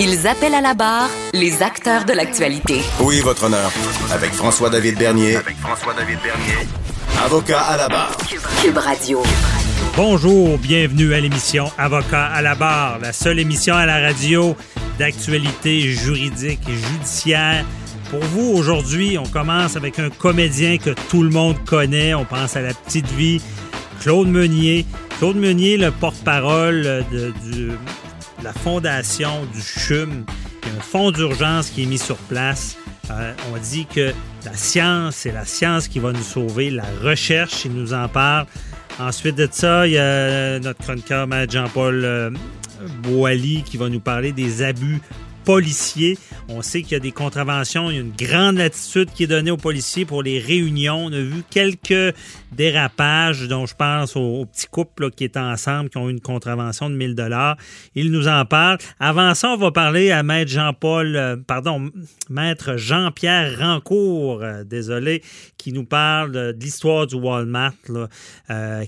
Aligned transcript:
Ils 0.00 0.28
appellent 0.28 0.54
à 0.54 0.60
la 0.60 0.74
barre 0.74 1.10
les 1.32 1.60
acteurs 1.60 2.04
de 2.04 2.12
l'actualité. 2.12 2.82
Oui, 3.00 3.20
votre 3.20 3.46
honneur. 3.46 3.68
Avec 4.12 4.30
François-David 4.30 4.96
Bernier. 4.96 5.34
Avec 5.34 5.56
François-David 5.56 6.20
Bernier. 6.22 6.68
Avocat 7.24 7.60
à 7.62 7.76
la 7.76 7.88
barre. 7.88 8.16
Cube 8.62 8.78
Radio. 8.78 9.24
Bonjour, 9.96 10.56
bienvenue 10.58 11.14
à 11.14 11.20
l'émission 11.20 11.64
Avocat 11.76 12.26
à 12.26 12.42
la 12.42 12.54
barre, 12.54 13.00
la 13.00 13.12
seule 13.12 13.40
émission 13.40 13.74
à 13.74 13.86
la 13.86 13.98
radio 13.98 14.56
d'actualité 15.00 15.80
juridique 15.80 16.60
et 16.68 16.76
judiciaire. 16.76 17.64
Pour 18.10 18.20
vous, 18.20 18.52
aujourd'hui, 18.56 19.18
on 19.18 19.26
commence 19.26 19.74
avec 19.74 19.98
un 19.98 20.10
comédien 20.10 20.78
que 20.78 20.90
tout 21.10 21.24
le 21.24 21.30
monde 21.30 21.56
connaît. 21.64 22.14
On 22.14 22.24
pense 22.24 22.56
à 22.56 22.62
la 22.62 22.72
petite 22.72 23.10
vie, 23.10 23.42
Claude 24.00 24.28
Meunier. 24.28 24.86
Claude 25.18 25.36
Meunier, 25.36 25.76
le 25.76 25.90
porte-parole 25.90 27.04
de 27.10 27.32
la 28.42 28.52
fondation 28.52 29.46
du 29.52 29.60
CHUM. 29.60 30.24
Il 30.62 30.68
y 30.68 30.74
a 30.74 30.78
un 30.78 30.80
fonds 30.80 31.10
d'urgence 31.10 31.70
qui 31.70 31.82
est 31.82 31.86
mis 31.86 31.98
sur 31.98 32.16
place. 32.16 32.76
Euh, 33.10 33.32
on 33.52 33.58
dit 33.58 33.86
que 33.86 34.12
la 34.44 34.54
science, 34.54 35.16
c'est 35.16 35.32
la 35.32 35.44
science 35.44 35.88
qui 35.88 35.98
va 35.98 36.12
nous 36.12 36.22
sauver. 36.22 36.70
La 36.70 36.84
recherche, 37.02 37.64
il 37.64 37.72
nous 37.72 37.94
en 37.94 38.08
parle. 38.08 38.46
Ensuite 38.98 39.36
de 39.36 39.48
ça, 39.50 39.86
il 39.86 39.94
y 39.94 39.98
a 39.98 40.58
notre 40.58 40.82
chroniqueur, 40.82 41.26
Jean-Paul 41.48 42.04
euh, 42.04 42.30
Boily, 43.02 43.62
qui 43.62 43.76
va 43.76 43.88
nous 43.88 44.00
parler 44.00 44.32
des 44.32 44.62
abus 44.62 45.00
On 46.50 46.60
sait 46.60 46.82
qu'il 46.82 46.92
y 46.92 46.96
a 46.96 47.00
des 47.00 47.10
contraventions, 47.10 47.90
il 47.90 47.94
y 47.94 47.96
a 47.96 48.02
une 48.02 48.12
grande 48.12 48.58
latitude 48.58 49.10
qui 49.14 49.24
est 49.24 49.28
donnée 49.28 49.50
aux 49.50 49.56
policiers 49.56 50.04
pour 50.04 50.22
les 50.22 50.38
réunions. 50.38 51.06
On 51.06 51.12
a 51.12 51.20
vu 51.20 51.42
quelques 51.48 52.14
dérapages, 52.52 53.48
dont 53.48 53.64
je 53.64 53.74
pense 53.74 54.14
aux, 54.14 54.44
petits 54.44 54.66
couples 54.66 55.10
qui 55.10 55.24
étaient 55.24 55.38
ensemble, 55.38 55.88
qui 55.88 55.96
ont 55.96 56.10
eu 56.10 56.12
une 56.12 56.20
contravention 56.20 56.90
de 56.90 56.96
1000 56.96 57.14
dollars. 57.14 57.56
Il 57.94 58.10
nous 58.10 58.28
en 58.28 58.44
parle. 58.44 58.76
Avant 59.00 59.34
ça, 59.34 59.48
on 59.48 59.56
va 59.56 59.70
parler 59.70 60.10
à 60.10 60.22
Maître 60.22 60.50
Jean-Paul, 60.50 61.16
euh, 61.16 61.36
pardon, 61.36 61.90
Maître 62.28 62.76
Jean-Pierre 62.76 63.58
Rancourt, 63.58 64.42
euh, 64.42 64.64
désolé, 64.64 65.22
qui 65.56 65.72
nous 65.72 65.84
parle 65.84 66.32
de, 66.32 66.56
l'histoire 66.60 67.06
du 67.06 67.14
Walmart, 67.14 67.72
euh, 68.50 68.84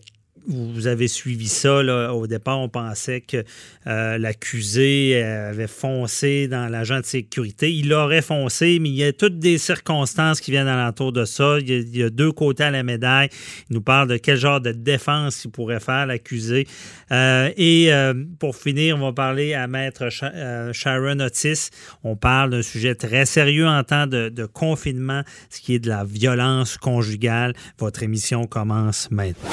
vous 0.49 0.87
avez 0.87 1.09
suivi 1.09 1.49
ça. 1.49 1.83
Là. 1.83 2.13
Au 2.15 2.27
départ, 2.27 2.59
on 2.59 2.69
pensait 2.69 3.21
que 3.21 3.45
euh, 3.87 4.19
l'accusé 4.19 5.23
avait 5.23 5.67
foncé 5.67 6.49
dans 6.49 6.69
l'agent 6.69 7.01
de 7.01 7.05
sécurité. 7.05 7.73
Il 7.73 7.93
aurait 7.93 8.23
foncé, 8.23 8.79
mais 8.81 8.89
il 8.89 8.97
y 8.97 9.05
a 9.05 9.13
toutes 9.13 9.39
des 9.39 9.59
circonstances 9.59 10.41
qui 10.41 10.51
viennent 10.51 10.69
alentour 10.69 11.13
de 11.13 11.25
ça. 11.25 11.59
Il 11.61 11.97
y 11.97 12.03
a, 12.03 12.11
deux 12.11 12.33
côtés 12.33 12.65
à 12.65 12.71
la 12.71 12.83
médaille. 12.83 13.29
Il 13.69 13.75
nous 13.75 13.81
parle 13.83 14.09
de 14.09 14.17
quel 14.17 14.37
genre 14.37 14.61
de 14.61 14.73
défense 14.73 15.45
il 15.45 15.51
pourrait 15.51 15.81
faire, 15.81 16.07
l'accusé. 16.07 16.67
Euh, 17.13 17.51
et 17.57 17.93
euh, 17.93 18.15
pour 18.39 18.57
finir, 18.57 18.97
on 18.97 19.01
va 19.01 19.13
parler 19.13 19.55
à 19.55 19.67
Maître 19.67 20.11
Sha- 20.11 20.33
euh, 20.35 20.73
Sharon 20.73 21.21
Otis. 21.21 21.71
On 22.05 22.17
parle 22.17 22.51
d'un 22.51 22.63
sujet 22.63 22.95
très 22.95 23.27
sérieux 23.27 23.67
en 23.67 23.83
temps 23.85 24.07
de 24.07 24.47
confinement, 24.47 25.23
ce 25.51 25.61
qui 25.61 25.75
est 25.75 25.79
de 25.79 25.89
la 25.89 26.05
violence 26.05 26.77
conjugale. 26.77 27.55
Votre 27.79 28.03
émission 28.03 28.47
commence 28.47 29.11
maintenant. 29.11 29.51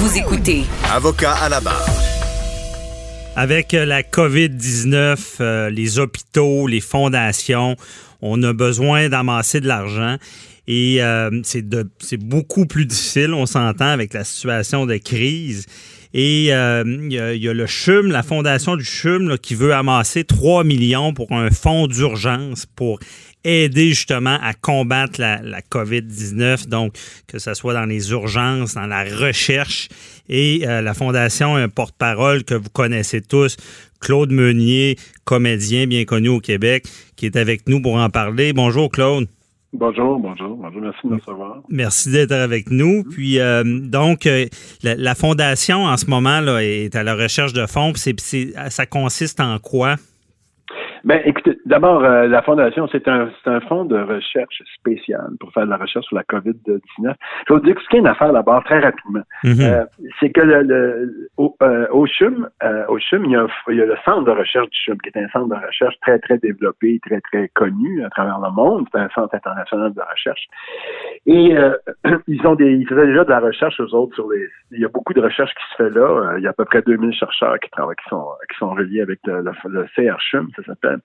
Vous 0.00 0.16
écoutez 0.16 0.62
Avocat 0.90 1.32
à 1.34 1.48
la 1.48 1.60
barre. 1.60 1.86
Avec 3.36 3.74
euh, 3.74 3.84
la 3.84 4.02
COVID-19, 4.02 5.16
euh, 5.40 5.70
les 5.70 5.98
hôpitaux, 5.98 6.66
les 6.66 6.80
fondations, 6.80 7.76
on 8.22 8.42
a 8.42 8.52
besoin 8.52 9.08
d'amasser 9.08 9.60
de 9.60 9.68
l'argent. 9.68 10.16
Et 10.66 11.02
euh, 11.02 11.30
c'est 11.42 12.16
beaucoup 12.18 12.66
plus 12.66 12.86
difficile, 12.86 13.34
on 13.34 13.46
s'entend, 13.46 13.86
avec 13.88 14.14
la 14.14 14.24
situation 14.24 14.86
de 14.86 14.96
crise. 14.96 15.66
Et 16.12 16.48
euh, 16.52 16.82
il 16.86 17.12
y, 17.12 17.18
a- 17.20 17.34
il 17.34 17.42
y 17.42 17.48
a 17.48 17.52
le 17.52 17.66
CHUM, 17.66 18.10
la 18.10 18.22
fondation 18.22 18.76
du 18.76 18.84
CHUM, 18.84 19.28
là, 19.28 19.38
qui 19.38 19.54
veut 19.54 19.74
amasser 19.74 20.24
3 20.24 20.64
millions 20.64 21.12
pour 21.12 21.30
un 21.32 21.50
fonds 21.50 21.86
d'urgence 21.86 22.66
pour 22.74 22.98
aider 23.44 23.90
justement 23.90 24.38
à 24.42 24.52
combattre 24.54 25.20
la, 25.20 25.40
la 25.42 25.60
COVID-19, 25.60 26.68
donc 26.68 26.94
que 27.26 27.38
ce 27.38 27.54
soit 27.54 27.74
dans 27.74 27.86
les 27.86 28.10
urgences, 28.10 28.74
dans 28.74 28.86
la 28.86 29.04
recherche. 29.04 29.88
Et 30.28 30.62
euh, 30.66 30.82
la 30.82 30.94
Fondation 30.94 31.56
a 31.56 31.60
un 31.60 31.68
porte-parole 31.68 32.44
que 32.44 32.54
vous 32.54 32.70
connaissez 32.70 33.20
tous, 33.20 33.56
Claude 34.00 34.30
Meunier, 34.30 34.96
comédien 35.24 35.86
bien 35.86 36.04
connu 36.04 36.28
au 36.28 36.40
Québec, 36.40 36.84
qui 37.16 37.26
est 37.26 37.36
avec 37.36 37.68
nous 37.68 37.80
pour 37.80 37.96
en 37.96 38.08
parler. 38.08 38.52
Bonjour 38.52 38.90
Claude. 38.90 39.26
Bonjour, 39.72 40.18
bonjour, 40.18 40.56
bonjour, 40.56 40.80
merci 40.80 40.98
de 41.04 41.10
me 41.10 41.16
recevoir. 41.16 41.62
Merci 41.68 42.10
d'être 42.10 42.32
avec 42.32 42.70
nous. 42.70 43.04
Puis 43.04 43.38
euh, 43.38 43.62
donc 43.64 44.26
euh, 44.26 44.46
la, 44.82 44.96
la 44.96 45.14
fondation 45.14 45.84
en 45.84 45.96
ce 45.96 46.06
moment 46.06 46.40
là 46.40 46.58
est 46.58 46.96
à 46.96 47.04
la 47.04 47.14
recherche 47.14 47.52
de 47.52 47.66
fonds. 47.66 47.92
Puis 47.92 48.52
ça 48.68 48.86
consiste 48.86 49.38
en 49.38 49.58
quoi? 49.60 49.94
Ben, 51.04 51.20
écoutez, 51.24 51.56
d'abord, 51.70 52.04
euh, 52.04 52.26
la 52.28 52.42
Fondation, 52.42 52.86
c'est 52.92 53.08
un, 53.08 53.30
un 53.46 53.60
fonds 53.60 53.84
de 53.84 53.98
recherche 53.98 54.62
spécial 54.76 55.26
pour 55.40 55.52
faire 55.52 55.64
de 55.64 55.70
la 55.70 55.76
recherche 55.78 56.04
sur 56.06 56.16
la 56.16 56.22
COVID-19. 56.24 56.80
Je 57.48 57.54
vais 57.54 57.60
vous 57.60 57.68
expliquer 57.70 57.98
une 57.98 58.06
affaire 58.06 58.32
d'abord 58.32 58.62
très 58.64 58.80
rapidement. 58.80 59.22
Mhm. 59.44 59.56
Euh, 59.60 59.84
c'est 60.20 60.30
que 60.30 60.40
le, 60.42 60.62
le- 60.62 61.28
au, 61.38 61.56
euh, 61.62 61.86
au 61.90 62.06
CHUM, 62.06 62.48
euh, 62.62 62.84
au 62.88 62.98
CHUM, 62.98 63.24
il 63.24 63.30
y, 63.32 63.36
a, 63.36 63.40
un- 63.42 63.48
il 63.68 63.76
y 63.76 63.82
a 63.82 63.86
le 63.86 63.96
centre 64.04 64.24
de 64.24 64.30
recherche 64.32 64.68
du 64.68 64.78
CHUM, 64.84 64.98
qui 65.00 65.08
est 65.08 65.16
un 65.22 65.28
centre 65.28 65.48
de 65.48 65.66
recherche 65.66 65.94
très, 66.02 66.18
très 66.18 66.38
développé, 66.38 67.00
très, 67.06 67.20
très 67.22 67.48
connu 67.54 68.04
à 68.04 68.10
travers 68.10 68.38
le 68.40 68.50
monde. 68.52 68.86
C'est 68.92 69.00
un 69.00 69.08
centre 69.14 69.34
international 69.34 69.94
de 69.94 70.00
recherche. 70.10 70.44
Et 71.26 71.56
euh, 71.56 71.74
ils 72.28 72.46
ont 72.46 72.54
des, 72.54 72.72
ils 72.74 72.86
faisaient 72.86 73.06
déjà 73.06 73.24
de 73.24 73.30
la 73.30 73.40
recherche 73.40 73.78
aux 73.80 73.94
autres 73.94 74.14
sur 74.14 74.30
les. 74.30 74.46
Il 74.72 74.80
y 74.80 74.84
a 74.84 74.88
beaucoup 74.88 75.12
de 75.14 75.20
recherche 75.20 75.50
qui 75.54 75.64
se 75.72 75.82
fait 75.82 75.90
là. 75.90 76.06
Euh, 76.32 76.38
Il 76.38 76.44
y 76.44 76.46
a 76.46 76.50
à 76.50 76.52
peu 76.52 76.64
près 76.64 76.82
2000 76.82 77.12
chercheurs 77.14 77.58
qui 77.60 77.70
travaillent, 77.70 77.96
qui 77.96 78.08
sont, 78.08 78.24
qui 78.50 78.56
sont 78.58 78.70
reliés 78.70 79.00
avec 79.02 79.18
le, 79.24 79.42
le, 79.42 79.52
le 79.68 79.86
CRCHUM, 79.94 80.48
ça 80.56 80.62
s'appelle. 80.64 80.98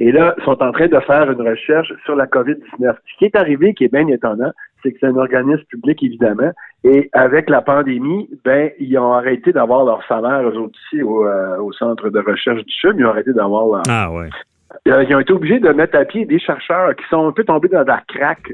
Et 0.00 0.12
là, 0.12 0.34
ils 0.38 0.44
sont 0.44 0.60
en 0.62 0.72
train 0.72 0.88
de 0.88 0.98
faire 1.00 1.30
une 1.30 1.46
recherche 1.46 1.92
sur 2.04 2.16
la 2.16 2.26
COVID-19. 2.26 2.94
Ce 3.12 3.18
qui 3.18 3.26
est 3.26 3.36
arrivé, 3.36 3.74
qui 3.74 3.84
est 3.84 3.92
bien 3.92 4.06
étonnant, 4.08 4.50
c'est 4.82 4.92
que 4.92 4.98
c'est 4.98 5.06
un 5.06 5.16
organisme 5.16 5.62
public, 5.68 6.02
évidemment. 6.02 6.50
Et 6.84 7.10
avec 7.12 7.50
la 7.50 7.60
pandémie, 7.60 8.30
ben, 8.42 8.70
ils 8.80 8.96
ont 8.98 9.12
arrêté 9.12 9.52
d'avoir 9.52 9.84
leur 9.84 10.02
salaire, 10.06 10.40
eux 10.48 10.56
autres 10.56 10.78
ici, 10.86 11.02
au, 11.02 11.26
euh, 11.26 11.58
au 11.58 11.70
centre 11.72 12.08
de 12.08 12.18
recherche 12.18 12.64
du 12.64 12.72
CHUM. 12.80 12.98
Ils 12.98 13.04
ont 13.04 13.10
arrêté 13.10 13.34
d'avoir 13.34 13.66
leur, 13.66 13.82
Ah 13.90 14.10
ouais. 14.10 14.30
euh, 14.88 15.04
ils 15.06 15.14
ont 15.14 15.20
été 15.20 15.34
obligés 15.34 15.60
de 15.60 15.68
mettre 15.68 15.98
à 15.98 16.06
pied 16.06 16.24
des 16.24 16.38
chercheurs 16.38 16.96
qui 16.96 17.04
sont 17.10 17.28
un 17.28 17.32
peu 17.32 17.44
tombés 17.44 17.68
dans 17.68 17.84
la 17.84 18.00
craque 18.08 18.52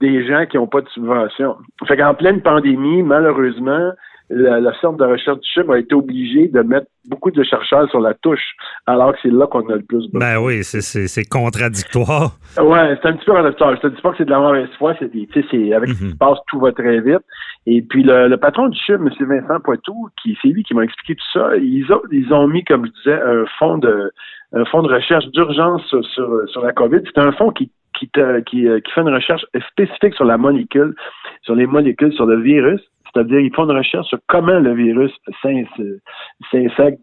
des 0.00 0.26
gens 0.26 0.46
qui 0.46 0.56
n'ont 0.56 0.66
pas 0.66 0.80
de 0.80 0.88
subvention. 0.88 1.56
Fait 1.86 1.98
qu'en 1.98 2.14
pleine 2.14 2.40
pandémie, 2.40 3.02
malheureusement, 3.02 3.92
le, 4.28 4.60
le 4.60 4.72
centre 4.80 4.98
de 4.98 5.04
recherche 5.04 5.38
du 5.40 5.48
CHUM 5.54 5.70
a 5.70 5.78
été 5.78 5.94
obligé 5.94 6.48
de 6.48 6.60
mettre 6.62 6.86
beaucoup 7.08 7.30
de 7.30 7.42
chercheurs 7.44 7.88
sur 7.90 8.00
la 8.00 8.14
touche, 8.14 8.42
alors 8.86 9.12
que 9.12 9.18
c'est 9.22 9.30
là 9.32 9.46
qu'on 9.46 9.68
a 9.70 9.76
le 9.76 9.82
plus 9.82 10.10
besoin. 10.12 10.20
Ben 10.20 10.38
oui, 10.38 10.64
c'est- 10.64 10.80
contradictoire. 11.28 12.32
Ouais, 12.60 12.98
c'est 13.00 13.08
un 13.08 13.12
petit 13.14 13.24
peu 13.24 13.32
contradictoire. 13.32 13.76
Je 13.76 13.80
te 13.82 13.86
dis 13.88 14.00
pas 14.02 14.10
que 14.10 14.16
c'est 14.18 14.24
de 14.24 14.30
la 14.30 14.40
mauvaise 14.40 14.68
foi, 14.78 14.94
c'est 14.98 15.12
des, 15.12 15.28
c'est 15.32 15.72
avec 15.72 15.90
ce 15.90 15.98
qui 15.98 16.04
Mhm. 16.04 16.10
se 16.10 16.16
passe, 16.16 16.38
tout 16.48 16.58
va 16.58 16.72
très 16.72 17.00
vite. 17.00 17.20
Et 17.66 17.82
puis 17.82 18.02
le, 18.02 18.28
le 18.28 18.36
patron 18.36 18.68
du 18.68 18.78
CHUM, 18.78 19.06
M. 19.06 19.26
Vincent 19.28 19.60
Poitou, 19.60 20.08
qui 20.22 20.36
c'est 20.42 20.48
lui 20.48 20.62
qui 20.64 20.74
m'a 20.74 20.82
expliqué 20.84 21.14
tout 21.14 21.38
ça, 21.38 21.56
ils 21.56 21.86
ont, 21.92 22.02
ils 22.12 22.32
ont 22.32 22.46
mis, 22.48 22.64
comme 22.64 22.86
je 22.86 22.90
disais, 22.92 23.20
un 23.22 23.44
fonds 23.58 23.78
de 23.78 24.10
un 24.52 24.64
fonds 24.66 24.82
de 24.82 24.92
recherche 24.92 25.26
d'urgence 25.32 25.82
sur, 25.86 26.04
sur, 26.06 26.28
sur 26.48 26.62
la 26.64 26.72
COVID. 26.72 27.00
C'est 27.04 27.18
un 27.18 27.32
fonds 27.32 27.50
qui 27.50 27.70
qui, 27.98 28.10
qui, 28.44 28.68
euh, 28.68 28.80
qui 28.80 28.92
fait 28.92 29.00
une 29.00 29.08
recherche 29.14 29.46
spécifique 29.70 30.12
sur 30.14 30.26
la 30.26 30.36
molécule, 30.36 30.94
sur 31.42 31.54
les 31.54 31.66
molécules, 31.66 32.12
sur 32.12 32.26
le 32.26 32.38
virus. 32.42 32.80
C'est-à-dire, 33.16 33.40
ils 33.40 33.54
font 33.54 33.64
une 33.64 33.76
recherche 33.76 34.06
sur 34.08 34.18
comment 34.26 34.58
le 34.58 34.74
virus 34.74 35.10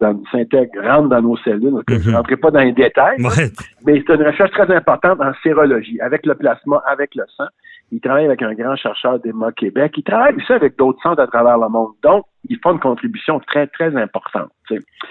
dans- 0.00 0.22
s'intègre, 0.30 0.70
rentre 0.82 1.08
dans 1.08 1.20
nos 1.22 1.36
cellules. 1.38 1.72
Donc, 1.72 1.82
Je 1.88 1.94
Mhm. 1.94 2.10
ne 2.12 2.16
rentrerai 2.16 2.36
pas 2.36 2.50
dans 2.52 2.60
les 2.60 2.72
détails, 2.72 3.20
Ouais. 3.20 3.50
mais 3.84 4.02
c'est 4.06 4.14
une 4.14 4.22
recherche 4.22 4.52
très 4.52 4.72
importante 4.72 5.20
en 5.20 5.32
sérologie, 5.42 6.00
avec 6.00 6.24
le 6.24 6.34
plasma, 6.36 6.80
avec 6.86 7.14
le 7.16 7.24
sang. 7.36 7.46
Il 7.92 8.00
travaille 8.00 8.24
avec 8.26 8.42
un 8.42 8.54
grand 8.54 8.74
chercheur 8.76 9.20
d'EMA 9.20 9.52
Québec. 9.52 9.92
Il 9.96 10.02
travaille 10.02 10.34
aussi 10.34 10.52
avec 10.52 10.76
d'autres 10.76 11.00
centres 11.02 11.20
à 11.20 11.26
travers 11.26 11.58
le 11.58 11.68
monde. 11.68 11.92
Donc, 12.02 12.24
ils 12.48 12.58
font 12.62 12.72
une 12.72 12.80
contribution 12.80 13.40
très, 13.46 13.66
très 13.68 13.94
importante. 13.96 14.50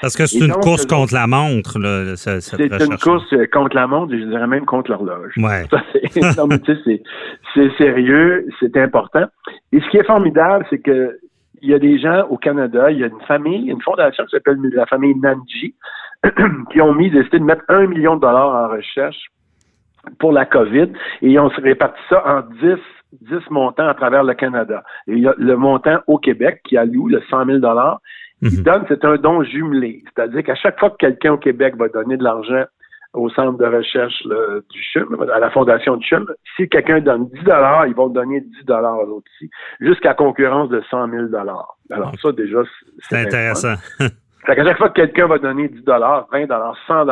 Parce 0.02 0.16
que 0.18 0.26
c'est 0.26 0.40
une 0.40 0.52
donc, 0.52 0.62
course 0.62 0.84
eux 0.84 0.88
contre 0.88 1.14
la 1.14 1.26
montre, 1.26 1.80
là, 1.80 2.16
ce- 2.16 2.40
cette 2.40 2.60
C'est 2.60 2.86
une 2.86 2.98
course 2.98 3.32
euh, 3.34 3.46
contre 3.52 3.76
la 3.76 3.88
montre 3.88 4.12
je 4.14 4.24
dirais 4.26 4.48
même 4.48 4.66
contre 4.66 4.92
l'horloge. 4.92 5.34
Ouais. 5.38 5.64
C'est 7.54 7.72
sérieux, 7.78 8.46
c'est 8.60 8.76
important. 8.78 9.26
Et 9.72 9.80
ce 9.80 9.90
qui 9.90 9.98
est 9.98 10.04
formidable, 10.06 10.66
c'est 10.70 10.80
que 10.80 11.18
il 11.62 11.70
y 11.70 11.74
a 11.74 11.80
des 11.80 11.98
gens 11.98 12.26
au 12.30 12.38
Canada, 12.38 12.92
il 12.92 13.00
y 13.00 13.04
a 13.04 13.08
une 13.08 13.22
famille, 13.28 13.70
une 13.70 13.82
fondation 13.82 14.26
qui 14.26 14.32
s'appelle 14.32 14.58
la 14.74 14.86
famille 14.86 15.16
Nanji, 15.16 15.76
qui 16.72 16.82
ont 16.82 16.94
mis, 16.94 17.10
décidé 17.10 17.40
de 17.40 17.46
mettre 17.46 17.64
un 17.70 17.88
million 17.88 18.16
de 18.16 18.22
dollars 18.22 18.54
en 18.54 18.68
recherche 18.76 19.28
pour 20.20 20.32
la 20.32 20.46
COVID 20.46 20.92
et 21.22 21.40
on 21.40 21.50
se 21.50 21.62
répartit 21.62 22.02
ça 22.10 22.24
en 22.26 22.42
10 22.62 22.76
10 23.22 23.52
montants 23.52 23.88
à 23.88 23.94
travers 23.94 24.24
le 24.24 24.34
Canada. 24.34 24.84
il 25.06 25.20
y 25.20 25.28
a 25.28 25.36
le 25.38 25.56
montant 25.56 26.00
au 26.08 26.18
Québec 26.18 26.62
qui 26.64 26.78
alloue 26.78 27.08
le 27.08 27.22
100 27.30 27.46
000 27.46 27.60
il 28.44 28.58
mhm. 28.58 28.64
donne, 28.64 28.86
c'est 28.90 29.06
un 29.06 29.16
don 29.16 29.42
jumelé. 29.44 30.04
C'est-à-dire 30.04 30.44
qu'à 30.44 30.56
chaque 30.56 30.78
fois 30.78 30.90
que 30.90 30.98
quelqu'un 30.98 31.34
au 31.34 31.38
Québec 31.38 31.76
va 31.78 31.88
donner 31.88 32.18
de 32.18 32.24
l'argent 32.24 32.66
au 33.14 33.30
centre 33.30 33.58
de 33.58 33.66
recherche 33.66 34.22
du 34.24 34.82
CHUM, 34.92 35.16
à 35.34 35.40
la 35.40 35.50
fondation 35.52 35.96
du 35.96 36.06
CHUM, 36.06 36.26
si 36.58 36.68
quelqu'un 36.68 37.00
donne 37.00 37.30
10 37.30 37.40
ils 37.88 37.94
vont 37.96 38.10
donner 38.10 38.42
10 38.42 38.72
à 38.72 38.82
l'autre 38.82 39.28
ici, 39.36 39.50
jusqu'à 39.80 40.14
concurrence 40.14 40.70
de 40.70 40.82
100 40.90 41.10
000 41.10 41.26
Alors 41.36 41.78
ça, 42.22 42.32
déjà, 42.32 42.64
c'est 43.00 43.28
intéressant. 43.28 43.76
Fait 44.46 44.56
qu'à 44.58 44.66
chaque 44.66 44.78
fois 44.78 44.90
que 44.90 44.96
quelqu'un 44.96 45.28
va 45.28 45.38
donner 45.38 45.70
10 45.70 45.84
20 45.86 46.26
100 46.88 47.08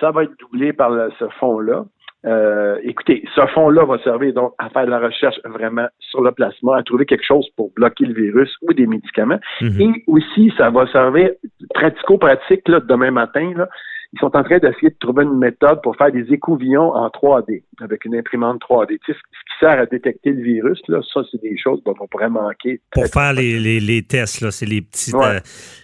ça 0.00 0.10
va 0.10 0.24
être 0.24 0.38
doublé 0.38 0.72
par 0.72 0.90
ce 1.18 1.28
fonds-là. 1.40 1.84
Euh, 2.26 2.78
écoutez, 2.82 3.22
ce 3.34 3.46
fonds-là 3.48 3.84
va 3.84 3.98
servir 3.98 4.32
donc 4.32 4.54
à 4.58 4.70
faire 4.70 4.86
de 4.86 4.90
la 4.90 4.98
recherche 4.98 5.38
vraiment 5.44 5.86
sur 5.98 6.22
le 6.22 6.32
plasma, 6.32 6.78
à 6.78 6.82
trouver 6.82 7.04
quelque 7.04 7.24
chose 7.24 7.46
pour 7.56 7.70
bloquer 7.76 8.06
le 8.06 8.14
virus 8.14 8.50
ou 8.62 8.72
des 8.72 8.86
médicaments. 8.86 9.38
Mhm. 9.60 9.80
Et 9.80 10.04
aussi, 10.06 10.52
ça 10.56 10.70
va 10.70 10.86
servir 10.86 11.30
pratico-pratique 11.74 12.64
demain 12.66 13.10
matin. 13.10 13.52
Là, 13.56 13.68
ils 14.14 14.20
sont 14.20 14.36
en 14.36 14.44
train 14.44 14.58
d'essayer 14.58 14.90
de 14.90 14.96
trouver 15.00 15.24
une 15.24 15.38
méthode 15.38 15.82
pour 15.82 15.96
faire 15.96 16.12
des 16.12 16.32
écouvillons 16.32 16.94
en 16.94 17.08
3D, 17.08 17.64
avec 17.80 18.04
une 18.04 18.14
imprimante 18.14 18.60
3D. 18.62 18.98
Tu 19.04 19.12
sais, 19.12 19.18
ce 19.18 19.18
qui 19.18 19.58
sert 19.58 19.80
à 19.80 19.86
détecter 19.86 20.30
le 20.30 20.40
virus, 20.40 20.80
là, 20.86 21.00
ça, 21.12 21.22
c'est 21.32 21.42
des 21.42 21.58
choses 21.58 21.82
dont 21.84 21.96
on 21.98 22.06
pourrait 22.06 22.30
manquer. 22.30 22.80
Pour 22.92 23.06
faire 23.06 23.32
les, 23.32 23.58
les, 23.58 23.80
les, 23.80 24.02
tests, 24.02 24.40
là, 24.40 24.52
c'est 24.52 24.66
les 24.66 24.82
petites 24.82 25.16
euh, 25.16 25.40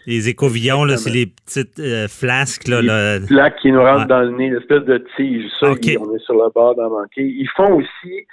les 0.07 0.29
écouvillons, 0.29 0.85
là, 0.85 0.97
c'est 0.97 1.11
les 1.11 1.27
petites 1.27 1.81
euh, 1.81 2.07
flasques. 2.07 2.69
Là, 2.69 3.19
les 3.19 3.27
plaques 3.27 3.59
qui 3.61 3.73
nous 3.73 3.83
rentrent 3.83 4.07
dans 4.07 4.21
le 4.21 4.31
nez, 4.31 4.51
l'espèce 4.51 4.85
de 4.85 5.05
tige. 5.17 5.51
Ça, 5.59 5.71
on 5.71 6.15
est 6.15 6.25
sur 6.25 6.35
le 6.35 6.53
bord 6.55 6.77
d'en 6.77 6.89
manquer. 6.89 7.23
Ils 7.23 7.51
font 7.57 7.75
aussi 7.75 8.27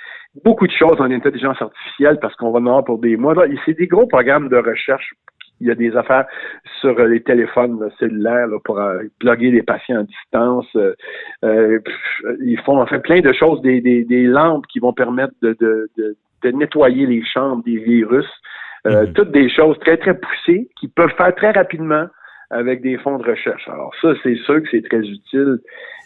beaucoup 0.43 0.67
de 0.67 0.73
choses 0.73 1.01
en 1.01 1.09
intelligence 1.09 1.59
artificielle 1.59 2.19
parce 2.21 2.35
qu'on 2.35 2.51
va 2.51 2.59
en 2.59 2.67
avoir 2.67 2.85
pour 2.85 2.99
des 2.99 3.17
mois. 3.17 3.33
C'est 3.65 3.73
des 3.73 3.87
gros 3.87 4.05
programmes 4.05 4.49
de 4.49 4.57
recherche 4.57 5.15
il 5.59 5.67
y 5.67 5.71
a 5.71 5.75
des 5.75 5.95
affaires 5.95 6.25
sur 6.79 6.97
euh, 6.99 7.07
les 7.07 7.21
téléphones 7.21 7.89
cellulaires 7.99 8.47
pour 8.63 8.79
euh, 8.79 9.03
bloguer 9.19 9.51
les 9.51 9.63
patients 9.63 9.99
à 9.99 10.03
distance. 10.03 10.67
Euh, 11.43 11.79
ils 12.41 12.59
font 12.65 12.79
en 12.79 12.85
fait 12.85 12.99
plein 12.99 13.21
de 13.21 13.33
choses, 13.33 13.61
des, 13.61 13.81
des, 13.81 14.03
des 14.03 14.23
lampes 14.23 14.67
qui 14.67 14.79
vont 14.79 14.93
permettre 14.93 15.33
de, 15.41 15.55
de, 15.59 15.89
de, 15.97 16.15
de 16.43 16.51
nettoyer 16.51 17.05
les 17.05 17.23
chambres 17.25 17.63
des 17.63 17.77
virus. 17.77 18.27
Mhm. 18.85 19.13
Toutes 19.13 19.31
des 19.31 19.49
choses 19.49 19.77
très, 19.79 19.97
très 19.97 20.17
poussées 20.17 20.69
qui 20.79 20.87
peuvent 20.87 21.13
faire 21.17 21.33
très 21.35 21.51
rapidement 21.51 22.07
avec 22.49 22.81
des 22.81 22.97
fonds 22.97 23.17
de 23.17 23.29
recherche. 23.29 23.67
Alors 23.67 23.93
ça, 24.01 24.13
c'est 24.23 24.35
sûr 24.35 24.61
que 24.61 24.69
c'est 24.71 24.87
très 24.87 24.99
utile. 24.99 25.59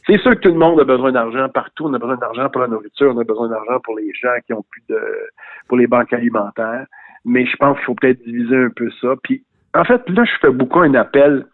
C'est 0.07 0.17
sûr 0.19 0.31
que 0.31 0.39
tout 0.39 0.49
le 0.49 0.57
monde 0.57 0.79
a 0.79 0.83
besoin 0.83 1.11
d'argent 1.11 1.47
partout. 1.49 1.85
On 1.85 1.93
a 1.93 1.99
besoin 1.99 2.17
d'argent 2.17 2.49
pour 2.49 2.61
la 2.61 2.67
nourriture, 2.67 3.13
on 3.15 3.19
a 3.19 3.23
besoin 3.23 3.49
d'argent 3.49 3.79
pour 3.83 3.95
les 3.97 4.11
gens 4.13 4.35
qui 4.47 4.53
ont 4.53 4.63
plus 4.71 4.81
de 4.89 4.99
pour 5.67 5.77
les 5.77 5.85
banques 5.85 6.11
alimentaires 6.13 6.87
mais 7.25 7.45
je 7.45 7.55
pense 7.57 7.77
qu'il 7.77 7.85
faut 7.85 7.95
peut-être 7.95 8.23
diviser 8.23 8.55
un 8.55 8.69
peu 8.75 8.89
ça. 9.01 9.15
Puis, 9.23 9.43
en 9.73 9.83
fait, 9.83 10.01
là, 10.09 10.23
je 10.23 10.31
fais 10.41 10.51
beaucoup 10.51 10.79
un 10.79 10.93
appel 10.95 11.45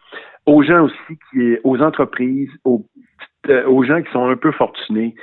aux 0.46 0.62
gens 0.62 0.84
aussi, 0.84 1.18
qui, 1.30 1.56
aux 1.62 1.80
entreprises, 1.80 2.50
aux, 2.64 2.84
euh, 3.48 3.66
aux 3.66 3.84
gens 3.84 4.02
qui 4.02 4.10
sont 4.12 4.26
un 4.26 4.36
peu 4.36 4.50
fortunés. 4.52 5.14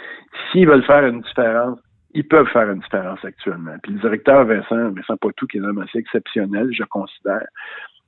S'ils 0.51 0.67
veulent 0.67 0.83
faire 0.83 1.05
une 1.05 1.21
différence, 1.21 1.79
ils 2.13 2.27
peuvent 2.27 2.47
faire 2.47 2.69
une 2.71 2.79
différence 2.79 3.23
actuellement. 3.25 3.75
Puis 3.83 3.93
le 3.93 3.99
directeur 3.99 4.45
Vincent, 4.45 4.91
Vincent 4.91 5.17
Poitou, 5.17 5.47
qui 5.47 5.57
est 5.57 5.61
un 5.61 5.65
homme 5.65 5.79
assez 5.79 5.97
exceptionnel, 5.97 6.69
je 6.71 6.83
considère, 6.83 7.45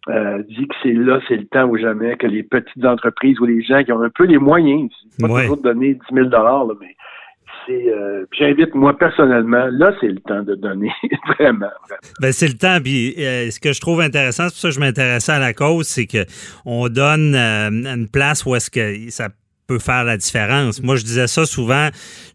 euh, 0.10 0.42
dit 0.44 0.68
que 0.68 0.76
c'est 0.82 0.94
là, 0.94 1.20
c'est 1.28 1.36
le 1.36 1.46
temps 1.48 1.66
ou 1.66 1.78
jamais 1.78 2.16
que 2.16 2.28
les 2.28 2.44
petites 2.44 2.86
entreprises 2.86 3.40
ou 3.42 3.46
les 3.46 3.62
gens 3.62 3.84
qui 3.84 3.92
ont 3.92 4.02
un 4.02 4.10
peu 4.10 4.24
les 4.24 4.38
moyens, 4.38 4.90
pas 5.20 5.28
toujours 5.28 5.58
de 5.58 5.64
donner 5.64 5.96
10 5.96 6.00
000 6.14 6.30
là, 6.30 6.66
mais 6.80 6.96
euh, 7.74 8.26
j'invite 8.38 8.74
moi 8.76 8.98
personnellement, 8.98 9.68
là 9.72 9.94
c'est 10.00 10.08
le 10.08 10.20
temps 10.20 10.44
de 10.44 10.56
donner 10.56 10.92
vraiment. 11.38 11.70
Ben, 12.22 12.32
c'est 12.32 12.48
le 12.48 12.54
temps. 12.54 12.78
Euh, 12.78 13.52
ce 13.52 13.60
que 13.60 13.74
je 13.74 13.82
trouve 13.82 14.02
intéressant, 14.02 14.44
c'est 14.50 14.54
pour 14.54 14.60
ça 14.60 14.68
que 14.70 14.76
je 14.76 14.80
m'intéressais 14.80 15.32
à 15.34 15.40
la 15.40 15.54
cause, 15.54 15.88
c'est 15.88 16.06
que 16.06 16.26
on 16.66 16.88
donne 16.90 17.36
euh, 17.36 17.70
une 17.70 18.08
place 18.08 18.46
où 18.46 18.56
est-ce 18.56 18.70
que 18.70 19.10
ça 19.10 19.30
peut 19.68 19.80
faire 19.80 20.04
la 20.04 20.18
différence. 20.18 20.82
Moi, 20.82 20.96
je 20.96 21.04
disais 21.04 21.28
ça 21.28 21.46
souvent. 21.46 21.90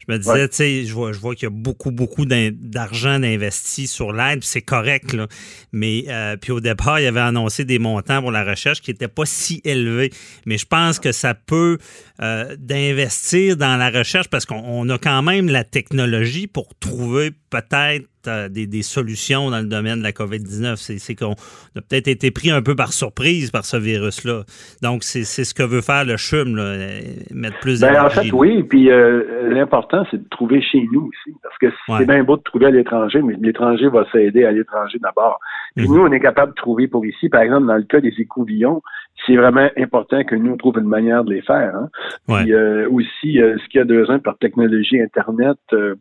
Je 0.07 0.13
me 0.13 0.19
disais, 0.19 0.49
tu 0.49 0.57
sais, 0.57 0.85
je 0.85 0.93
vois, 0.93 1.13
je 1.13 1.19
vois 1.19 1.35
qu'il 1.35 1.45
y 1.45 1.47
a 1.47 1.51
beaucoup, 1.51 1.91
beaucoup 1.91 2.27
d'argent 2.27 3.19
d'investi 3.19 3.87
sur 3.87 4.13
l'aide, 4.13 4.43
c'est 4.43 4.61
correct, 4.61 5.13
là. 5.13 5.29
Mais 5.73 6.05
euh, 6.09 6.37
puis 6.37 6.53
au 6.53 6.61
départ, 6.61 7.01
il 7.01 7.05
y 7.05 7.07
avait 7.07 7.21
annoncé 7.21 7.65
des 7.65 7.79
montants 7.79 8.21
pour 8.21 8.33
la 8.33 8.45
recherche 8.45 8.81
qui 8.81 8.91
n'étaient 8.91 9.09
pas 9.09 9.27
si 9.27 9.61
élevés. 9.65 10.11
Mais 10.45 10.59
je 10.59 10.67
pense 10.67 10.99
que 10.99 11.13
ça 11.13 11.35
peut 11.35 11.79
euh, 12.21 12.57
d'investir 12.59 13.57
dans 13.57 13.77
la 13.77 13.91
recherche 13.91 14.29
parce 14.29 14.45
qu'on 14.45 14.89
a 14.89 14.99
quand 14.99 15.23
même 15.23 15.49
la 15.49 15.65
technologie 15.65 16.47
pour 16.47 16.75
trouver 16.79 17.33
peut-être 17.53 18.09
euh, 18.27 18.49
des, 18.49 18.83
solutions 18.83 19.51
dans 19.51 19.59
le 19.59 19.67
domaine 19.67 19.99
de 19.99 20.03
la 20.03 20.13
COVID-19. 20.13 20.77
C'est 20.77 21.15
qu'on 21.15 21.33
a 21.33 21.81
peut-être 21.81 22.09
été 22.09 22.31
pris 22.31 22.51
un 22.51 22.63
peu 22.63 22.75
par 22.75 22.93
surprise 22.93 23.51
par 23.51 23.65
ce 23.65 23.77
virus-là. 23.77 24.43
Donc, 24.83 25.05
c'est 25.05 25.25
ce 25.25 25.55
que 25.55 25.63
veut 25.63 25.83
faire 25.83 26.05
le 26.05 26.17
CHUM, 26.17 26.57
là, 26.57 26.63
euh, 26.63 27.01
mettre 27.33 27.59
plus 27.61 27.81
ben, 27.81 28.05
En 28.05 28.11
fait, 28.11 28.33
oui. 28.33 28.63
Puis 28.63 28.89
l'important, 28.89 30.05
c'est 30.11 30.17
de 30.17 30.29
trouver 30.31 30.63
chez 30.63 30.87
nous 30.93 31.09
aussi. 31.09 31.37
Parce 31.43 31.59
que 31.59 31.67
c'est 31.87 32.07
bien 32.07 32.25
beau 32.25 32.37
de 32.37 32.43
trouver 32.43 32.67
à 32.67 32.71
l'étranger, 32.71 33.21
mais 33.23 33.35
l'étranger 33.41 33.89
va 33.89 34.05
s'aider 34.11 34.45
à 34.45 34.53
l'étranger 34.53 34.99
d'abord. 34.99 35.39
Puis 35.77 35.89
mhm. 35.89 35.95
nous, 35.95 36.03
on 36.03 36.13
est 36.13 36.21
capable 36.21 36.53
de 36.53 36.57
trouver 36.57 36.89
pour 36.89 37.05
ici. 37.07 37.29
Par 37.29 37.43
exemple, 37.43 37.67
dans 37.67 37.77
le 37.77 37.83
cas 37.83 38.01
des 38.01 38.15
écouvillons, 38.19 38.83
c'est 39.27 39.37
vraiment 39.37 39.69
important 39.77 40.25
que 40.25 40.35
nous, 40.35 40.53
on 40.53 40.57
trouve 40.57 40.79
une 40.79 40.89
manière 40.89 41.25
de 41.25 41.33
les 41.33 41.43
faire. 41.43 41.75
Hein. 41.75 41.89
Puis 42.27 42.53
euh, 42.53 42.89
aussi, 42.91 43.41
euh, 43.41 43.57
ce 43.59 43.69
qu'il 43.69 43.79
y 43.79 43.81
a 43.81 43.85
besoin 43.85 44.19
par 44.19 44.37
technologie 44.39 45.01
Internet, 45.01 45.59
euh, 45.73 45.95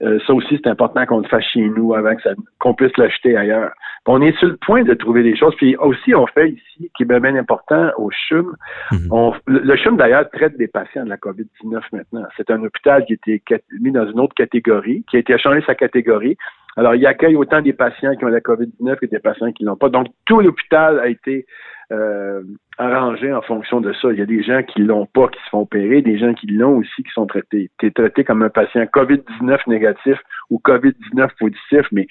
ça 0.00 0.34
aussi, 0.34 0.58
c'est 0.62 0.70
important 0.70 1.04
qu'on 1.06 1.20
le 1.20 1.28
fasse 1.28 1.44
chez 1.44 1.60
nous 1.60 1.94
avant 1.94 2.14
qu'on 2.58 2.74
puisse 2.74 2.96
l'acheter 2.96 3.36
ailleurs. 3.36 3.72
on 4.06 4.20
est 4.22 4.36
sur 4.38 4.48
le 4.48 4.56
point 4.56 4.82
de 4.82 4.94
trouver 4.94 5.22
des 5.22 5.36
choses. 5.36 5.54
Puis 5.56 5.76
aussi, 5.76 6.14
on 6.14 6.26
fait 6.26 6.50
ici, 6.50 6.90
qui 6.96 7.02
est 7.02 7.06
bien, 7.06 7.36
important, 7.36 7.90
au 7.98 8.10
CHUM, 8.10 8.54
mhm. 8.92 9.32
le 9.46 9.76
CHUM, 9.76 9.96
d'ailleurs, 9.96 10.28
traite 10.30 10.56
des 10.56 10.68
patients 10.68 11.04
de 11.04 11.10
la 11.10 11.16
COVID-19 11.16 11.80
maintenant. 11.92 12.24
C'est 12.36 12.50
un 12.50 12.62
hôpital 12.62 13.04
qui 13.06 13.14
a 13.14 13.14
été 13.14 13.42
mis 13.80 13.90
dans 13.90 14.06
une 14.10 14.20
autre 14.20 14.34
catégorie, 14.34 15.04
qui 15.10 15.16
a 15.16 15.20
été 15.20 15.36
changé 15.38 15.62
sa 15.66 15.74
catégorie. 15.74 16.36
Alors, 16.76 16.94
il 16.94 17.06
accueille 17.06 17.36
autant 17.36 17.62
des 17.62 17.72
patients 17.72 18.14
qui 18.16 18.24
ont 18.24 18.28
la 18.28 18.40
COVID-19 18.40 18.96
que 18.96 19.06
des 19.06 19.18
patients 19.18 19.50
qui 19.52 19.64
l'ont 19.64 19.76
pas. 19.76 19.88
Donc, 19.88 20.08
tout 20.26 20.40
l'hôpital 20.40 21.00
a 21.00 21.08
été 21.08 21.46
euh, 21.90 22.42
arrangé 22.76 23.32
en 23.32 23.40
fonction 23.42 23.80
de 23.80 23.92
ça. 23.94 24.12
Il 24.12 24.18
y 24.18 24.22
a 24.22 24.26
des 24.26 24.42
gens 24.42 24.62
qui 24.62 24.82
l'ont 24.82 25.06
pas, 25.06 25.28
qui 25.28 25.38
se 25.44 25.48
font 25.50 25.60
opérer, 25.60 26.02
des 26.02 26.18
gens 26.18 26.34
qui 26.34 26.46
l'ont 26.48 26.76
aussi, 26.76 27.02
qui 27.02 27.10
sont 27.12 27.26
traités. 27.26 27.70
Tu 27.78 27.86
es 27.86 27.90
traité 27.90 28.24
comme 28.24 28.42
un 28.42 28.50
patient 28.50 28.82
COVID-19 28.82 29.60
négatif 29.68 30.18
ou 30.50 30.60
COVID-19 30.64 31.30
positif, 31.38 31.86
mais 31.92 32.06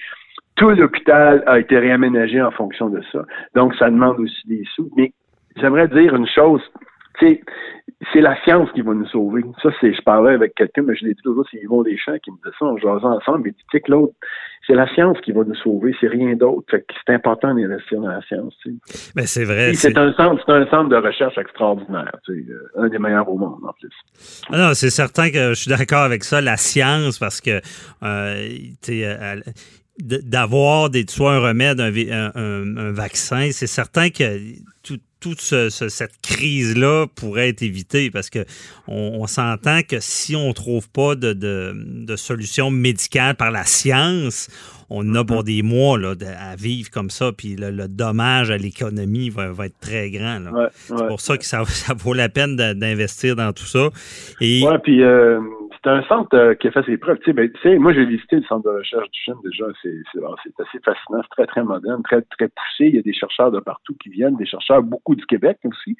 tout 0.56 0.70
l'hôpital 0.70 1.44
a 1.46 1.60
été 1.60 1.78
réaménagé 1.78 2.42
en 2.42 2.50
fonction 2.50 2.88
de 2.88 3.00
ça. 3.12 3.24
Donc, 3.54 3.74
ça 3.76 3.88
demande 3.88 4.18
aussi 4.18 4.48
des 4.48 4.64
sous. 4.74 4.90
Mais 4.96 5.12
j'aimerais 5.56 5.88
dire 5.88 6.14
une 6.14 6.26
chose, 6.26 6.62
c'est 7.20 8.20
la 8.20 8.36
science 8.42 8.68
qui 8.72 8.82
va 8.82 8.92
nous 8.92 9.06
sauver. 9.06 9.42
Ça, 9.62 9.70
c'est, 9.80 9.92
je 9.92 10.02
parlais 10.02 10.34
avec 10.34 10.54
quelqu'un, 10.54 10.82
mais 10.82 10.94
je 10.94 11.04
l'ai 11.04 11.14
dit 11.14 11.22
toujours, 11.22 11.46
c'est 11.50 11.58
Yvon 11.58 11.82
Deschamps 11.82 12.18
qui 12.22 12.30
me 12.30 12.36
disait 12.36 12.54
ça, 12.58 12.66
on 12.66 12.76
jasait 12.76 13.06
ensemble, 13.06 13.42
mais 13.44 13.52
tu 13.52 13.64
sais 13.72 13.80
que 13.80 13.90
l'autre, 13.90 14.14
c'est 14.66 14.74
la 14.74 14.86
science 14.94 15.18
qui 15.22 15.32
va 15.32 15.44
nous 15.44 15.54
sauver, 15.54 15.94
c'est 16.00 16.08
rien 16.08 16.34
d'autre. 16.34 16.66
Fait 16.70 16.80
que 16.80 16.94
c'est 17.06 17.14
important 17.14 17.54
d'investir 17.54 18.00
dans 18.00 18.08
la 18.08 18.22
science. 18.22 18.54
Tu 18.62 18.78
sais. 18.86 19.12
Mais 19.16 19.26
c'est 19.26 19.44
vrai. 19.44 19.72
C'est 19.74 19.96
un 19.96 20.12
centre, 20.12 20.42
c'est 20.46 20.52
un 20.52 20.66
centre 20.66 20.88
de 20.88 20.96
recherche 20.96 21.38
extraordinaire, 21.38 22.16
tu 22.24 22.44
sais, 22.44 22.50
euh, 22.50 22.82
un 22.82 22.88
des 22.88 22.98
meilleurs 22.98 23.28
au 23.28 23.38
monde 23.38 23.60
en 23.64 23.72
plus. 23.72 23.92
Ah 24.50 24.58
non, 24.58 24.74
c'est 24.74 24.90
certain 24.90 25.30
que 25.30 25.50
je 25.50 25.54
suis 25.54 25.70
d'accord 25.70 26.02
avec 26.02 26.24
ça, 26.24 26.40
la 26.40 26.56
science, 26.56 27.18
parce 27.18 27.40
que 27.40 27.60
euh, 28.02 28.48
tu 28.82 29.00
sais, 29.00 29.06
euh, 29.06 29.40
d'avoir 29.98 30.90
des 30.90 31.04
soit 31.08 31.34
un 31.34 31.38
remède, 31.38 31.80
un, 31.80 32.30
un 32.36 32.92
vaccin, 32.92 33.48
c'est 33.52 33.66
certain 33.66 34.10
que 34.10 34.38
tout, 34.84 34.98
toute 35.20 35.40
cette 35.40 36.20
crise-là 36.22 37.06
pourrait 37.14 37.48
être 37.48 37.62
évitée 37.62 38.10
parce 38.10 38.30
que 38.30 38.44
on, 38.86 39.26
s'entend 39.26 39.80
que 39.82 39.96
si 40.00 40.36
on 40.36 40.48
ne 40.48 40.52
trouve 40.52 40.88
pas 40.90 41.14
de, 41.14 41.32
de, 41.32 42.16
solution 42.16 42.70
médicale 42.70 43.34
par 43.34 43.50
la 43.50 43.64
science, 43.64 44.48
on 44.90 45.14
a 45.14 45.24
pour 45.24 45.40
mm-hmm. 45.40 45.44
des 45.44 45.62
mois 45.62 45.98
là, 45.98 46.14
à 46.38 46.54
vivre 46.56 46.90
comme 46.90 47.10
ça, 47.10 47.32
puis 47.32 47.56
le, 47.56 47.88
dommage 47.88 48.50
à 48.50 48.56
l'économie 48.56 49.30
va, 49.30 49.66
être 49.66 49.80
très 49.80 50.10
grand. 50.10 50.40
c'est 50.70 51.06
pour 51.08 51.20
ça 51.20 51.36
que 51.36 51.44
ça, 51.46 51.62
vaut 51.96 52.14
la 52.14 52.28
peine 52.28 52.56
d'investir 52.56 53.36
dans 53.36 53.52
tout 53.52 53.66
ça. 53.66 53.88
Et... 54.40 54.62
puis 54.82 55.02
euh, 55.02 55.40
c'est 55.86 55.92
un 55.92 56.02
centre 56.02 56.36
euh, 56.36 56.54
qui 56.54 56.66
a 56.66 56.72
fait 56.72 56.84
ses 56.84 56.96
preuves. 56.96 57.18
Tu 57.18 57.30
sais, 57.30 57.32
ben, 57.32 57.48
moi, 57.78 57.92
j'ai 57.92 58.04
visité 58.04 58.36
le 58.36 58.42
centre 58.42 58.64
de 58.64 58.76
recherche 58.76 59.08
du 59.08 59.20
Chine 59.20 59.34
déjà. 59.44 59.66
C'est 59.82 60.02
assez 60.58 60.80
fascinant. 60.84 61.22
C'est 61.22 61.36
très, 61.36 61.46
très 61.46 61.62
moderne, 61.62 62.02
très, 62.02 62.22
très 62.22 62.48
poussé. 62.48 62.88
Il 62.88 62.96
y 62.96 62.98
a 62.98 63.02
des 63.02 63.12
chercheurs 63.12 63.52
de 63.52 63.60
partout 63.60 63.94
qui 64.02 64.08
viennent, 64.08 64.34
des 64.34 64.46
chercheurs 64.46 64.82
beaucoup 64.82 65.14
du 65.14 65.24
Québec 65.26 65.58
aussi. 65.64 65.96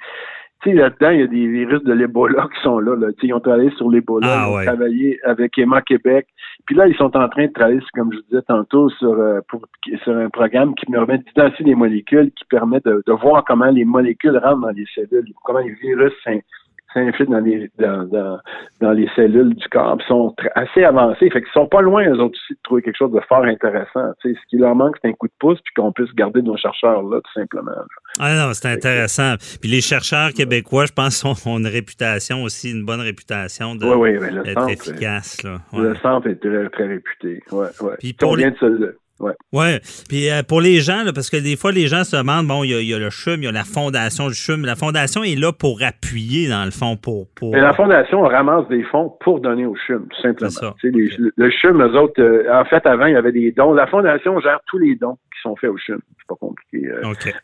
Tu 0.62 0.70
sais, 0.70 0.74
là-dedans, 0.74 1.10
il 1.10 1.20
y 1.20 1.22
a 1.22 1.26
des 1.28 1.46
virus 1.46 1.84
de 1.84 1.92
l'Ebola 1.92 2.48
qui 2.52 2.62
sont 2.62 2.80
là. 2.80 2.96
là. 2.96 3.12
Tu 3.12 3.20
sais, 3.20 3.26
ils 3.28 3.34
ont 3.34 3.40
travaillé 3.40 3.70
sur 3.76 3.88
l'Ebola, 3.88 4.26
ah, 4.28 4.46
ils 4.48 4.54
ont 4.54 4.64
travaillé 4.64 5.20
avec 5.22 5.56
Emma 5.56 5.80
Québec. 5.82 6.26
Puis 6.66 6.74
là, 6.74 6.88
ils 6.88 6.96
sont 6.96 7.16
en 7.16 7.28
train 7.28 7.46
de 7.46 7.52
travailler, 7.52 7.80
comme 7.94 8.10
je 8.12 8.16
vous 8.16 8.24
disais 8.24 8.42
tantôt, 8.42 8.90
sur, 8.90 9.12
euh, 9.12 9.40
pour, 9.48 9.60
sur 10.02 10.16
un 10.16 10.30
programme 10.30 10.74
qui 10.74 10.86
permet 10.86 11.18
d'identifier 11.18 11.64
des 11.64 11.74
molécules, 11.76 12.32
qui 12.32 12.44
permet 12.46 12.80
de, 12.80 13.04
de 13.06 13.12
voir 13.12 13.44
comment 13.44 13.70
les 13.70 13.84
molécules 13.84 14.36
rentrent 14.36 14.62
dans 14.62 14.70
les 14.70 14.86
cellules, 14.96 15.32
comment 15.44 15.60
les 15.60 15.74
virus 15.74 16.12
s'infiltrent 16.24 16.65
dans 16.96 17.38
les 17.40 17.70
dans, 17.78 18.04
dans, 18.04 18.38
dans, 18.80 18.92
les 18.92 19.08
cellules 19.14 19.54
du 19.54 19.68
corps, 19.68 19.96
puis 19.98 20.06
sont 20.06 20.34
assez 20.54 20.84
avancés. 20.84 21.30
Fait 21.30 21.42
qu'ils 21.42 21.52
sont 21.52 21.66
pas 21.66 21.82
loin, 21.82 22.04
eux 22.08 22.20
autres 22.20 22.38
aussi, 22.42 22.54
de 22.54 22.58
trouver 22.62 22.82
quelque 22.82 22.96
chose 22.96 23.12
de 23.12 23.20
fort 23.28 23.44
intéressant. 23.44 24.12
ce 24.22 24.28
qui 24.48 24.56
leur 24.56 24.74
manque, 24.74 24.96
c'est 25.02 25.08
un 25.08 25.12
coup 25.12 25.28
de 25.28 25.32
pouce, 25.38 25.58
puis 25.64 25.74
qu'on 25.74 25.92
puisse 25.92 26.12
garder 26.14 26.42
nos 26.42 26.56
chercheurs 26.56 27.02
là, 27.02 27.20
tout 27.20 27.40
simplement. 27.40 27.72
Ah 28.18 28.34
non, 28.34 28.52
c'est 28.52 28.68
intéressant. 28.68 29.34
Puis 29.60 29.70
les 29.70 29.80
chercheurs 29.80 30.32
québécois, 30.32 30.86
je 30.86 30.92
pense, 30.92 31.24
ont, 31.24 31.58
une 31.58 31.66
réputation 31.66 32.42
aussi, 32.42 32.72
une 32.72 32.84
bonne 32.84 33.00
réputation 33.00 33.74
de 33.74 33.86
oui, 33.86 34.16
oui, 34.18 34.44
d'être 34.44 34.68
efficace. 34.68 35.42
Là. 35.42 35.58
Le 35.72 35.94
centre 35.96 36.28
est 36.28 36.40
très, 36.40 36.68
très 36.70 36.86
réputé. 36.86 37.42
Ouais, 37.52 37.66
ouais. 37.80 37.94
Puis 37.98 38.12
pour 38.12 38.36
les... 38.36 38.50
de 38.50 38.98
Ouais. 39.18 39.32
ouais. 39.52 39.80
Puis 40.08 40.30
euh, 40.30 40.42
pour 40.42 40.60
les 40.60 40.80
gens, 40.80 41.02
là, 41.02 41.12
parce 41.12 41.30
que 41.30 41.36
des 41.36 41.56
fois, 41.56 41.72
les 41.72 41.86
gens 41.86 42.04
se 42.04 42.16
demandent, 42.16 42.46
bon, 42.46 42.64
il 42.64 42.70
y, 42.70 42.94
a, 42.94 42.98
le 42.98 43.10
CHUM, 43.10 43.42
il 43.42 43.44
y 43.44 43.48
a 43.48 43.52
la 43.52 43.64
fondation 43.64 44.28
du 44.28 44.34
CHUM. 44.34 44.64
La 44.64 44.76
fondation 44.76 45.24
est 45.24 45.38
là 45.38 45.52
pour 45.52 45.80
appuyer, 45.82 46.48
dans 46.48 46.64
le 46.64 46.70
fond, 46.70 46.96
pour... 46.96 47.26
pour... 47.34 47.56
la 47.56 47.72
fondation 47.72 48.20
ramasse 48.22 48.68
des 48.68 48.82
fonds 48.84 49.16
pour 49.20 49.40
donner 49.40 49.64
au 49.64 49.74
CHUM, 49.74 50.06
tout 50.08 50.20
simplement. 50.20 50.50
Ça. 50.50 50.74
le 50.82 51.50
CHUM, 51.50 51.82
eux 51.82 51.98
autres, 51.98 52.20
euh, 52.20 52.44
en 52.52 52.64
fait, 52.66 52.84
avant, 52.86 53.06
il 53.06 53.14
y 53.14 53.16
avait 53.16 53.32
des 53.32 53.52
dons. 53.52 53.72
La 53.72 53.86
fondation 53.86 54.38
gère 54.40 54.60
tous 54.66 54.78
les 54.78 54.96
dons 54.96 55.16
qui 55.32 55.40
sont 55.42 55.56
faits 55.56 55.70
au 55.70 55.78
CHUM. 55.78 56.00
C'est 56.18 56.28
pas 56.28 56.36
compliqué. 56.36 56.86
Euh. 56.86 57.10
OK. 57.10 57.34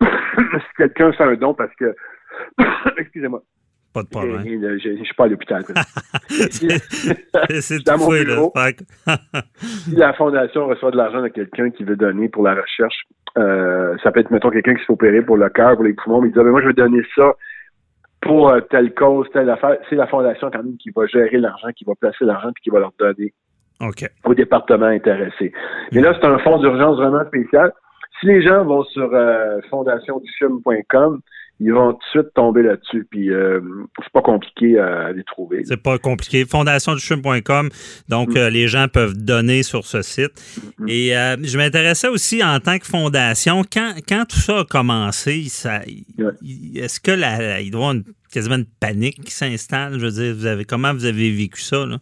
si 0.00 0.06
quelqu'un 0.76 1.12
fait 1.12 1.24
un 1.24 1.34
don 1.34 1.54
parce 1.54 1.74
que... 1.76 1.94
Excusez-moi. 2.98 3.42
Pas 3.92 4.02
de 4.04 4.08
problème. 4.08 4.42
Je 4.44 4.88
ne 4.90 5.04
suis 5.04 5.14
pas 5.14 5.24
à 5.24 5.28
l'hôpital. 5.28 5.64
c'est 6.28 7.84
dans 7.86 7.98
mon 7.98 8.10
bureau. 8.10 8.52
si 9.62 9.96
la 9.96 10.12
fondation 10.12 10.68
reçoit 10.68 10.92
de 10.92 10.96
l'argent 10.96 11.22
de 11.22 11.28
quelqu'un 11.28 11.70
qui 11.70 11.82
veut 11.82 11.96
donner 11.96 12.28
pour 12.28 12.44
la 12.44 12.54
recherche, 12.54 13.04
euh, 13.36 13.96
ça 14.02 14.12
peut 14.12 14.20
être, 14.20 14.30
mettons, 14.30 14.50
quelqu'un 14.50 14.74
qui 14.74 14.84
s'est 14.84 14.92
opéré 14.92 15.22
pour 15.22 15.36
le 15.36 15.48
cœur, 15.48 15.74
pour 15.74 15.84
les 15.84 15.94
poumons, 15.94 16.20
mais 16.20 16.28
il 16.28 16.32
dit, 16.32 16.38
ah, 16.38 16.44
ben, 16.44 16.50
moi, 16.50 16.62
je 16.62 16.68
vais 16.68 16.72
donner 16.72 17.02
ça 17.16 17.32
pour 18.20 18.50
euh, 18.50 18.60
telle 18.70 18.94
cause, 18.94 19.26
telle 19.32 19.50
affaire. 19.50 19.76
C'est 19.88 19.96
la 19.96 20.06
fondation 20.06 20.50
quand 20.52 20.62
même 20.62 20.76
qui 20.76 20.90
va 20.90 21.06
gérer 21.06 21.38
l'argent, 21.38 21.68
qui 21.76 21.84
va 21.84 21.94
placer 21.98 22.24
l'argent, 22.24 22.50
puis 22.54 22.62
qui 22.62 22.70
va 22.70 22.78
leur 22.78 22.92
donner 22.98 23.32
au 24.24 24.34
département 24.34 24.86
intéressé. 24.86 25.52
Mais 25.92 26.00
là, 26.00 26.14
c'est 26.20 26.26
un 26.26 26.38
fonds 26.38 26.58
d'urgence 26.58 26.96
vraiment 26.98 27.24
spécial. 27.26 27.72
Si 28.20 28.26
les 28.26 28.42
gens 28.42 28.64
vont 28.64 28.84
sur 28.84 29.10
euh, 29.14 29.60
ils 31.60 31.72
vont 31.72 31.92
tout 31.92 31.98
de 31.98 32.22
suite 32.22 32.34
tomber 32.34 32.62
là-dessus. 32.62 33.06
Puis 33.10 33.30
euh, 33.30 33.60
c'est 34.02 34.12
pas 34.12 34.22
compliqué 34.22 34.78
à, 34.78 35.12
les 35.12 35.24
trouver. 35.24 35.62
C'est 35.64 35.76
pas 35.76 35.98
compliqué. 35.98 36.44
Fondationduchum.com. 36.46 37.68
Donc, 38.08 38.30
mm. 38.30 38.36
euh, 38.36 38.50
les 38.50 38.66
gens 38.66 38.88
peuvent 38.88 39.14
donner 39.14 39.62
sur 39.62 39.84
ce 39.84 40.00
site. 40.00 40.32
Mm. 40.78 40.88
Et 40.88 41.16
euh, 41.16 41.36
je 41.42 41.58
m'intéressais 41.58 42.08
aussi 42.08 42.42
en 42.42 42.58
tant 42.60 42.78
que 42.78 42.86
fondation, 42.86 43.62
quand, 43.70 43.92
quand 44.08 44.24
tout 44.26 44.38
ça 44.38 44.60
a 44.60 44.64
commencé, 44.64 45.44
ça, 45.48 45.82
est-ce 46.74 46.98
que 46.98 47.10
la, 47.10 47.60
il 47.60 47.70
doit 47.70 47.80
y 47.80 47.84
avoir 47.90 48.02
quasiment 48.32 48.56
une 48.56 48.66
panique 48.80 49.22
qui 49.22 49.32
s'installe? 49.32 49.98
Je 49.98 50.06
veux 50.06 50.12
dire, 50.12 50.34
vous 50.34 50.46
avez, 50.46 50.64
comment 50.64 50.94
vous 50.94 51.04
avez 51.04 51.30
vécu 51.30 51.60
ça? 51.60 51.84
Là? 51.84 51.98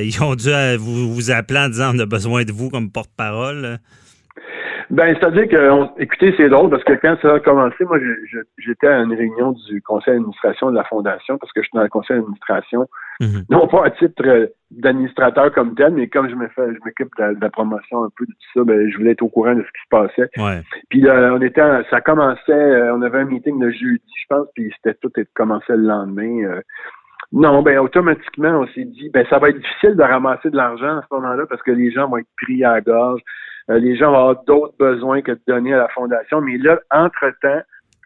ils 0.00 0.22
ont 0.22 0.34
dû 0.34 0.48
vous, 0.78 1.12
vous 1.12 1.30
appeler 1.30 1.60
en 1.60 1.68
disant 1.68 1.92
on 1.94 1.98
a 1.98 2.06
besoin 2.06 2.44
de 2.44 2.52
vous 2.52 2.70
comme 2.70 2.90
porte-parole. 2.90 3.80
Ben, 4.90 5.14
c'est-à-dire 5.14 5.46
que, 5.48 6.00
écoutez, 6.02 6.34
c'est 6.36 6.48
drôle 6.48 6.68
parce 6.68 6.82
que 6.82 6.94
quand 6.94 7.16
ça 7.22 7.34
a 7.34 7.40
commencé, 7.40 7.84
moi, 7.84 7.98
j'étais 8.58 8.88
à 8.88 8.98
une 8.98 9.14
réunion 9.14 9.52
du 9.52 9.80
conseil 9.82 10.14
d'administration 10.14 10.70
de 10.70 10.76
la 10.76 10.84
fondation 10.84 11.38
parce 11.38 11.52
que 11.52 11.62
je 11.62 11.68
suis 11.68 11.76
dans 11.76 11.84
le 11.84 11.88
conseil 11.88 12.16
d'administration, 12.16 12.88
mhm. 13.20 13.44
non 13.50 13.68
pas 13.68 13.86
à 13.86 13.90
titre 13.90 14.26
euh, 14.26 14.46
d'administrateur 14.72 15.52
comme 15.52 15.76
tel, 15.76 15.92
mais 15.92 16.08
comme 16.08 16.28
je 16.28 16.34
me 16.34 16.48
fais, 16.48 16.66
je 16.74 16.78
m'occupe 16.84 17.10
de, 17.18 17.40
la 17.40 17.50
promotion 17.50 18.02
un 18.04 18.08
peu 18.16 18.26
de 18.26 18.32
tout 18.32 18.58
ça, 18.58 18.64
ben, 18.64 18.90
je 18.90 18.96
voulais 18.96 19.12
être 19.12 19.22
au 19.22 19.28
courant 19.28 19.54
de 19.54 19.62
ce 19.62 19.68
qui 19.68 19.82
se 19.84 19.88
passait. 19.90 20.30
Ouais. 20.38 20.62
Puis 20.88 21.06
euh, 21.06 21.34
on 21.34 21.40
était, 21.40 21.62
ça 21.88 22.00
commençait, 22.00 22.52
euh, 22.52 22.92
on 22.94 23.02
avait 23.02 23.20
un 23.20 23.26
meeting 23.26 23.60
le 23.60 23.70
jeudi, 23.70 24.02
je 24.20 24.26
pense, 24.28 24.48
puis 24.56 24.72
c'était 24.76 24.98
tout 25.00 25.12
commençait 25.34 25.76
le 25.76 25.86
lendemain. 25.86 26.60
Non, 27.32 27.62
ben 27.62 27.78
automatiquement, 27.78 28.62
on 28.62 28.66
s'est 28.74 28.86
dit, 28.86 29.08
ben 29.10 29.24
ça 29.30 29.38
va 29.38 29.50
être 29.50 29.60
difficile 29.60 29.94
de 29.94 30.02
ramasser 30.02 30.50
de 30.50 30.56
l'argent 30.56 30.98
à 30.98 31.02
ce 31.02 31.14
moment-là 31.14 31.46
parce 31.48 31.62
que 31.62 31.70
les 31.70 31.92
gens 31.92 32.08
vont 32.08 32.16
être 32.16 32.26
pris 32.36 32.64
à 32.64 32.72
la 32.72 32.80
gorge. 32.80 33.20
Euh, 33.70 33.78
les 33.78 33.96
gens 33.96 34.10
vont 34.10 34.18
avoir 34.18 34.44
d'autres 34.44 34.74
besoins 34.78 35.22
que 35.22 35.32
de 35.32 35.40
donner 35.46 35.74
à 35.74 35.78
la 35.78 35.88
fondation. 35.88 36.40
Mais 36.40 36.58
là, 36.58 36.80
entre-temps, 36.90 37.62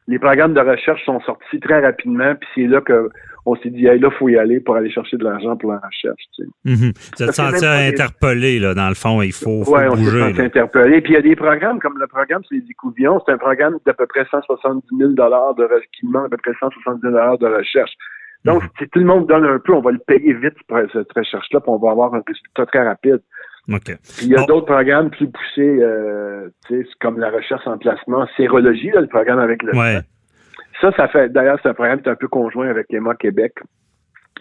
les 0.06 0.18
programmes 0.18 0.54
de 0.54 0.60
recherche 0.60 1.02
sont 1.04 1.20
sortis 1.20 1.60
très 1.60 1.80
rapidement, 1.80 2.34
puis 2.34 2.48
c'est 2.54 2.66
là 2.66 2.80
que 2.80 3.08
on 3.46 3.56
s'est 3.56 3.68
dit, 3.68 3.86
hey, 3.86 3.98
là, 3.98 4.10
faut 4.10 4.28
y 4.30 4.38
aller 4.38 4.58
pour 4.60 4.74
aller 4.74 4.90
chercher 4.90 5.18
de 5.18 5.24
l'argent 5.24 5.54
pour 5.56 5.72
la 5.72 5.78
recherche. 5.78 6.22
Tu 6.34 6.44
sais. 6.44 6.48
Mm 6.64 6.92
Vous 7.16 7.22
êtes 7.24 7.32
senti 7.32 7.66
interpellé, 7.66 8.58
là, 8.58 8.72
dans 8.72 8.88
le 8.88 8.94
fond, 8.94 9.20
il 9.20 9.32
faut, 9.32 9.64
faut 9.64 9.76
ouais, 9.76 9.86
on 9.86 9.96
s'est 9.96 10.18
senti 10.18 10.40
interpellé. 10.40 11.02
Puis 11.02 11.12
il 11.12 11.16
y 11.16 11.18
a 11.18 11.22
des 11.22 11.36
programmes 11.36 11.78
comme 11.78 11.98
le 11.98 12.06
programme 12.06 12.42
sur 12.44 12.56
les 12.56 12.64
écouvillons, 12.70 13.20
c'est 13.26 13.32
un 13.32 13.38
programme 13.38 13.76
d'à 13.84 13.92
peu 13.92 14.06
près 14.06 14.24
170 14.30 14.86
000 14.96 15.10
de 15.10 15.80
qui 15.92 16.06
demande 16.06 16.26
à 16.26 16.28
peu 16.30 16.38
près 16.38 16.52
170 16.58 17.02
000 17.02 17.36
de 17.36 17.46
recherche. 17.46 17.92
Donc, 18.46 18.62
mhm. 18.62 18.68
si 18.78 18.88
tout 18.88 18.98
le 18.98 19.06
monde 19.06 19.26
donne 19.26 19.44
un 19.44 19.58
peu, 19.58 19.74
on 19.74 19.80
va 19.80 19.90
le 19.90 20.00
payer 20.06 20.32
vite 20.34 20.56
pour 20.66 20.78
cette 20.92 21.12
recherche-là, 21.12 21.60
puis 21.60 21.70
on 21.70 21.78
va 21.78 21.90
avoir 21.90 22.14
un 22.14 22.22
résultat 22.26 22.66
très 22.66 22.82
rapide 22.82 23.20
il 23.68 24.28
y 24.28 24.36
a 24.36 24.44
d'autres 24.44 24.66
programmes 24.66 25.10
plus 25.10 25.28
poussés, 25.28 25.78
euh, 25.80 26.48
comme 27.00 27.18
la 27.18 27.30
recherche 27.30 27.66
en 27.66 27.78
placement, 27.78 28.26
sérologie, 28.36 28.90
là, 28.90 29.00
le 29.00 29.06
programme 29.06 29.38
avec 29.38 29.62
le 29.62 29.72
Ça, 30.80 30.92
ça 30.96 31.08
fait 31.08 31.30
d'ailleurs, 31.30 31.58
c'est 31.62 31.70
un 31.70 31.74
programme 31.74 32.02
qui 32.02 32.08
est 32.08 32.12
un 32.12 32.16
peu 32.16 32.28
conjoint 32.28 32.68
avec 32.68 32.86
Emma 32.92 33.14
Québec. 33.14 33.54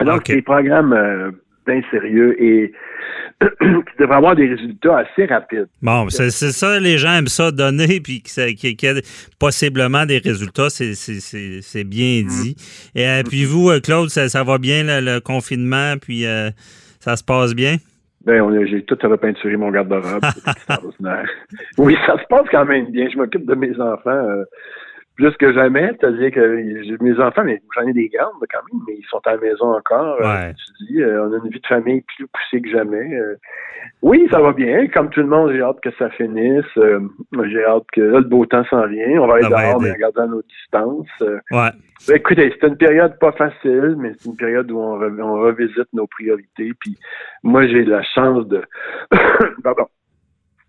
Donc, 0.02 0.24
c'est 0.26 0.36
des 0.36 0.42
programmes 0.42 0.92
euh, 0.92 1.32
bien 1.66 1.82
sérieux 1.90 2.36
et 2.42 2.74
qui 3.42 3.98
devraient 4.00 4.16
avoir 4.16 4.36
des 4.36 4.48
résultats 4.48 4.98
assez 4.98 5.26
rapides. 5.26 5.68
Bon, 5.82 6.10
c'est 6.10 6.32
ça, 6.32 6.80
les 6.80 6.98
gens 6.98 7.14
aiment 7.14 7.28
ça 7.28 7.52
donner, 7.52 8.00
puis 8.04 8.22
qu'il 8.22 8.50
y 8.50 8.86
ait 8.86 9.02
possiblement 9.40 10.06
des 10.06 10.18
résultats, 10.18 10.70
c'est 10.70 11.84
bien 11.86 12.24
mm. 12.24 12.28
dit. 12.28 12.56
Et 12.96 13.08
euh, 13.08 13.24
puis 13.24 13.46
vous, 13.46 13.72
Claude, 13.82 14.10
ça, 14.10 14.44
va 14.44 14.58
bien 14.58 14.84
le, 14.84 15.20
confinement, 15.20 15.96
puis 16.02 16.26
ça 17.00 17.16
se 17.16 17.24
passe 17.24 17.54
bien? 17.54 17.78
Ben, 18.26 18.66
j'ai 18.66 18.84
tout 18.84 18.98
repeinturé 19.04 19.58
mon 19.58 19.70
garde-robe. 19.70 20.24
oui, 21.78 21.98
ça 22.06 22.18
se 22.18 22.26
passe 22.30 22.48
quand 22.50 22.66
même 22.66 22.90
bien. 22.90 23.10
Je 23.10 23.18
m'occupe 23.18 23.46
de 23.46 23.56
mes 23.56 23.78
enfants 23.80 24.10
euh, 24.10 24.46
plus 25.16 25.36
que 25.38 25.54
jamais. 25.54 25.92
C'est-à-dire 26.00 26.32
que 26.32 27.04
mes 27.04 27.20
enfants, 27.20 27.44
mais 27.44 27.62
j'en 27.76 27.88
ai 27.88 27.94
des 27.94 28.10
grandes 28.10 28.34
quand 28.52 28.62
même, 28.72 28.82
mais 28.88 28.96
ils 28.98 29.06
sont 29.10 29.22
à 29.26 29.32
la 29.32 29.38
maison 29.38 29.76
encore. 29.76 30.18
Euh, 30.22 30.52
tu 30.52 30.86
dis, 30.86 31.02
euh, 31.02 31.28
on 31.28 31.34
a 31.34 31.38
une 31.38 31.52
vie 31.52 31.60
de 31.60 31.68
famille 31.68 32.02
plus 32.02 32.28
poussée 32.28 32.62
que 32.62 32.70
jamais. 32.70 33.20
oui, 34.02 34.28
ça 34.32 34.42
va 34.42 34.54
bien. 34.54 34.88
Comme 34.88 35.10
tout 35.10 35.22
le 35.22 35.28
monde, 35.28 35.52
j'ai 35.52 35.62
hâte 35.62 35.82
que 35.82 35.92
ça 35.98 36.10
finisse. 36.12 36.66
j'ai 36.76 37.66
hâte 37.66 37.86
que 37.94 38.02
là, 38.02 38.20
le 38.20 38.26
beau 38.26 38.46
temps 38.46 38.66
s'en 38.66 38.88
vient. 38.88 39.22
On 39.22 39.28
va 39.28 39.40
être 39.40 39.50
dehors, 39.50 39.82
mais 39.82 39.92
en 39.92 39.96
gardant 39.96 40.28
nos 40.28 40.42
distances. 40.44 41.08
ouais. 41.52 41.70
Ben, 42.08 42.18
écoutez, 42.18 42.54
c'est 42.60 42.68
une 42.68 42.76
période 42.76 43.18
pas 43.18 43.32
facile, 43.32 43.96
mais 43.98 44.12
c'est 44.18 44.30
une 44.30 44.36
période 44.36 44.70
où 44.70 44.78
on, 44.78 45.34
revisite 45.40 45.88
nos 45.94 46.06
priorités. 46.08 46.74
Puis 46.80 46.98
moi, 47.44 47.66
j'ai 47.68 47.86
la 47.86 48.04
chance 48.04 48.46
de, 48.48 48.62
pardon, 49.64 49.88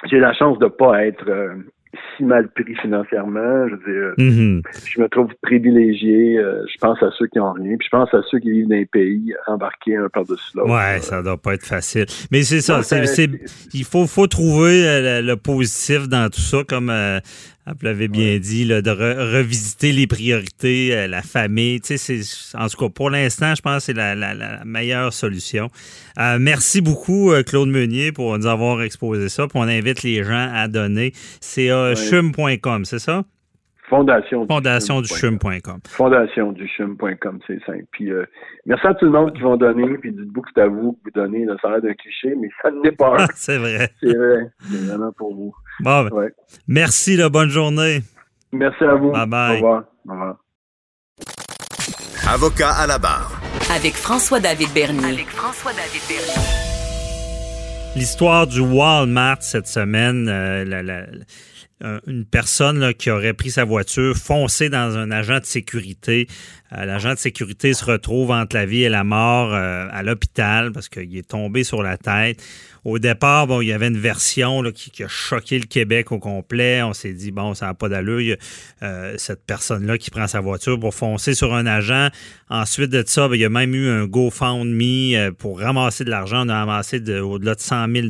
j'ai 0.05 0.21
la 0.21 0.33
chance 0.33 0.59
de 0.59 0.67
pas 0.67 1.05
être 1.05 1.29
euh, 1.29 1.57
si 2.17 2.25
mal 2.25 2.49
pris 2.49 2.75
financièrement. 2.77 3.69
Je 3.69 3.75
veux 3.75 3.93
dire, 3.93 4.15
mm-hmm. 4.19 4.63
je 4.87 5.01
me 5.01 5.09
trouve 5.09 5.29
privilégié. 5.43 6.39
Euh, 6.39 6.65
je 6.73 6.79
pense 6.79 7.03
à 7.03 7.11
ceux 7.19 7.27
qui 7.27 7.39
ont 7.39 7.53
rien. 7.53 7.77
Puis 7.77 7.89
je 7.91 7.97
pense 7.97 8.13
à 8.15 8.21
ceux 8.31 8.39
qui 8.39 8.51
vivent 8.51 8.69
dans 8.69 8.77
les 8.77 8.87
pays 8.87 9.35
embarqués 9.47 9.97
un 9.97 10.09
par-dessus 10.09 10.57
l'autre. 10.57 10.73
Ouais, 10.73 11.01
ça 11.01 11.23
doit 11.23 11.37
pas 11.37 11.55
être 11.55 11.67
facile. 11.67 12.07
Mais 12.31 12.43
c'est 12.43 12.61
ça. 12.61 12.83
c'est, 12.83 13.29
il 13.73 13.85
faut, 13.85 14.07
faut 14.07 14.27
trouver 14.27 14.87
euh, 14.87 15.23
le, 15.23 15.37
positif 15.37 16.09
dans 16.09 16.31
tout 16.31 16.41
ça, 16.41 16.59
comme 16.67 16.91
ah, 16.91 17.21
vous 17.67 17.87
l'avez 17.87 18.09
bien 18.09 18.39
dit, 18.39 18.67
là, 18.67 18.83
de 18.83 18.91
revisiter 18.91 19.91
les 19.93 20.07
priorités, 20.07 20.95
euh, 20.95 21.07
la 21.07 21.23
famille. 21.23 21.81
Tu 21.81 21.97
sais, 21.97 22.21
en 22.59 22.69
tout 22.69 22.77
cas, 22.77 22.89
pour 22.91 23.09
l'instant, 23.09 23.55
je 23.55 23.63
pense 23.63 23.87
que 23.87 23.93
c'est 23.93 23.95
la, 23.95 24.65
meilleure 24.67 25.13
solution. 25.15 25.71
Euh, 26.19 26.39
merci 26.39 26.83
beaucoup, 26.83 27.33
euh, 27.33 27.43
Claude 27.43 27.71
Meunier, 27.71 28.13
pour 28.13 28.37
nous 28.37 28.47
avoir 28.47 28.83
exposé 28.83 29.31
ça. 29.31 29.47
Puis 29.47 29.59
on 29.59 29.63
invite 29.63 30.03
les 30.03 30.23
gens 30.25 30.51
à 30.53 30.69
donner. 30.69 31.13
C'est 31.41 31.69
chum.com, 31.95 32.85
c'est 32.85 32.99
ça? 32.99 33.23
Fondation. 33.89 34.47
Fondation 34.47 35.01
du 35.01 35.09
chum.com. 35.09 35.79
Fondation 35.89 36.53
du 36.53 36.67
chum.com, 36.69 37.39
c'est 37.47 37.63
simple. 37.65 37.85
Puis 37.93 38.11
merci 38.67 38.87
à 38.87 38.95
tout 38.95 39.07
le 39.07 39.11
monde 39.11 39.33
qui 39.33 39.41
vont 39.41 39.57
donner. 39.57 39.97
Puis 39.99 40.13
dites-vous 40.13 40.43
que 40.43 40.49
c'est 40.55 40.63
à 40.63 40.69
vous 40.69 40.93
que 40.93 40.99
vous 41.05 41.11
donnez. 41.15 41.47
ça 41.63 41.69
a 41.69 41.71
l'air 41.73 41.83
d'un 41.83 41.95
cliché, 41.95 42.35
mais 42.39 42.49
ça 42.63 42.71
n'est 42.71 42.93
pas 42.93 43.27
c'est 43.35 43.59
vrai. 43.59 43.91
C'est 44.03 44.17
vrai. 44.17 44.51
C'est 44.61 44.87
vraiment 44.87 45.13
pour 45.13 45.35
vous. 45.35 45.55
Bon, 45.81 46.05
ben, 46.05 46.31
Merci, 46.69 47.17
la 47.17 47.29
bonne 47.29 47.51
journée. 47.51 48.03
Merci 48.53 48.85
à 48.85 48.95
vous. 48.95 49.11
Bye 49.11 49.27
bye. 49.27 49.53
Au 49.53 49.55
revoir. 49.57 49.85
Au 50.09 50.13
revoir. 50.13 50.37
Avocat 52.29 52.71
à 52.71 52.87
la 52.87 52.99
barre. 52.99 53.41
Avec 53.75 53.95
François-David 53.95 54.73
Bernier. 54.75 55.05
Avec 55.05 55.29
François-David 55.29 56.03
Bernier. 56.09 56.43
L'histoire 57.97 58.47
du 58.47 58.61
Walmart 58.61 59.43
cette 59.43 59.67
semaine, 59.67 60.29
euh, 60.29 60.65
la, 60.65 60.83
la, 60.83 61.07
une 62.07 62.25
personne 62.25 62.95
qui 62.95 63.11
aurait 63.11 63.35
pris 63.35 63.51
sa 63.51 63.65
voiture, 63.65 64.17
foncé 64.17 64.69
dans 64.69 64.97
un 64.97 65.11
agent 65.11 65.41
de 65.41 65.45
sécurité. 65.45 66.29
Euh, 66.73 66.85
l'agent 66.85 67.15
de 67.15 67.19
sécurité 67.19 67.75
se 67.75 67.85
retrouve 67.85 68.31
entre 68.31 68.57
la 68.57 68.67
vie 68.67 68.85
et 68.85 68.89
la 68.89 69.05
mort 69.05 69.53
euh, 69.53 69.87
à 69.91 70.03
l'hôpital 70.03 70.73
parce 70.73 70.89
qu'il 70.89 71.17
est 71.17 71.29
tombé 71.29 71.65
sur 71.65 71.83
la 71.83 71.97
tête. 71.97 72.43
Au 72.85 72.99
départ, 72.99 73.47
bon, 73.47 73.63
il 73.63 73.69
y 73.69 73.73
avait 73.73 73.89
une 73.89 73.99
version 73.99 74.63
qui, 74.73 75.03
a 75.03 75.09
choqué 75.09 75.59
le 75.59 75.65
Québec 75.65 76.13
au 76.13 76.19
complet. 76.19 76.83
On 76.83 76.93
s'est 76.93 77.15
dit, 77.15 77.31
bon, 77.31 77.55
ça 77.55 77.67
n'a 77.67 77.75
pas 77.75 77.89
d'allure. 77.89 78.37
Euh, 78.83 79.15
cette 79.17 79.43
personne-là 79.47 79.97
qui 79.97 80.11
prend 80.11 80.27
sa 80.27 80.41
voiture 80.41 80.79
pour 80.79 80.95
foncer 80.95 81.35
sur 81.35 81.55
un 81.55 81.65
agent. 81.65 82.09
Ensuite 82.51 82.91
de 82.91 83.03
ça, 83.07 83.27
ben, 83.27 83.37
il 83.37 83.41
y 83.41 83.45
a 83.47 83.49
même 83.49 83.75
eu 83.75 83.89
un 83.89 84.05
GoFundMe 84.05 85.33
pour 85.39 85.61
ramasser 85.61 86.05
de 86.05 86.11
l'argent. 86.11 86.45
On 86.45 86.49
a 86.51 86.59
ramassé 86.59 86.99
au-delà 87.21 87.55
de 87.55 87.61
100 87.61 87.91
000 87.91 88.09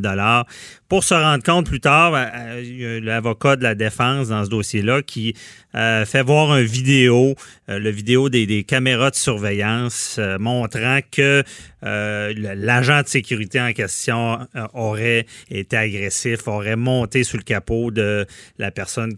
pour 0.89 1.05
se 1.05 1.15
rendre 1.15 1.43
compte 1.43 1.67
plus 1.67 1.81
tard, 1.81 2.13
ben, 2.13 2.31
a 2.35 3.01
l'avocat 3.01 3.57
de 3.57 3.63
la 3.63 3.75
défense 3.75 4.29
dans 4.29 4.45
ce 4.45 4.51
dossier-là 4.51 5.03
qui 5.03 5.35
fait 5.73 6.23
voir 6.23 6.57
une 6.57 6.67
vidéo, 6.67 7.35
le 7.67 7.91
vidéo 7.91 8.29
des, 8.29 8.65
caméras 8.65 9.11
de 9.11 9.17
surveillance 9.17 10.21
montrant 10.39 11.01
que 11.11 11.43
l'agent 11.83 13.03
de 13.03 13.09
sécurité 13.09 13.61
en 13.61 13.73
question 13.73 14.39
aurait 14.73 15.27
été 15.51 15.77
agressif, 15.77 16.49
aurait 16.49 16.77
monté 16.77 17.25
sous 17.25 17.37
le 17.37 17.43
capot 17.43 17.91
de 17.91 18.27
la 18.59 18.71
personne 18.71 19.13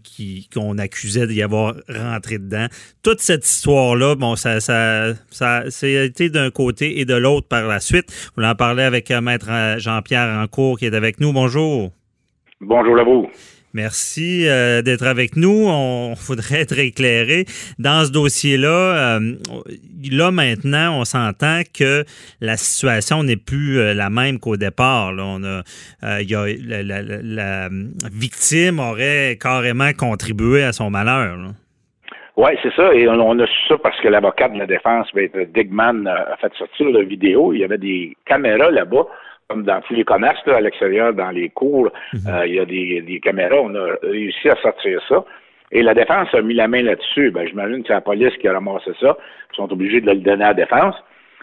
qu'on 0.53 0.77
accusait 0.77 1.27
d'y 1.27 1.41
avoir 1.41 1.75
rentré 1.89 2.37
dedans. 2.37 2.67
Toute 3.03 3.19
cette 3.19 3.45
histoire-là, 3.45 4.15
bon, 4.15 4.35
ça, 4.35 4.59
ça, 4.59 5.13
ça, 5.29 5.63
a 5.65 6.03
été 6.03 6.29
d'un 6.29 6.51
côté 6.51 6.99
et 6.99 7.05
de 7.05 7.15
l'autre 7.15 7.47
par 7.47 7.67
la 7.67 7.79
suite. 7.79 8.31
Vous 8.35 8.43
en 8.43 8.55
parlez 8.55 8.83
avec 8.83 9.11
euh, 9.11 9.21
Maître 9.21 9.47
euh, 9.49 9.79
Jean-Pierre 9.79 10.39
Rancourt 10.39 10.77
qui 10.77 10.85
est 10.85 10.95
avec 10.95 11.19
nous. 11.19 11.33
Bonjour. 11.33 11.91
Bonjour 12.61 12.95
à. 12.95 13.29
Merci 13.73 14.47
euh, 14.47 14.81
d'être 14.81 15.05
avec 15.05 15.35
nous. 15.35 15.67
On 15.67 16.13
voudrait 16.27 16.61
être 16.61 16.79
éclairé. 16.79 17.45
Dans 17.79 18.05
ce 18.05 18.11
dossier-là, 18.11 19.17
euh, 19.19 19.35
là 20.11 20.31
maintenant, 20.31 20.99
on 20.99 21.05
s'entend 21.05 21.61
que 21.77 22.03
la 22.41 22.57
situation 22.57 23.23
n'est 23.23 23.37
plus 23.37 23.79
euh, 23.79 23.93
la 23.93 24.09
même 24.09 24.39
qu'au 24.39 24.57
départ. 24.57 25.13
On 25.17 25.43
a, 25.43 26.21
y 26.21 26.35
a 26.35 26.45
la, 26.65 27.69
victime 28.11 28.79
aurait 28.79 29.37
carrément 29.39 29.91
contribué 29.97 30.63
à 30.63 30.71
son 30.71 30.89
malheur. 30.89 31.37
Oui, 32.37 32.51
c'est 32.61 32.73
ça. 32.75 32.93
Et 32.93 33.07
on, 33.07 33.39
a 33.39 33.47
su 33.47 33.67
ça 33.67 33.77
parce 33.81 33.99
que 33.99 34.07
l'avocat 34.07 34.49
de 34.49 34.59
la 34.59 34.67
défense, 34.67 35.07
Digman, 35.55 36.07
a 36.07 36.37
fait 36.37 36.53
sortir 36.53 36.89
la 36.89 37.03
vidéo. 37.03 37.51
Il 37.51 37.59
y 37.59 37.63
avait 37.63 37.79
des 37.79 38.15
caméras 38.25 38.69
là-bas 38.69 39.07
comme 39.47 39.63
dans 39.63 39.81
tous 39.81 39.93
les 39.93 40.03
commerces, 40.03 40.45
à 40.47 40.61
l'extérieur, 40.61 41.13
dans 41.13 41.29
les 41.29 41.49
cours, 41.49 41.89
mhm. 42.13 42.19
euh, 42.27 42.47
il 42.47 42.55
y 42.55 42.59
a 42.59 42.65
des, 42.65 43.19
caméras. 43.21 43.61
On 43.61 43.73
a 43.75 43.95
réussi 44.03 44.49
à 44.49 44.55
sortir 44.61 45.01
ça. 45.07 45.23
Et 45.71 45.81
la 45.81 45.93
défense 45.93 46.33
a 46.33 46.41
mis 46.41 46.53
la 46.53 46.67
main 46.67 46.81
là-dessus. 46.81 47.31
Ben, 47.31 47.47
j'imagine 47.47 47.81
que 47.81 47.87
c'est 47.87 47.93
la 47.93 48.01
police 48.01 48.35
qui 48.37 48.47
a 48.47 48.53
ramassé 48.53 48.91
ça. 48.99 49.17
Ils 49.51 49.55
sont 49.55 49.71
obligés 49.71 50.01
de 50.01 50.11
le 50.11 50.17
donner 50.17 50.43
à 50.43 50.49
la 50.49 50.53
défense. 50.53 50.95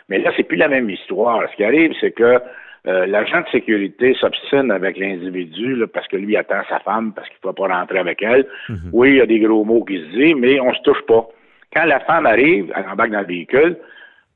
Mais 0.09 0.19
là, 0.19 0.33
c'est 0.37 0.45
plus 0.45 0.57
la 0.57 0.69
même 0.69 0.89
histoire. 0.89 1.43
Ce 1.51 1.57
qui 1.57 1.65
arrive, 1.65 1.93
c'est 2.01 2.13
que 2.13 2.41
euh, 2.87 3.07
l'agent 3.07 3.41
de 3.41 3.49
sécurité 3.51 4.15
s'obstine 4.15 4.71
avec 4.71 4.99
l'individu 4.99 5.83
parce 5.93 6.07
que 6.09 6.17
lui 6.17 6.37
attend 6.37 6.63
sa 6.69 6.81
femme 6.81 7.13
parce 7.15 7.27
qu'il 7.29 7.39
ne 7.43 7.51
peut 7.51 7.55
pas 7.55 7.75
rentrer 7.75 7.99
avec 7.99 8.23
elle. 8.23 8.47
Mhm. 8.69 8.91
Oui, 8.93 9.11
il 9.11 9.17
y 9.17 9.21
a 9.21 9.27
des 9.27 9.41
gros 9.41 9.65
mots 9.65 9.85
qui 9.85 9.99
se 9.99 10.17
disent, 10.17 10.37
mais 10.37 10.61
on 10.61 10.73
se 10.75 10.83
touche 10.83 11.03
pas. 11.07 11.27
Quand 11.75 11.85
la 11.87 12.01
femme 12.01 12.27
arrive, 12.27 12.73
elle 12.77 12.87
embarque 12.87 13.11
dans 13.11 13.21
le 13.21 13.27
véhicule, 13.27 13.77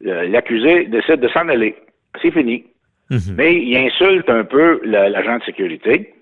euh, 0.07 0.29
l'accusé 0.29 0.87
décide 0.87 1.21
de 1.21 1.29
s'en 1.29 1.49
aller. 1.49 1.77
C'est 2.23 2.31
fini. 2.31 2.65
Mhm. 3.11 3.35
Mais 3.37 3.55
il 3.55 3.77
insulte 3.77 4.29
un 4.29 4.45
peu 4.45 4.81
l'agent 4.85 5.39
de 5.39 5.45
sécurité. 5.45 6.15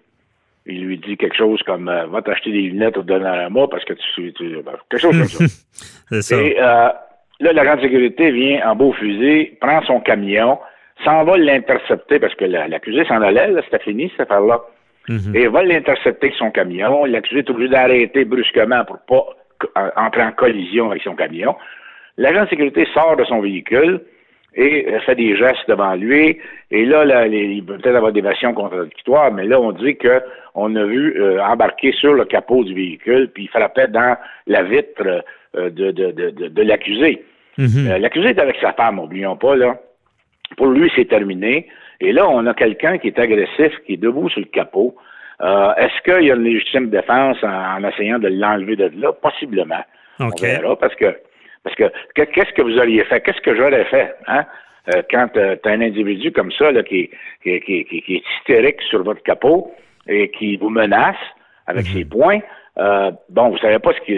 Il 0.66 0.84
lui 0.84 0.98
dit 0.98 1.16
quelque 1.16 1.36
chose 1.36 1.62
comme 1.62 1.88
euh, 1.88 2.06
Va 2.06 2.22
t'acheter 2.22 2.50
des 2.50 2.62
lunettes 2.62 2.96
ou 2.96 3.02
donner 3.02 3.26
à 3.26 3.48
moi 3.48 3.68
parce 3.68 3.84
que 3.84 3.92
tu. 3.92 4.32
tu 4.32 4.62
ben, 4.62 4.72
quelque 4.90 5.00
chose 5.00 5.16
comme 5.18 6.20
ça. 6.22 6.36
Et 6.36 6.56
euh, 6.58 6.88
là, 7.40 7.52
l'agent 7.52 7.76
de 7.76 7.82
sécurité 7.82 8.30
vient 8.30 8.68
en 8.68 8.76
beau 8.76 8.92
fusil, 8.92 9.52
prend 9.60 9.82
son 9.82 10.00
camion, 10.00 10.58
s'en 11.04 11.24
va 11.24 11.36
l'intercepter 11.36 12.18
parce 12.18 12.34
que 12.34 12.44
l'accusé 12.44 13.04
s'en 13.06 13.20
allait, 13.20 13.52
c'était 13.64 13.82
fini 13.82 14.10
cette 14.16 14.30
affaire-là. 14.30 14.60
Mhm. 15.08 15.36
Et 15.36 15.46
va 15.46 15.62
l'intercepter 15.62 16.26
avec 16.26 16.38
son 16.38 16.50
camion. 16.50 17.04
L'accusé 17.04 17.40
est 17.40 17.50
obligé 17.50 17.70
d'arrêter 17.70 18.24
brusquement 18.24 18.84
pour 18.84 18.98
pas 19.06 19.92
entrer 19.96 20.22
en 20.22 20.32
collision 20.32 20.90
avec 20.90 21.02
son 21.02 21.14
camion. 21.14 21.54
L'agent 22.16 22.44
de 22.44 22.48
sécurité 22.48 22.86
sort 22.92 23.16
de 23.16 23.24
son 23.24 23.40
véhicule 23.40 24.00
et 24.56 24.98
fait 25.04 25.14
des 25.14 25.36
gestes 25.36 25.68
devant 25.68 25.94
lui. 25.94 26.38
Et 26.70 26.84
là, 26.86 27.04
là 27.04 27.26
il 27.26 27.64
peut 27.64 27.76
peut-être 27.76 27.96
avoir 27.96 28.12
des 28.12 28.22
versions 28.22 28.54
contradictoires, 28.54 29.30
mais 29.30 29.44
là, 29.44 29.60
on 29.60 29.72
dit 29.72 29.96
qu'on 29.96 30.74
a 30.74 30.84
vu 30.84 31.20
euh, 31.20 31.42
embarquer 31.42 31.92
sur 31.92 32.14
le 32.14 32.24
capot 32.24 32.64
du 32.64 32.74
véhicule, 32.74 33.30
puis 33.32 33.44
il 33.44 33.48
frappait 33.48 33.88
dans 33.88 34.16
la 34.46 34.62
vitre 34.62 35.24
euh, 35.56 35.70
de, 35.70 35.90
de, 35.90 36.10
de, 36.10 36.48
de 36.48 36.62
l'accusé. 36.62 37.22
Mhm. 37.58 37.88
Euh, 37.88 37.98
l'accusé 37.98 38.28
est 38.28 38.38
avec 38.38 38.56
sa 38.60 38.72
femme, 38.72 38.98
oublions 38.98 39.36
pas, 39.36 39.56
là. 39.56 39.76
Pour 40.56 40.68
lui, 40.68 40.90
c'est 40.96 41.08
terminé. 41.08 41.68
Et 42.00 42.12
là, 42.12 42.26
on 42.28 42.46
a 42.46 42.54
quelqu'un 42.54 42.98
qui 42.98 43.08
est 43.08 43.18
agressif, 43.18 43.72
qui 43.84 43.94
est 43.94 43.98
debout 43.98 44.30
sur 44.30 44.40
le 44.40 44.46
capot. 44.46 44.96
Est-ce 45.40 46.02
qu'il 46.02 46.26
y 46.26 46.30
a 46.30 46.34
une 46.34 46.44
légitime 46.44 46.88
défense 46.88 47.36
en, 47.42 47.84
essayant 47.84 48.18
de 48.18 48.28
l'enlever 48.28 48.76
de 48.76 48.90
là? 48.96 49.12
Possiblement. 49.12 49.84
On 50.20 50.28
verra, 50.28 50.76
parce 50.76 50.94
que 50.94 51.14
parce 51.66 51.74
que 51.74 51.92
qu'est-ce 52.14 52.52
que 52.52 52.62
vous 52.62 52.78
auriez 52.78 53.02
fait? 53.06 53.20
Qu'est-ce 53.22 53.40
que 53.40 53.56
j'aurais 53.56 53.84
fait? 53.86 54.14
Hein? 54.28 54.44
Euh, 54.94 55.02
quand 55.10 55.36
euh, 55.36 55.56
tu 55.60 55.68
as 55.68 55.72
un 55.72 55.80
individu 55.80 56.30
comme 56.30 56.52
ça 56.52 56.70
là, 56.70 56.84
qui, 56.84 57.10
qui, 57.42 57.60
qui, 57.60 57.84
qui, 57.84 58.14
est 58.14 58.22
hystérique 58.38 58.80
sur 58.82 59.02
votre 59.02 59.20
capot 59.24 59.72
et 60.06 60.30
qui 60.30 60.56
vous 60.58 60.70
menace 60.70 61.16
avec 61.66 61.88
mhm. 61.88 61.92
ses 61.92 62.04
poings, 62.04 62.40
euh, 62.78 63.10
bon, 63.30 63.50
vous 63.50 63.58
savez 63.58 63.78
pas 63.78 63.92
ce 63.94 64.04
qui, 64.04 64.12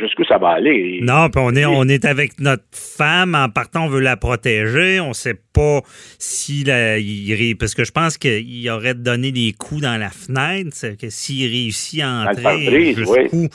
jusqu'où 0.00 0.24
ça 0.24 0.38
va 0.38 0.50
aller. 0.52 1.00
Non, 1.02 1.28
puis 1.28 1.42
on 1.44 1.54
est, 1.54 1.66
on 1.66 1.84
est 1.84 2.06
avec 2.06 2.40
notre 2.40 2.64
femme. 2.72 3.34
En 3.34 3.50
partant, 3.50 3.84
on 3.84 3.88
veut 3.88 4.00
la 4.00 4.16
protéger. 4.16 5.00
On 5.00 5.12
sait 5.12 5.38
pas 5.52 5.82
si 6.18 6.64
la, 6.64 6.98
il, 6.98 7.56
parce 7.58 7.74
que 7.74 7.84
je 7.84 7.92
pense 7.92 8.16
qu'il 8.16 8.70
aurait 8.70 8.94
donné 8.94 9.32
des 9.32 9.52
coups 9.52 9.82
dans 9.82 9.98
la 9.98 10.08
fenêtre. 10.08 10.96
Que 10.98 11.10
s'il 11.10 11.50
réussit 11.50 12.00
à 12.02 12.30
entrer 12.30 12.94
jusqu'où, 12.94 13.48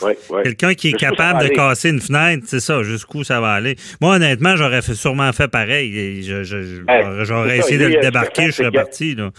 quelqu'un 0.44 0.76
qui 0.76 0.90
est 0.90 1.00
capable 1.00 1.42
de 1.42 1.48
casser 1.48 1.90
une 1.90 2.02
fenêtre, 2.02 2.44
c'est 2.46 2.60
ça. 2.60 2.84
Jusqu'où 2.84 3.24
ça 3.24 3.42
va 3.42 3.54
aller. 3.54 3.76
Moi, 4.00 4.16
honnêtement, 4.16 4.56
j'aurais 4.56 4.84
sûrement 4.84 5.32
fait 5.34 5.48
pareil. 5.48 6.22
j'aurais 6.22 7.58
essayé 7.58 7.80
de 7.80 7.88
le 7.88 8.00
débarquer. 8.00 8.48
Je 8.48 8.52
serais 8.52 8.72
parti 8.72 9.16
là. 9.16 9.32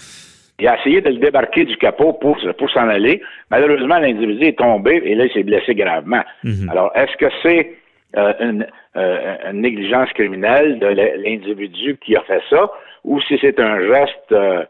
Il 0.59 0.69
a 0.69 0.79
essayé 0.79 1.01
de 1.03 1.11
le 1.11 1.17
débarquer 1.17 1.65
du 1.65 1.77
capot 1.77 2.15
pour, 2.15 2.39
pour 2.59 2.71
s'en 2.71 2.89
aller. 2.89 3.21
Malheureusement, 3.51 3.99
l'individu 3.99 4.47
est 4.47 4.59
tombé 4.59 5.03
et 5.05 5.15
là, 5.15 5.27
il 5.27 5.33
s'est 5.33 5.43
blessé 5.43 5.75
gravement. 5.75 6.23
Mhm. 6.45 6.69
Alors, 6.71 6.91
est-ce 6.95 7.15
que 7.19 7.27
c'est 7.43 7.75
euh, 8.17 8.33
une, 8.41 8.67
euh, 8.97 9.37
une, 9.51 9.61
négligence 9.61 10.11
criminelle 10.15 10.79
de 10.79 10.87
l'individu 10.87 11.99
qui 12.03 12.17
a 12.17 12.23
fait 12.23 12.41
ça 12.49 12.71
ou 13.05 13.21
si 13.21 13.39
c'est 13.41 13.61
un 13.61 13.81
geste 13.87 14.33
euh, 14.33 14.65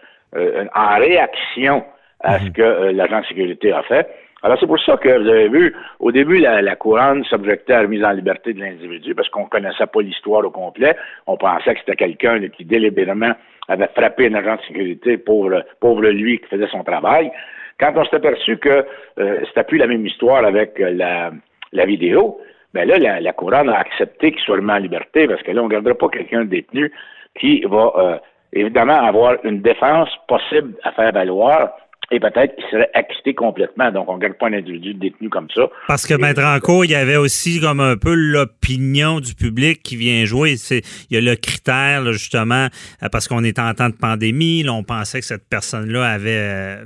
en 0.75 0.99
réaction 0.99 1.85
à 2.21 2.41
ce 2.41 2.47
mhm. 2.47 2.53
que 2.53 2.91
l'agent 2.93 3.21
de 3.21 3.27
sécurité 3.27 3.73
a 3.73 3.83
fait? 3.85 4.09
Alors, 4.43 4.59
c'est 4.61 4.67
pour 4.67 4.81
ça 4.81 4.97
que 4.97 5.09
vous 5.09 5.29
avez 5.29 5.49
vu, 5.49 5.75
au 6.01 6.13
début, 6.13 6.39
la, 6.39 6.63
la 6.63 6.77
couronne 6.77 7.25
s'objectait 7.25 7.73
à 7.73 7.83
la 7.83 7.89
mise 7.89 8.05
en 8.05 8.11
liberté 8.11 8.53
de 8.53 8.61
l'individu 8.61 9.15
parce 9.15 9.29
qu'on 9.29 9.47
connaissait 9.47 9.87
pas 9.87 10.03
l'histoire 10.03 10.45
au 10.45 10.51
complet. 10.51 10.97
On 11.27 11.37
pensait 11.37 11.75
que 11.75 11.81
c'était 11.81 11.97
quelqu'un 11.97 12.41
qui 12.49 12.65
délibérément 12.65 13.33
avait 13.69 13.89
frappé 13.89 14.27
un 14.27 14.35
agent 14.35 14.57
de 14.57 14.63
sécurité, 14.63 15.19
pauvre, 15.19 16.09
lui 16.09 16.39
qui 16.39 16.47
faisait 16.47 16.69
son 16.69 16.85
travail. 16.85 17.31
Quand 17.79 17.93
on 17.97 18.05
s'est 18.05 18.17
aperçu 18.17 18.59
que 18.59 18.87
euh, 19.19 19.41
c'était 19.49 19.65
plus 19.65 19.79
la 19.79 19.87
même 19.87 20.07
histoire 20.07 20.45
avec 20.45 20.81
euh, 20.81 20.91
la, 20.91 21.31
la 21.73 21.85
vidéo, 21.85 22.41
ben 22.73 22.89
là, 22.89 22.99
la, 22.99 23.21
la 23.21 23.33
couronne 23.33 23.69
a 23.69 23.79
accepté 23.79 24.33
qu'il 24.33 24.41
soit 24.41 24.57
remis 24.57 24.73
en 24.73 24.79
liberté 24.79 25.27
parce 25.27 25.43
que 25.43 25.53
là, 25.53 25.63
on 25.63 25.67
ne 25.67 25.71
gardera 25.71 25.95
pas 25.95 26.09
quelqu'un 26.09 26.45
détenu 26.45 26.93
qui 27.39 27.63
va 27.63 27.93
euh, 27.97 28.19
évidemment 28.53 29.01
avoir 29.05 29.37
une 29.45 29.61
défense 29.61 30.11
possible 30.29 30.75
à 30.85 30.93
faire 30.93 31.13
valoir 31.13 31.71
et 32.11 32.21
peut-être 32.21 32.55
qu'il 32.55 32.65
serait 32.71 32.91
acquitté 32.95 33.35
complètement. 33.35 33.91
Donc, 33.91 34.09
on 34.09 34.17
ne 34.17 34.21
garde 34.21 34.35
pas 34.35 34.47
un 34.47 34.53
individu 34.53 34.95
détenu 34.95 35.29
comme 35.29 35.49
ça. 35.55 35.63
Parce 35.89 36.07
que, 36.07 36.15
Maître 36.15 36.43
Rancourt, 36.43 36.85
il 36.85 36.93
y 36.93 36.95
avait 36.95 37.17
aussi 37.17 37.61
comme 37.61 37.81
un 37.81 37.97
peu 37.97 38.15
l'opinion 38.15 39.19
du 39.19 39.35
public 39.35 39.83
qui 39.83 39.97
vient 39.97 40.25
jouer. 40.25 40.57
C'est, 40.57 40.83
il 41.11 41.15
y 41.15 41.17
a 41.17 41.21
le 41.21 41.37
critère, 41.37 42.05
justement, 42.13 42.69
euh, 43.03 43.09
parce 43.11 43.27
qu'on 43.27 43.43
est 43.43 43.59
en 43.59 43.75
temps 43.75 43.89
de 43.89 43.97
pandémie, 43.97 44.63
là, 44.63 44.73
on 44.73 44.85
pensait 44.85 45.19
que 45.19 45.27
cette 45.27 45.49
personne-là 45.49 46.07
avait 46.07 46.31
euh, 46.31 46.85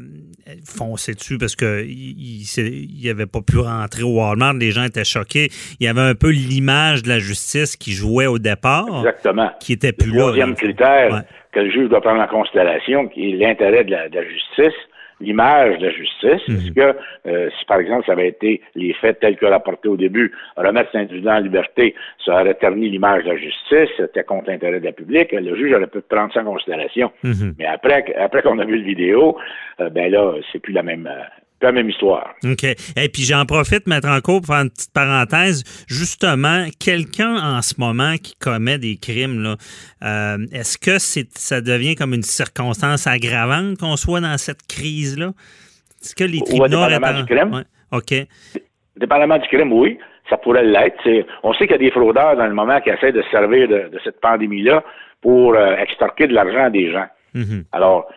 foncé 0.64 1.14
dessus 1.14 1.37
parce 1.37 1.54
qu'il 1.54 1.87
il, 1.87 3.11
avait 3.11 3.26
pas 3.26 3.40
pu 3.42 3.59
rentrer 3.59 4.02
au 4.02 4.18
Walmart. 4.18 4.54
Les 4.54 4.70
gens 4.70 4.85
étaient 4.85 5.04
choqués. 5.04 5.48
Il 5.80 5.87
y 5.87 5.88
avait 5.88 6.00
un 6.00 6.14
peu 6.14 6.30
l'image 6.30 7.02
de 7.02 7.09
la 7.09 7.18
justice 7.18 7.76
qui 7.76 7.92
jouait 7.92 8.26
au 8.26 8.38
départ. 8.38 8.87
Exactement. 8.98 9.50
Qui 9.61 9.74
était 9.74 9.92
plus 9.92 10.11
là. 10.11 10.14
Le 10.14 10.20
troisième 10.20 10.54
critère 10.54 11.24
que 11.52 11.61
le 11.61 11.70
juge 11.70 11.88
doit 11.88 12.00
prendre 12.00 12.22
en 12.22 12.28
considération, 12.28 13.09
qui 13.09 13.33
est 13.33 13.37
l'intérêt 13.37 13.85
de 13.85 13.90
la 13.90 14.24
justice 14.24 14.76
l'image 15.20 15.78
de 15.78 15.87
la 15.87 15.92
justice. 15.92 16.48
Mhm. 16.48 16.56
Est-ce 16.56 16.72
que 16.72 16.96
euh, 17.26 17.50
si, 17.59 17.64
par 17.66 17.78
exemple, 17.78 18.04
ça 18.06 18.12
avait 18.12 18.28
été 18.28 18.61
les 18.74 18.92
faits 18.94 19.20
tels 19.20 19.37
que 19.37 19.46
rapportés 19.46 19.88
au 19.88 19.96
début, 19.96 20.33
remettre 20.56 20.90
cet 20.92 21.02
individu 21.02 21.28
en 21.28 21.38
liberté, 21.38 21.94
ça 22.24 22.40
aurait 22.40 22.54
terni 22.54 22.88
l'image 22.88 23.24
de 23.24 23.30
la 23.30 23.37
justice, 23.37 23.88
c'était 23.96 24.24
contre 24.24 24.50
l'intérêt 24.50 24.80
de 24.80 24.85
la 24.85 24.92
public, 24.92 25.33
le 25.33 25.56
juge 25.56 25.72
aurait 25.72 25.87
pu 25.87 26.00
prendre 26.00 26.33
ça 26.33 26.40
en 26.40 26.44
considération. 26.44 27.12
Mhm. 27.22 27.54
Mais 27.59 27.66
après, 27.66 28.14
après 28.18 28.42
qu'on 28.42 28.59
a 28.59 28.64
vu 28.64 28.76
le 28.76 28.85
vidéo, 28.85 29.37
euh, 29.80 29.90
ben 29.90 30.11
là, 30.11 30.35
c'est 30.52 30.59
plus 30.59 30.72
la 30.72 30.83
même, 30.83 31.06
euh, 31.06 31.22
la 31.62 31.73
même 31.73 31.90
histoire. 31.90 32.35
OK. 32.44 32.64
Et 32.64 33.09
puis 33.09 33.23
j'en 33.23 33.44
profite, 33.44 33.87
mettre 33.87 34.09
en 34.09 34.20
cours, 34.20 34.40
pour 34.40 34.55
faire 34.55 34.64
une 34.64 34.70
petite 34.70 34.92
parenthèse. 34.92 35.62
Justement, 35.88 36.66
quelqu'un 36.79 37.37
en 37.37 37.62
ce 37.62 37.75
moment 37.79 38.14
qui 38.23 38.35
commet 38.37 38.79
des 38.79 38.96
crimes, 38.96 39.42
là, 39.42 39.57
euh, 40.03 40.38
est-ce 40.53 40.79
que 40.79 40.99
c'est, 40.99 41.29
ça 41.37 41.61
devient 41.61 41.94
comme 41.94 42.14
une 42.14 42.23
circonstance 42.23 43.07
aggravante 43.07 43.79
qu'on 43.79 43.96
soit 43.96 44.20
dans 44.20 44.38
cette 44.38 44.66
crise-là? 44.68 45.33
Est-ce 46.03 46.14
que 46.14 46.25
les 46.25 46.40
tribunaux... 46.40 46.83
Ouais, 46.83 46.88
dépendamment 46.88 47.20
du 47.20 47.27
crime. 47.27 47.64
OK. 47.92 48.14
Dépendamment 48.96 49.38
du 49.38 49.49
crime, 49.49 49.73
oui. 49.73 49.99
ça 50.29 50.37
pourrait 50.37 50.64
l'être. 50.64 50.96
On 51.42 51.53
sait 51.53 51.66
qu'il 51.66 51.73
y 51.73 51.75
a 51.75 51.79
des 51.79 51.90
fraudeurs 51.90 52.37
dans 52.37 52.46
le 52.46 52.55
moment 52.55 52.81
qui 52.81 52.90
essaient 52.90 53.12
de 53.12 53.23
se 53.23 53.31
servir 53.31 53.68
de, 53.68 53.90
cette 54.05 54.20
pandémie-là 54.20 54.83
pour 55.20 55.55
euh, 55.55 55.77
extorquer 55.77 56.27
de 56.27 56.35
l'argent 56.35 56.70
des 56.70 56.90
gens. 56.90 57.07
Mhm. 57.35 57.64
Alors, 57.73 58.09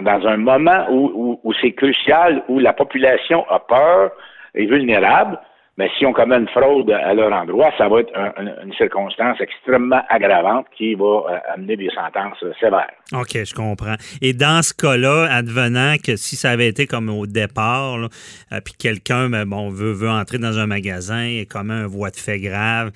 dans, 0.00 0.26
un 0.26 0.36
moment 0.36 0.86
où, 0.90 1.40
où 1.42 1.52
c'est 1.60 1.72
crucial, 1.72 2.42
où 2.48 2.58
la 2.58 2.72
population 2.72 3.44
a 3.50 3.58
peur, 3.58 4.12
est 4.54 4.66
vulnérable, 4.66 5.38
mais 5.78 5.90
si 5.98 6.06
on 6.06 6.12
commet 6.12 6.36
une 6.36 6.48
fraude 6.48 6.90
à 6.90 7.12
leur 7.12 7.32
endroit, 7.32 7.70
ça 7.76 7.88
va 7.88 8.00
être 8.00 8.12
une 8.62 8.72
circonstance 8.74 9.38
extrêmement 9.40 10.00
aggravante 10.08 10.66
qui 10.76 10.94
va 10.94 11.04
euh, 11.04 11.38
amener 11.54 11.76
des 11.76 11.90
sentences 11.90 12.42
sévères. 12.58 12.92
OK, 13.12 13.32
je 13.34 13.54
comprends. 13.54 13.96
Et 14.22 14.32
dans 14.32 14.62
ce 14.62 14.72
cas-là, 14.72 15.28
advenant 15.30 15.96
que 16.02 16.16
si 16.16 16.36
ça 16.36 16.50
avait 16.50 16.68
été 16.68 16.86
comme 16.86 17.10
au 17.10 17.26
départ, 17.26 17.96
euh, 17.96 18.60
puis 18.64 18.74
quelqu'un 18.78 19.28
ben, 19.28 19.44
bon, 19.44 19.68
veut, 19.68 19.92
veut 19.92 20.08
entrer 20.08 20.38
dans 20.38 20.58
un 20.58 20.66
magasin 20.66 21.24
et 21.24 21.44
commet 21.44 21.74
un 21.74 21.86
voie 21.86 22.10
de 22.10 22.16
fait 22.16 22.40
grave, 22.40 22.90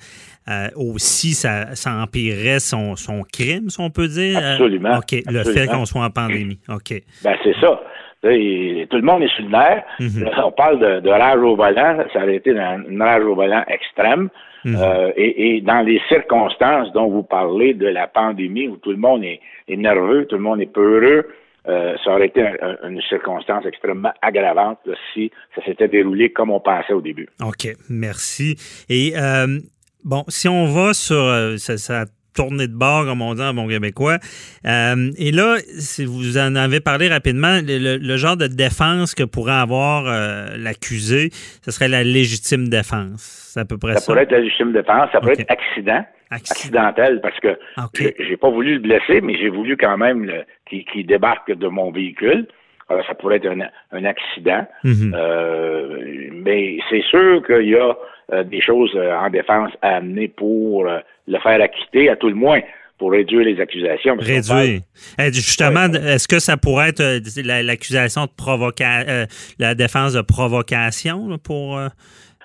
euh, 0.49 0.69
aussi, 0.75 1.33
ça, 1.33 1.75
ça 1.75 1.91
empirerait 2.01 2.59
son, 2.59 2.95
son 2.95 3.21
crime, 3.21 3.69
si 3.69 3.79
on 3.79 3.91
peut 3.91 4.07
dire? 4.07 4.39
Absolument. 4.39 4.97
OK, 4.97 5.21
le 5.27 5.43
fait 5.43 5.67
qu'on 5.67 5.85
soit 5.85 6.03
en 6.03 6.09
pandémie. 6.09 6.59
OK. 6.67 6.95
Ben, 7.23 7.35
c'est 7.43 7.55
ça 7.61 7.79
tout 8.21 8.97
le 8.97 9.01
monde 9.01 9.23
est 9.23 9.35
sur 9.35 9.43
le 9.43 9.49
nerf. 9.49 9.83
Mhm. 9.99 10.29
On 10.45 10.51
parle 10.51 11.01
de, 11.01 11.09
rage 11.09 11.39
au 11.39 11.55
volant, 11.55 11.97
ça 12.13 12.21
a 12.21 12.27
été 12.27 12.51
une, 12.51 13.01
rage 13.01 13.23
au 13.23 13.35
volant 13.35 13.63
extrême. 13.67 14.29
Mhm. 14.63 14.75
Euh, 14.79 15.11
et, 15.15 15.61
dans 15.61 15.81
les 15.81 15.99
circonstances 16.07 16.91
dont 16.93 17.09
vous 17.09 17.23
parlez 17.23 17.73
de 17.73 17.87
la 17.87 18.07
pandémie, 18.07 18.67
où 18.67 18.77
tout 18.77 18.91
le 18.91 18.97
monde 18.97 19.23
est, 19.23 19.39
nerveux, 19.69 20.25
tout 20.27 20.35
le 20.35 20.43
monde 20.43 20.61
est 20.61 20.71
peureux, 20.71 21.27
euh, 21.67 21.95
ça 22.03 22.11
aurait 22.11 22.27
été 22.27 22.43
une 22.83 23.01
circonstance 23.03 23.65
extrêmement 23.65 24.11
aggravante 24.21 24.79
si 25.13 25.31
ça 25.55 25.63
s'était 25.63 25.87
déroulé 25.87 26.31
comme 26.31 26.51
on 26.51 26.59
pensait 26.59 26.93
au 26.93 27.01
début. 27.01 27.27
OK, 27.41 27.67
merci. 27.89 28.55
Et 28.89 29.13
euh, 29.15 29.59
bon, 30.03 30.23
si 30.27 30.47
on 30.47 30.65
va 30.65 30.93
sur 30.93 31.55
ça 31.57 32.05
tourner 32.35 32.67
de 32.67 32.73
bord, 32.73 33.05
comme 33.05 33.21
on 33.21 33.33
dit 33.33 33.41
en 33.41 33.53
bon 33.53 33.67
québécois. 33.67 34.17
Euh, 34.65 35.11
et 35.17 35.31
là, 35.31 35.57
si 35.79 36.05
vous 36.05 36.37
en 36.37 36.55
avez 36.55 36.79
parlé 36.79 37.07
rapidement, 37.07 37.59
le, 37.63 38.17
genre 38.17 38.37
de 38.37 38.47
défense 38.47 39.15
que 39.15 39.23
pourrait 39.23 39.53
avoir 39.53 40.05
euh, 40.05 40.55
l'accusé, 40.57 41.29
ce 41.61 41.71
serait 41.71 41.87
la 41.87 42.03
légitime 42.03 42.69
défense. 42.69 43.49
C'est 43.53 43.59
à 43.59 43.65
peu 43.65 43.77
près 43.77 43.93
ça. 43.93 43.99
Ça 43.99 44.05
pourrait 44.11 44.23
être 44.23 44.31
la 44.31 44.39
légitime 44.39 44.71
défense, 44.71 45.09
ça 45.11 45.19
pourrait 45.19 45.33
être 45.39 45.51
accident. 45.51 46.03
Accidentel, 46.33 47.19
parce 47.19 47.37
que 47.41 47.59
j'ai 47.93 48.37
pas 48.37 48.49
voulu 48.49 48.75
le 48.75 48.79
blesser, 48.79 49.19
mais 49.19 49.37
j'ai 49.37 49.49
voulu 49.49 49.75
quand 49.75 49.97
même 49.97 50.31
qu'il 50.65 51.05
débarque 51.05 51.51
de 51.51 51.67
mon 51.67 51.91
véhicule. 51.91 52.47
Alors, 52.87 53.05
ça 53.05 53.15
pourrait 53.15 53.37
être 53.37 53.47
un, 53.47 54.05
accident. 54.05 54.65
Mm-hmm. 54.83 55.11
Euh, 55.13 56.29
mais 56.31 56.77
c'est 56.89 57.03
sûr 57.03 57.45
qu'il 57.45 57.69
y 57.69 57.75
a 57.75 57.95
euh, 58.33 58.43
des 58.43 58.61
choses 58.61 58.93
euh, 58.95 59.13
en 59.13 59.29
défense 59.29 59.71
à 59.81 59.97
amener 59.97 60.29
pour 60.29 60.87
euh, 60.87 60.99
le 61.31 61.39
faire 61.39 61.61
acquitter, 61.61 62.09
à 62.09 62.15
tout 62.15 62.29
le 62.29 62.35
moins 62.35 62.61
pour 62.97 63.11
réduire 63.11 63.45
les 63.45 63.59
accusations. 63.59 64.15
Réduire. 64.19 64.81
Eh, 65.17 65.33
justement, 65.33 65.85
est-ce 65.85 66.27
que 66.27 66.39
ça 66.39 66.55
pourrait 66.57 66.89
être 66.89 67.03
l'accusation 67.41 68.25
de 68.25 68.31
provocation, 68.35 69.25
la 69.57 69.73
défense 69.73 70.13
de 70.13 70.21
provocation 70.21 71.37
pour. 71.43 71.79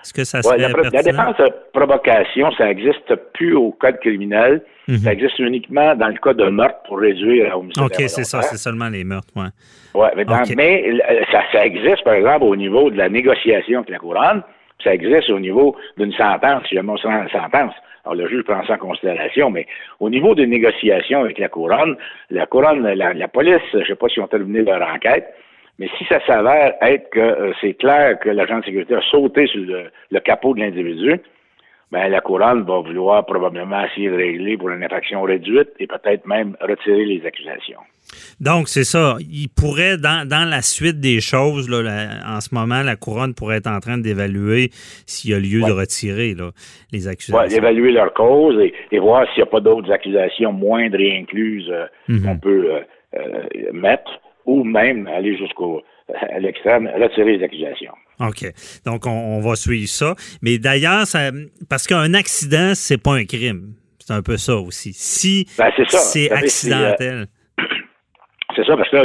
Est-ce 0.03 0.13
que 0.13 0.23
ça 0.23 0.41
serait 0.41 0.57
la, 0.57 0.69
la, 0.69 1.03
défense 1.03 1.35
de 1.37 1.51
provocation, 1.73 2.51
ça 2.57 2.67
n'existe 2.67 3.13
plus 3.33 3.55
au 3.55 3.71
code 3.71 3.99
criminel. 3.99 4.63
Mhm. 4.87 4.97
Ça 4.99 5.11
existe 5.11 5.37
uniquement 5.39 5.95
dans 5.95 6.07
le 6.07 6.15
cas 6.15 6.33
de 6.33 6.45
meurtre 6.45 6.79
pour 6.87 6.99
réduire 6.99 7.51
à 7.51 7.57
homicide. 7.57 7.83
OK, 7.83 7.95
c'est 8.07 8.23
ça, 8.23 8.41
c'est 8.41 8.57
seulement 8.57 8.89
les 8.89 9.03
meurtres, 9.03 9.27
oui. 9.35 9.47
Ouais, 9.93 10.09
mais, 10.15 10.25
mais 10.55 10.99
ça, 11.31 11.41
ça, 11.51 11.65
existe, 11.65 12.03
par 12.03 12.13
exemple, 12.13 12.45
au 12.45 12.55
niveau 12.55 12.89
de 12.89 12.97
la 12.97 13.09
négociation 13.09 13.79
avec 13.79 13.89
la 13.89 13.97
couronne. 13.97 14.43
Ça 14.83 14.93
existe 14.93 15.29
au 15.29 15.39
niveau 15.39 15.75
d'une 15.97 16.13
sentence, 16.13 16.63
si 16.69 16.75
jamais 16.75 16.93
on 16.93 16.97
sentence. 16.97 17.73
Alors, 18.07 18.15
le 18.15 18.29
juge 18.29 18.43
prend 18.43 18.63
ça 18.65 18.75
en 18.75 18.77
considération, 18.77 19.49
mais 19.49 19.67
au 19.99 20.09
niveau 20.09 20.33
des 20.33 20.47
négociations 20.47 21.21
avec 21.21 21.37
la 21.39 21.49
couronne, 21.49 21.97
la 22.29 22.45
couronne, 22.45 22.87
la, 22.87 23.27
police, 23.27 23.61
je 23.73 23.79
ne 23.79 23.83
sais 23.83 23.95
pas 23.95 24.07
si 24.07 24.21
ont 24.21 24.27
terminé 24.27 24.61
leur 24.61 24.81
enquête, 24.81 25.33
mais 25.77 25.89
si 25.97 26.05
ça 26.05 26.25
s'avère 26.25 26.75
être 26.81 27.09
que 27.09 27.19
euh, 27.19 27.51
c'est 27.59 27.73
clair 27.73 28.17
que 28.19 28.29
l'agent 28.29 28.59
de 28.59 28.65
sécurité 28.65 28.95
a 28.95 29.01
sauté 29.01 29.45
sur 29.47 29.59
le 29.59 30.19
capot 30.21 30.53
de 30.53 30.61
l'individu, 30.61 31.19
ben, 31.91 32.09
la 32.09 32.19
couronne 32.19 32.63
va 32.63 32.79
vouloir 32.79 33.25
probablement 33.25 33.85
essayer 33.85 34.09
de 34.09 34.15
régler 34.15 34.57
pour 34.57 34.69
une 34.69 34.83
infraction 34.83 35.21
réduite 35.21 35.69
et 35.79 35.87
peut-être 35.87 36.25
même 36.25 36.57
retirer 36.61 37.05
les 37.05 37.25
accusations. 37.25 37.79
Donc, 38.39 38.67
c'est 38.67 38.83
ça. 38.83 39.17
Il 39.19 39.49
pourrait, 39.49 39.97
dans, 39.97 40.27
dans 40.27 40.49
la 40.49 40.61
suite 40.61 40.99
des 40.99 41.19
choses, 41.19 41.69
là, 41.69 41.79
en 42.27 42.41
ce 42.41 42.53
moment, 42.53 42.81
la 42.83 42.95
couronne 42.95 43.33
pourrait 43.33 43.57
être 43.57 43.67
en 43.67 43.79
train 43.79 43.97
d'évaluer 43.97 44.69
s'il 45.05 45.31
y 45.31 45.33
a 45.33 45.39
lieu 45.39 45.61
de 45.65 45.71
retirer 45.71 46.33
là, 46.33 46.51
les 46.91 47.07
accusations. 47.07 47.37
Ouais, 47.37 47.47
d'évaluer 47.47 47.91
leur 47.91 48.13
cause 48.13 48.59
et, 48.91 48.99
voir 48.99 49.25
s'il 49.29 49.43
n'y 49.43 49.49
a 49.49 49.51
pas 49.51 49.59
d'autres 49.59 49.91
accusations 49.91 50.51
moindres 50.51 50.99
et 50.99 51.17
incluses 51.17 51.69
euh, 51.69 51.85
mhm. 52.07 52.23
qu'on 52.23 52.37
peut 52.37 52.75
euh, 52.75 52.79
euh, 53.15 53.71
mettre 53.73 54.11
ou 54.45 54.63
même 54.63 55.07
aller 55.07 55.37
jusqu'au 55.37 55.81
à 56.13 56.39
l'extrême, 56.39 56.89
retirer 56.95 57.37
les 57.37 57.43
accusations. 57.43 57.93
OK. 58.19 58.51
Donc, 58.85 59.05
on, 59.05 59.39
va 59.41 59.55
suivre 59.55 59.87
ça. 59.87 60.15
Mais 60.41 60.57
d'ailleurs, 60.57 61.05
parce 61.69 61.87
qu'un 61.87 62.13
accident, 62.13 62.71
c'est 62.73 63.01
pas 63.01 63.13
un 63.13 63.25
crime. 63.25 63.73
C'est 63.99 64.13
un 64.13 64.21
peu 64.21 64.37
ça 64.37 64.55
aussi. 64.55 64.93
Si 64.93 65.47
ben, 65.57 65.71
c'est 65.89 66.31
accidentel. 66.31 67.27
C'est 68.55 68.65
ça, 68.65 68.75
parce 68.75 68.89
que 68.89 68.95
là, 68.95 69.03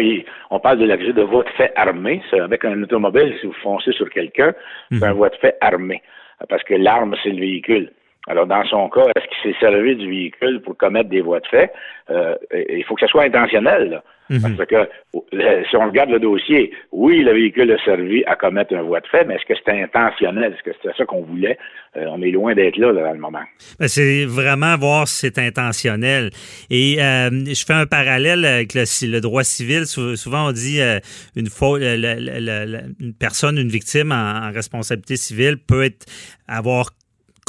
on 0.51 0.61
parle 0.61 0.79
de 0.79 0.87
l'accusé 0.87 1.13
de 1.13 1.21
voie 1.21 1.45
de 1.45 1.51
fait 1.51 1.73
armé. 1.77 2.23
Avec 2.33 2.65
un 2.65 2.83
automobile, 2.83 3.37
si 3.39 3.47
vous 3.47 3.53
foncez 3.63 3.93
sur 3.93 4.09
quelqu'un, 4.09 4.55
c'est 4.91 4.97
mhm. 4.97 5.03
un 5.03 5.13
voie 5.13 5.29
de 5.29 5.37
fait 5.37 5.59
armé. 5.61 6.01
Parce 6.49 6.63
que 6.63 6.73
l'arme, 6.73 7.15
c'est 7.23 7.29
le 7.29 7.41
véhicule. 7.41 7.93
Alors, 8.29 8.47
dans 8.47 8.65
son 8.67 8.89
cas, 8.89 9.07
est-ce 9.17 9.27
qu'il 9.27 9.53
s'est 9.53 9.59
servi 9.59 9.97
du 9.97 10.09
véhicule 10.09 10.61
pour 10.63 10.77
commettre 10.77 11.11
des 11.11 11.21
voies 11.21 11.41
de 11.41 11.47
fait? 11.49 11.73
Euh, 12.11 12.37
il 12.53 12.85
faut 12.85 12.95
que 12.95 13.01
ça 13.01 13.09
soit 13.09 13.25
intentionnel. 13.25 14.01
Mhm. 14.31 14.57
Parce 14.57 14.69
que 14.69 14.89
si 15.69 15.77
on 15.77 15.87
regarde 15.87 16.11
le 16.11 16.21
dossier, 16.21 16.73
oui, 16.93 17.23
le 17.23 17.33
véhicule 17.33 17.71
a 17.73 17.85
servi 17.85 18.25
à 18.25 18.37
commettre 18.37 18.75
un 18.75 18.83
voie 18.83 19.01
de 19.01 19.07
fait, 19.09 19.25
mais 19.25 19.35
est-ce 19.35 19.45
que 19.45 19.55
c'était 19.57 19.83
intentionnel? 19.83 20.55
Est-ce 20.55 20.63
que 20.63 20.71
c'était 20.81 20.97
ça 20.97 21.05
qu'on 21.05 21.23
voulait? 21.23 21.59
Euh, 21.97 22.07
on 22.09 22.23
est 22.23 22.31
loin 22.31 22.55
d'être 22.55 22.77
là, 22.77 22.93
dans 22.93 23.13
le 23.13 23.19
moment. 23.19 23.43
Ben, 23.81 23.89
c'est 23.89 24.25
vraiment 24.25 24.77
voir 24.79 25.09
si 25.09 25.27
c'est 25.27 25.39
intentionnel. 25.39 26.31
Et 26.71 27.03
euh, 27.03 27.29
je 27.31 27.65
fais 27.67 27.75
un 27.75 27.87
parallèle 27.87 28.45
avec 28.45 28.73
le, 28.75 29.21
droit 29.21 29.43
civil. 29.43 29.85
Souvent, 29.87 30.49
on 30.49 30.53
dit 30.53 30.81
une, 31.35 31.49
faute, 31.49 31.83
une 31.83 33.15
personne, 33.19 33.59
une 33.59 33.69
victime 33.69 34.13
en, 34.13 34.47
en 34.47 34.53
responsabilité 34.53 35.17
civile 35.17 35.57
peut 35.59 35.83
être 35.83 36.07
avoir 36.47 36.91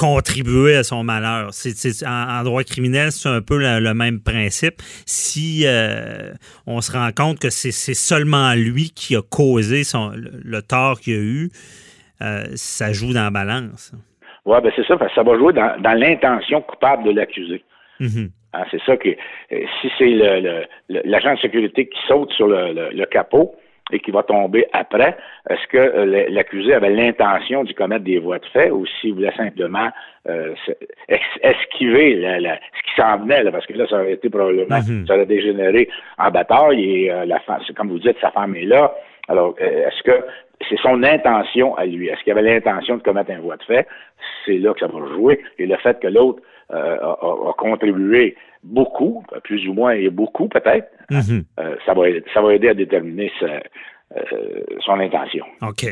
contribuer 0.04 0.76
à 0.76 0.84
son 0.84 1.04
malheur. 1.06 1.50
C'est, 1.52 2.06
en, 2.06 2.44
droit 2.44 2.64
criminel, 2.64 3.12
c'est 3.14 3.30
un 3.30 3.42
peu 3.42 3.58
le, 3.58 3.94
même 3.94 4.20
principe. 4.20 4.82
Si 5.06 5.64
euh, 5.66 6.34
on 6.68 6.82
se 6.82 6.92
rend 6.92 7.12
compte 7.16 7.40
que 7.40 7.50
c'est, 7.50 7.72
seulement 7.72 8.54
lui 8.54 8.92
qui 8.94 9.16
a 9.16 9.22
causé 9.22 9.86
son, 9.86 10.12
le, 10.14 10.62
tort 10.62 11.00
qu'il 11.00 11.14
a 11.14 11.20
eu, 11.20 11.50
euh, 12.22 12.44
ça 12.56 12.92
joue 12.92 13.14
dans 13.14 13.24
la 13.24 13.30
balance. 13.30 13.94
Oui, 14.46 14.58
ben 14.62 14.74
c'est 14.76 14.86
ça, 14.86 14.98
parce 14.98 15.10
que 15.12 15.16
ça 15.16 15.24
va 15.24 15.38
jouer 15.38 15.54
dans, 15.54 15.98
l'intention 15.98 16.62
coupable 16.62 17.06
de 17.06 17.12
l'accusé. 17.12 17.64
Mm-hmm. 18.02 18.30
Hein, 18.56 18.64
c'est 18.72 18.82
ça 18.86 18.98
que 18.98 19.08
euh, 19.08 19.66
si 19.82 19.90
c'est 19.98 20.10
le, 20.10 20.66
l'agent 20.90 21.34
de 21.34 21.40
sécurité 21.40 21.88
qui 21.88 22.00
saute 22.10 22.32
sur 22.34 22.48
le, 22.48 23.06
capot, 23.06 23.56
et 23.92 24.00
qui 24.00 24.12
va 24.12 24.24
tomber 24.24 24.66
après, 24.72 25.18
est-ce 25.50 25.68
que 25.68 25.78
euh, 25.78 26.26
l'accusé 26.30 26.74
avait 26.74 26.90
l'intention 26.90 27.64
d'y 27.64 27.74
commettre 27.74 28.06
des 28.06 28.20
voies 28.20 28.40
de 28.40 28.46
fait 28.46 28.72
ou 28.72 28.86
s'il 28.86 29.14
voulait 29.14 29.36
simplement 29.36 29.90
euh, 30.30 30.54
esquiver 31.42 32.22
ce 32.24 32.84
qui 32.84 33.02
s'en 33.02 33.18
venait, 33.18 33.52
parce 33.52 33.66
que 33.66 33.74
là, 33.74 33.86
ça 33.90 33.98
aurait 33.98 34.14
été 34.14 34.30
probablement, 34.30 34.80
mhm. 34.80 35.06
ça 35.06 35.16
aurait 35.16 35.26
dégénéré 35.26 35.90
en 36.18 36.32
bataille 36.32 36.82
et 36.84 37.12
euh, 37.12 37.26
la 37.26 37.40
femme, 37.42 37.62
comme 37.76 37.90
vous 37.90 38.00
dites, 38.00 38.18
sa 38.22 38.32
femme 38.32 38.56
est 38.56 38.66
là. 38.66 38.94
Alors, 39.28 39.56
est-ce 39.58 40.04
que 40.04 40.26
c'est 40.70 40.80
son 40.80 41.02
intention 41.04 41.76
à 41.76 41.86
lui? 41.86 42.08
Est-ce 42.08 42.22
qu'il 42.24 42.32
avait 42.32 42.42
l'intention 42.42 42.98
de 42.98 43.04
commettre 43.04 43.32
un 43.32 43.40
voie 43.40 43.58
de 43.58 43.64
fait? 43.64 43.88
C'est 44.46 44.58
là 44.58 44.74
que 44.74 44.80
ça 44.80 44.88
va 44.88 45.00
jouer. 45.14 45.40
Et 45.60 45.66
le 45.66 45.78
fait 45.78 46.00
que 46.02 46.08
l'autre 46.08 46.42
a, 46.70 47.54
contribué 47.58 48.36
beaucoup, 48.64 49.24
plus 49.44 49.68
ou 49.68 49.74
moins, 49.74 49.92
et 49.94 50.10
beaucoup 50.10 50.48
peut-être, 50.48 50.88
Mhm. 51.14 51.44
Euh, 51.60 51.76
ça, 51.86 51.94
va, 51.94 52.04
ça 52.34 52.42
va 52.42 52.56
aider 52.56 52.70
à 52.70 52.74
déterminer 52.74 53.32
euh, 53.42 53.60
son 54.86 55.00
intention. 55.00 55.46
OK. 55.62 55.86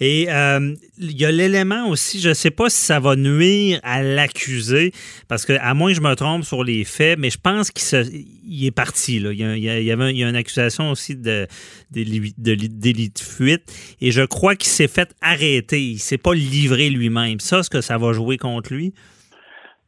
Et 0.00 0.26
euh, 0.30 0.74
il 0.98 1.20
y 1.20 1.24
a 1.24 1.30
l'élément 1.30 1.88
aussi, 1.88 2.20
je 2.20 2.30
ne 2.30 2.34
sais 2.34 2.50
pas 2.50 2.68
si 2.68 2.78
ça 2.78 3.00
va 3.00 3.16
nuire 3.16 3.80
à 3.82 4.02
l'accusé, 4.02 4.92
parce 5.28 5.44
que 5.44 5.52
à 5.60 5.74
moins 5.74 5.90
que 5.90 5.96
je 5.96 6.00
me 6.00 6.14
trompe 6.14 6.44
sur 6.44 6.64
les 6.64 6.84
faits, 6.84 7.18
mais 7.18 7.30
je 7.30 7.38
pense 7.38 7.70
qu'il 7.70 8.66
est 8.66 8.74
parti. 8.74 9.18
Là. 9.18 9.32
Il, 9.32 9.38
y 9.38 9.44
a, 9.44 9.56
il, 9.56 9.84
y 9.84 9.92
avait, 9.92 10.10
il 10.10 10.18
y 10.18 10.24
a 10.24 10.28
une 10.28 10.36
accusation 10.36 10.90
aussi 10.90 11.16
de, 11.16 11.46
de, 11.90 12.54
délit 12.68 13.10
de 13.10 13.18
fuite, 13.18 13.64
et 14.00 14.10
je 14.10 14.22
crois 14.22 14.56
qu'il 14.56 14.68
s'est 14.68 14.88
fait 14.88 15.14
arrêter. 15.20 15.80
Il 15.80 15.94
ne 15.94 15.98
s'est 15.98 16.18
pas 16.18 16.34
livré 16.34 16.88
lui-même. 16.88 17.40
Ça, 17.40 17.60
est-ce 17.60 17.70
que 17.70 17.80
ça 17.80 17.98
va 17.98 18.12
jouer 18.12 18.36
contre 18.38 18.72
lui? 18.72 18.94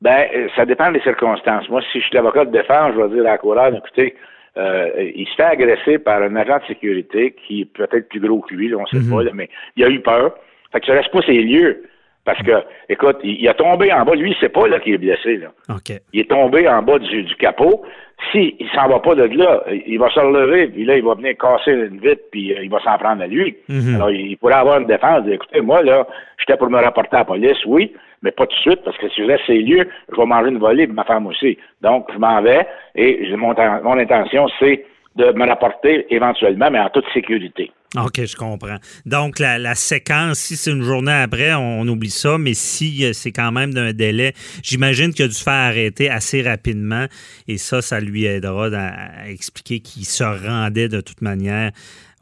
Ben, 0.00 0.28
ça 0.54 0.64
dépend 0.64 0.92
des 0.92 1.00
circonstances. 1.00 1.68
Moi, 1.68 1.82
si 1.92 2.00
je 2.00 2.06
suis 2.06 2.14
l'avocat 2.14 2.44
de 2.44 2.52
défense, 2.52 2.92
je 2.94 3.00
vais 3.00 3.08
dire 3.08 3.26
à 3.26 3.32
la 3.32 3.38
coureur, 3.38 3.74
écoutez, 3.74 4.14
euh, 4.56 4.90
il 5.14 5.26
se 5.26 5.34
fait 5.34 5.44
agresser 5.44 5.98
par 5.98 6.22
un 6.22 6.34
agent 6.36 6.58
de 6.58 6.66
sécurité 6.66 7.34
qui 7.46 7.62
est 7.62 7.64
peut-être 7.64 8.08
plus 8.08 8.20
gros 8.20 8.40
que 8.40 8.54
lui, 8.54 8.74
on 8.74 8.82
ne 8.82 8.86
sait 8.86 8.98
mhm. 8.98 9.10
pas, 9.10 9.32
mais 9.34 9.48
il 9.76 9.84
a 9.84 9.88
eu 9.88 10.00
peur. 10.00 10.34
Fait 10.72 10.80
que 10.80 10.86
ça 10.86 10.94
laisse 10.94 11.08
pas 11.08 11.22
ses 11.22 11.40
lieux. 11.42 11.84
Parce 12.28 12.42
que, 12.42 12.62
écoute, 12.90 13.16
il, 13.24 13.40
il 13.40 13.48
a 13.48 13.54
tombé 13.54 13.90
en 13.90 14.04
bas. 14.04 14.14
Lui, 14.14 14.32
il 14.32 14.36
sait 14.36 14.50
pas 14.50 14.68
là 14.68 14.78
qu'il 14.80 14.92
est 14.92 14.98
blessé. 14.98 15.38
Là. 15.38 15.48
OK. 15.70 15.98
Il 16.12 16.20
est 16.20 16.28
tombé 16.28 16.68
en 16.68 16.82
bas 16.82 16.98
du, 16.98 17.22
du 17.22 17.34
capot. 17.36 17.86
Si 18.30 18.54
il 18.58 18.68
s'en 18.74 18.86
va 18.86 18.98
pas 18.98 19.14
de 19.14 19.22
là, 19.22 19.62
il 19.86 19.98
va 19.98 20.10
se 20.10 20.20
relever, 20.20 20.66
puis 20.66 20.84
là, 20.84 20.98
il 20.98 21.04
va 21.04 21.14
venir 21.14 21.38
casser 21.38 21.72
une 21.72 22.00
vitre, 22.00 22.20
puis 22.30 22.52
euh, 22.52 22.62
il 22.62 22.68
va 22.68 22.80
s'en 22.80 22.98
prendre 22.98 23.22
à 23.22 23.26
lui. 23.26 23.56
Mhm. 23.70 23.94
Alors, 23.94 24.10
il 24.10 24.36
pourrait 24.36 24.56
avoir 24.56 24.78
une 24.78 24.86
défense. 24.86 25.26
Écoutez, 25.26 25.62
moi, 25.62 25.82
là, 25.82 26.06
j'étais 26.38 26.58
pour 26.58 26.68
me 26.68 26.76
rapporter 26.76 27.16
à 27.16 27.20
la 27.20 27.24
police, 27.24 27.64
oui, 27.64 27.94
mais 28.20 28.30
pas 28.30 28.44
tout 28.44 28.56
de 28.56 28.60
suite, 28.60 28.84
parce 28.84 28.98
que 28.98 29.08
si 29.08 29.22
je 29.22 29.26
laisse 29.26 29.40
ces 29.46 29.60
lieux, 29.60 29.88
je 30.12 30.16
vais 30.20 30.26
manger 30.26 30.50
une 30.50 30.58
volée, 30.58 30.86
puis 30.86 30.94
ma 30.94 31.04
femme 31.04 31.28
aussi. 31.28 31.56
Donc, 31.80 32.10
je 32.12 32.18
m'en 32.18 32.42
vais, 32.42 32.66
et 32.94 33.34
mon, 33.36 33.54
mon 33.84 33.98
intention, 33.98 34.48
c'est 34.58 34.84
de 35.16 35.32
me 35.32 35.46
rapporter 35.46 36.12
éventuellement, 36.14 36.68
mais 36.70 36.80
en 36.80 36.90
toute 36.90 37.06
sécurité. 37.14 37.70
OK, 37.96 38.22
je 38.22 38.36
comprends. 38.36 38.76
Donc, 39.06 39.38
la, 39.38 39.74
séquence, 39.74 40.38
si 40.38 40.56
c'est 40.56 40.70
une 40.70 40.82
journée 40.82 41.10
après, 41.12 41.54
on, 41.54 41.88
oublie 41.88 42.10
ça, 42.10 42.36
mais 42.36 42.52
si 42.52 43.04
euh, 43.04 43.14
c'est 43.14 43.32
quand 43.32 43.50
même 43.50 43.72
d'un 43.72 43.94
délai, 43.94 44.34
j'imagine 44.62 45.14
qu'il 45.14 45.24
a 45.24 45.28
dû 45.28 45.34
se 45.34 45.42
faire 45.42 45.54
arrêter 45.54 46.10
assez 46.10 46.42
rapidement 46.42 47.06
et 47.46 47.56
ça, 47.56 47.80
ça 47.80 47.98
lui 48.00 48.26
aidera 48.26 48.66
à 48.66 49.28
expliquer 49.30 49.80
qu'il 49.80 50.04
se 50.04 50.22
rendait 50.22 50.90
de 50.90 51.00
toute 51.00 51.22
manière 51.22 51.72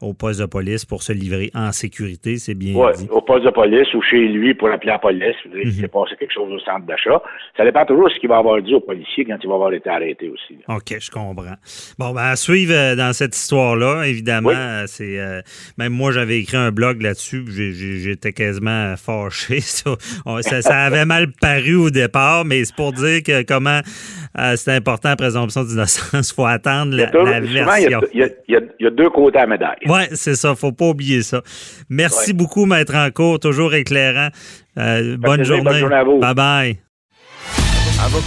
au 0.01 0.13
poste 0.13 0.39
de 0.39 0.45
police 0.45 0.85
pour 0.85 1.01
se 1.03 1.11
livrer 1.11 1.49
en 1.55 1.71
sécurité, 1.71 2.37
c'est 2.37 2.53
bien 2.53 2.75
Ouais, 2.75 2.93
dit. 2.93 3.07
au 3.09 3.21
poste 3.21 3.45
de 3.45 3.49
police 3.49 3.91
ou 3.95 4.01
chez 4.01 4.27
lui 4.27 4.53
pour 4.53 4.69
appeler 4.69 4.91
la 4.91 4.99
police. 4.99 5.35
Il 5.45 5.65
Mhm. 5.67 5.71
s'est 5.71 5.87
passé 5.87 6.11
quelque 6.19 6.33
chose 6.33 6.51
au 6.51 6.59
centre 6.59 6.85
d'achat. 6.85 7.21
Ça 7.57 7.63
dépend 7.65 7.83
toujours 7.85 8.07
de 8.07 8.13
ce 8.13 8.19
qu'il 8.19 8.29
va 8.29 8.37
avoir 8.37 8.61
dit 8.61 8.73
au 8.75 8.79
policier 8.79 9.25
quand 9.25 9.37
il 9.41 9.47
va 9.49 9.55
avoir 9.55 9.73
été 9.73 9.89
arrêté 9.89 10.29
aussi. 10.29 10.59
là. 10.67 10.75
OK, 10.75 10.95
je 10.99 11.09
comprends. 11.09 11.55
Bon, 11.97 12.11
ben, 12.13 12.21
à 12.21 12.35
suivre 12.35 12.73
euh, 12.75 12.95
dans 12.95 13.11
cette 13.13 13.35
histoire-là, 13.35 14.03
évidemment, 14.05 14.49
Oui. 14.49 14.55
euh, 14.55 14.83
c'est 14.87 15.19
euh, 15.19 15.41
même 15.77 15.93
moi 15.93 16.11
j'avais 16.11 16.39
écrit 16.39 16.57
un 16.57 16.71
blog 16.71 17.01
là-dessus, 17.01 17.43
puis 17.43 17.53
j'ai- 17.55 17.71
j'ai- 17.73 17.97
j'étais 17.99 18.33
quasiment 18.33 18.93
fâché. 18.97 19.61
Ça, 19.61 19.95
On- 20.25 20.41
ça, 20.41 20.61
ça 20.61 20.77
avait 20.83 21.05
mal 21.05 21.31
paru 21.41 21.75
au 21.75 21.89
départ, 21.89 22.45
mais 22.45 22.63
c'est 22.65 22.75
pour 22.75 22.93
dire 22.93 23.23
que 23.23 23.41
comment 23.43 23.79
euh, 24.39 24.55
c'est 24.55 24.73
important 24.73 25.09
la 25.09 25.15
présomption 25.15 25.63
d'innocence, 25.63 26.31
faut 26.33 26.45
attendre 26.45 26.93
Il 26.93 26.99
y 26.99 27.03
a 27.03 27.11
la, 27.11 27.39
version. 27.39 28.01
il 28.13 28.19
y, 28.19 28.23
a, 28.23 28.29
il 28.45 28.51
y 28.51 28.55
a- 28.55 28.59
il 28.79 28.83
y 28.83 28.87
a 28.87 28.89
deux 28.91 29.09
côtés 29.09 29.37
à 29.39 29.41
la 29.41 29.47
médaille. 29.47 29.77
Oui, 29.93 30.01
c'est 30.13 30.35
ça, 30.35 30.55
faut 30.55 30.71
pas 30.71 30.85
oublier 30.85 31.23
ça. 31.23 31.41
Merci 31.89 32.27
Ouais. 32.27 32.33
beaucoup, 32.33 32.65
Maître 32.65 32.95
Encourt, 32.95 33.39
toujours 33.39 33.73
éclairant. 33.73 34.29
Euh, 34.77 35.17
bonne, 35.17 35.37
plaisir, 35.37 35.55
journée. 35.55 35.63
bonne 35.71 35.79
journée 35.79 35.95
à 35.95 36.03
vous. 36.03 36.19
Bye 36.19 36.33
bye. 36.35 36.77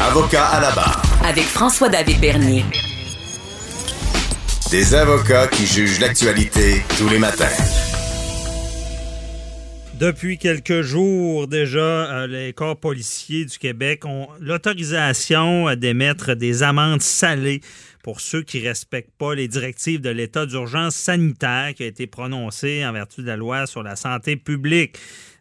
Avocat 0.00 0.46
à 0.46 0.60
la 0.60 0.70
barre. 0.72 1.02
Avec 1.24 1.44
François-David 1.44 2.20
Bernier. 2.20 2.64
Des 4.70 4.94
avocats 4.94 5.46
qui 5.48 5.66
jugent 5.66 6.00
l'actualité 6.00 6.82
tous 6.98 7.08
les 7.08 7.18
matins. 7.18 7.46
Depuis 9.98 10.38
quelques 10.38 10.80
jours 10.80 11.46
déjà, 11.46 11.78
euh, 11.80 12.26
les 12.26 12.52
corps 12.54 12.76
policiers 12.76 13.44
du 13.44 13.58
Québec 13.58 14.06
ont 14.06 14.28
l'autorisation 14.40 15.74
d'émettre 15.74 16.34
des 16.34 16.62
amendes 16.62 17.02
salées 17.02 17.60
pour 18.02 18.20
ceux 18.20 18.42
qui 18.42 18.60
ne 18.60 18.68
respectent 18.68 19.16
pas 19.18 19.34
les 19.34 19.48
directives 19.48 20.00
de 20.00 20.10
l'état 20.10 20.46
d'urgence 20.46 20.94
sanitaire 20.94 21.74
qui 21.74 21.82
a 21.82 21.86
été 21.86 22.06
prononcé 22.06 22.84
en 22.84 22.92
vertu 22.92 23.22
de 23.22 23.26
la 23.26 23.36
loi 23.36 23.66
sur 23.66 23.82
la 23.82 23.96
santé 23.96 24.36
publique. 24.36 24.96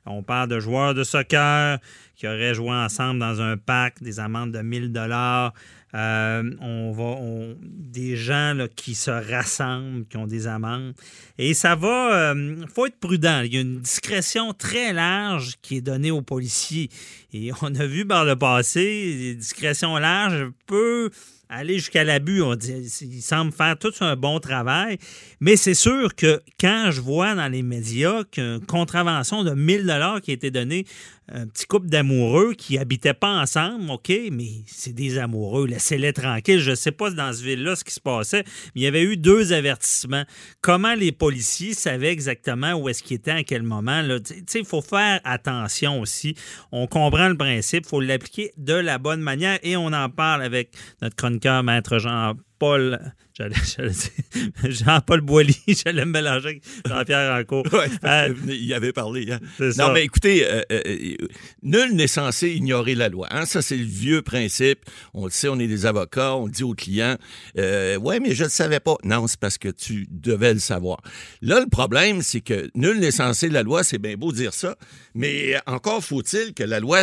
On 0.06 0.24
parle 0.24 0.50
de 0.50 0.60
joueurs 0.60 0.93
de 0.93 1.04
soccer 1.04 1.80
qui 2.15 2.28
auraient 2.28 2.54
joué 2.54 2.72
ensemble 2.72 3.19
dans 3.19 3.41
un 3.41 3.58
parc, 3.58 4.02
des 4.02 4.19
amendes 4.19 4.52
de 4.52 4.60
1000 4.60 4.91
dollars. 4.91 5.54
Euh, 5.95 6.52
on 6.60 6.91
va, 6.91 7.17
des 7.62 8.15
gens 8.15 8.56
qui 8.76 8.93
se 8.93 9.10
rassemblent, 9.10 10.06
qui 10.08 10.17
ont 10.17 10.28
des 10.28 10.45
amendes. 10.45 10.93
Et 11.38 11.54
ça 11.54 11.76
va, 11.76 12.34
il 12.36 12.67
faut 12.74 12.88
être 12.88 13.00
prudent. 13.00 13.41
Il 13.41 13.54
y 13.54 13.58
a 13.58 13.62
une 13.62 13.80
discrétion 13.80 14.54
très 14.54 14.93
large 14.93 15.56
qui 15.62 15.78
est 15.78 15.82
donnée 15.82 16.12
aux 16.12 16.22
policiers. 16.22 16.89
Et 17.32 17.52
on 17.62 17.74
a 17.76 17.86
vu 17.86 18.06
par 18.06 18.26
le 18.26 18.36
passé, 18.36 19.15
les 19.17 19.36
discrétions 19.36 19.98
larges 19.98 20.48
peuvent 20.67 21.10
aller 21.49 21.75
jusqu'à 21.75 22.03
l'abus. 22.03 22.41
On 22.41 22.55
dit, 22.55 22.73
ils 23.01 23.21
semblent 23.21 23.51
faire 23.51 23.77
tout 23.77 23.91
un 24.01 24.15
bon 24.15 24.39
travail. 24.39 24.97
Mais 25.39 25.55
c'est 25.55 25.73
sûr 25.73 26.15
que 26.15 26.41
quand 26.59 26.91
je 26.91 27.01
vois 27.01 27.35
dans 27.35 27.47
les 27.47 27.63
médias 27.63 28.23
qu'une 28.23 28.62
contravention 28.65 29.43
de 29.43 29.51
1000 29.51 29.85
dollars 29.85 30.21
qui 30.21 30.31
a 30.31 30.33
été 30.35 30.51
donnée 30.51 30.85
un 31.32 31.48
petit 31.48 31.65
couple 31.65 31.88
d'amoureux 31.88 32.54
qui 32.54 32.78
habitaient 32.78 33.13
pas 33.13 33.39
ensemble, 33.39 33.89
OK, 33.92 34.12
mais 34.32 34.63
c'est 34.65 34.94
des 34.94 35.18
amoureux, 35.18 35.68
laissez-les 35.68 36.13
tranquilles. 36.13 36.60
Je 36.60 36.74
sais 36.74 36.92
pas 36.92 37.12
dans 37.12 37.32
ce 37.34 37.44
ville-là 37.44 37.76
ce 37.76 37.84
qui 37.84 37.94
se 37.94 38.00
passait, 38.00 38.44
mais 38.74 38.82
il 38.82 38.84
y 38.84 38.88
avait 38.88 39.04
eu 39.04 39.18
deux 39.18 39.54
avertissements. 39.54 40.24
Comment 40.62 40.96
les 40.96 41.12
policiers 41.12 41.74
savaient 41.74 42.12
exactement 42.12 42.74
où 42.74 42.89
est-ce 42.89 43.04
qu'ils 43.04 43.18
étaient 43.18 43.32
à 43.32 43.44
quel 43.44 43.63
moment? 43.63 44.02
il 44.02 44.65
faut 44.65 44.82
faire 44.82 45.20
attention 45.24 46.02
aussi. 46.02 46.36
On 46.72 46.88
comprend 46.88 47.30
le 47.30 47.38
principe, 47.38 47.86
il 47.86 47.89
faut 47.89 48.02
l'appliquer 48.02 48.52
de 48.58 48.74
la 48.74 48.98
bonne 48.98 49.22
manière 49.22 49.60
et 49.63 49.78
on 49.78 49.88
en 49.88 50.10
parle 50.10 50.42
avec 50.42 50.74
notre 51.02 51.15
chroniqueur, 51.15 51.63
maître 51.63 52.00
Jean-Paul. 52.00 52.44
Dire 52.60 53.00
Jean-Paul 54.63 55.22
Boilly, 55.22 55.56
j'allais 55.67 56.06
me 56.06 56.12
mélanger 56.12 56.48
avec 56.50 56.63
Jean-Pierre 56.86 57.32
Rancourt. 57.38 57.65
Ouais, 57.74 57.88
Euh, 58.04 58.34
il 58.48 58.65
y 58.65 58.74
avait 58.74 58.91
parlé. 58.91 59.32
hein. 59.32 59.39
Non, 59.60 59.72
ça. 59.72 59.91
mais 59.93 60.04
écoutez, 60.04 60.45
euh, 60.45 60.62
euh, 60.72 61.15
nul 61.63 61.95
n'est 61.95 62.08
censé 62.08 62.50
ignorer 62.50 62.95
la 62.95 63.08
loi. 63.10 63.28
hein. 63.32 63.45
Ça, 63.45 63.62
c'est 63.62 63.78
le 63.78 63.86
vieux 63.86 64.22
principe. 64.22 64.80
On 65.13 65.26
le 65.26 65.32
sait, 65.32 65.48
on 65.48 65.58
est 65.60 65.67
des 65.67 65.86
avocats, 65.86 66.36
on 66.36 66.45
le 66.48 66.52
dit 66.52 66.63
aux 66.63 66.74
clients. 66.74 67.15
Ouais, 67.56 68.19
mais 68.19 68.34
je 68.34 68.43
ne 68.43 68.48
le 68.48 68.52
savais 68.52 68.80
pas. 68.80 68.95
Non, 69.04 69.28
c'est 69.28 69.39
parce 69.39 69.58
que 69.58 69.69
tu 69.69 70.06
devais 70.10 70.54
le 70.54 70.60
savoir. 70.60 71.02
Là, 71.41 71.60
le 71.62 71.67
problème, 71.69 72.22
c'est 72.22 72.41
que 72.41 72.69
nul 72.76 73.00
n'est 73.00 73.12
censé 73.12 73.50
la 73.50 73.63
loi, 73.63 73.84
c'est 73.84 74.00
bien 74.00 74.15
beau 74.15 74.32
dire 74.32 74.54
ça, 74.54 74.76
mais 75.15 75.56
encore 75.65 76.04
faut-il 76.04 76.54
que 76.54 76.63
la 76.63 76.80
loi. 76.80 77.00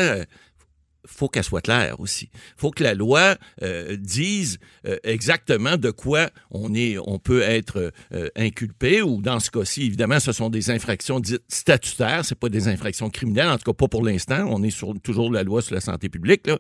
Faut 1.07 1.29
qu'elle 1.29 1.45
soit 1.45 1.61
claire 1.61 2.01
aussi. 2.01 2.29
faut 2.57 2.71
que 2.71 2.83
la 2.83 2.95
loi 2.95 3.37
euh, 3.63 3.97
dise 3.97 4.59
euh, 4.87 4.97
exactement 5.05 5.77
de 5.77 5.91
quoi 5.91 6.31
on 6.51 6.75
est, 6.75 6.99
on 6.99 7.19
peut 7.19 7.43
être 7.43 7.93
euh, 8.13 8.29
inculpé 8.37 9.03
ou 9.03 9.23
dans 9.23 9.41
ce 9.41 9.51
cas-ci, 9.51 9.85
évidemment, 9.85 10.21
ce 10.21 10.33
sont 10.33 10.51
des 10.51 10.71
infractions 10.71 11.21
dites 11.21 11.43
statutaires, 11.49 12.25
c'est 12.25 12.39
pas 12.39 12.49
des 12.49 12.69
infractions 12.69 13.11
criminelles, 13.11 13.49
en 13.49 13.59
tout 13.59 13.73
cas 13.73 13.77
pas 13.77 13.89
pour 13.89 14.05
l'instant. 14.05 14.47
On 14.51 14.63
est 14.63 14.71
sur 14.71 14.95
toujours 15.03 15.31
la 15.33 15.43
loi 15.43 15.63
sur 15.63 15.75
la 15.75 15.81
santé 15.81 16.09
publique. 16.09 16.47
Là. 16.47 16.59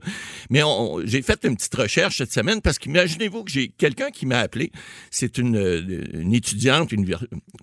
Mais 0.50 0.62
j'ai 1.04 1.22
fait 1.22 1.44
une 1.44 1.56
petite 1.56 1.74
recherche 1.74 2.18
cette 2.18 2.32
semaine 2.32 2.60
parce 2.60 2.78
qu'imaginez-vous 2.78 3.44
que 3.44 3.50
j'ai 3.50 3.68
quelqu'un 3.68 4.10
qui 4.10 4.26
m'a 4.26 4.38
appelé. 4.38 4.70
C'est 5.10 5.38
une, 5.38 5.56
une 6.14 6.34
étudiante, 6.34 6.92
une 6.92 7.06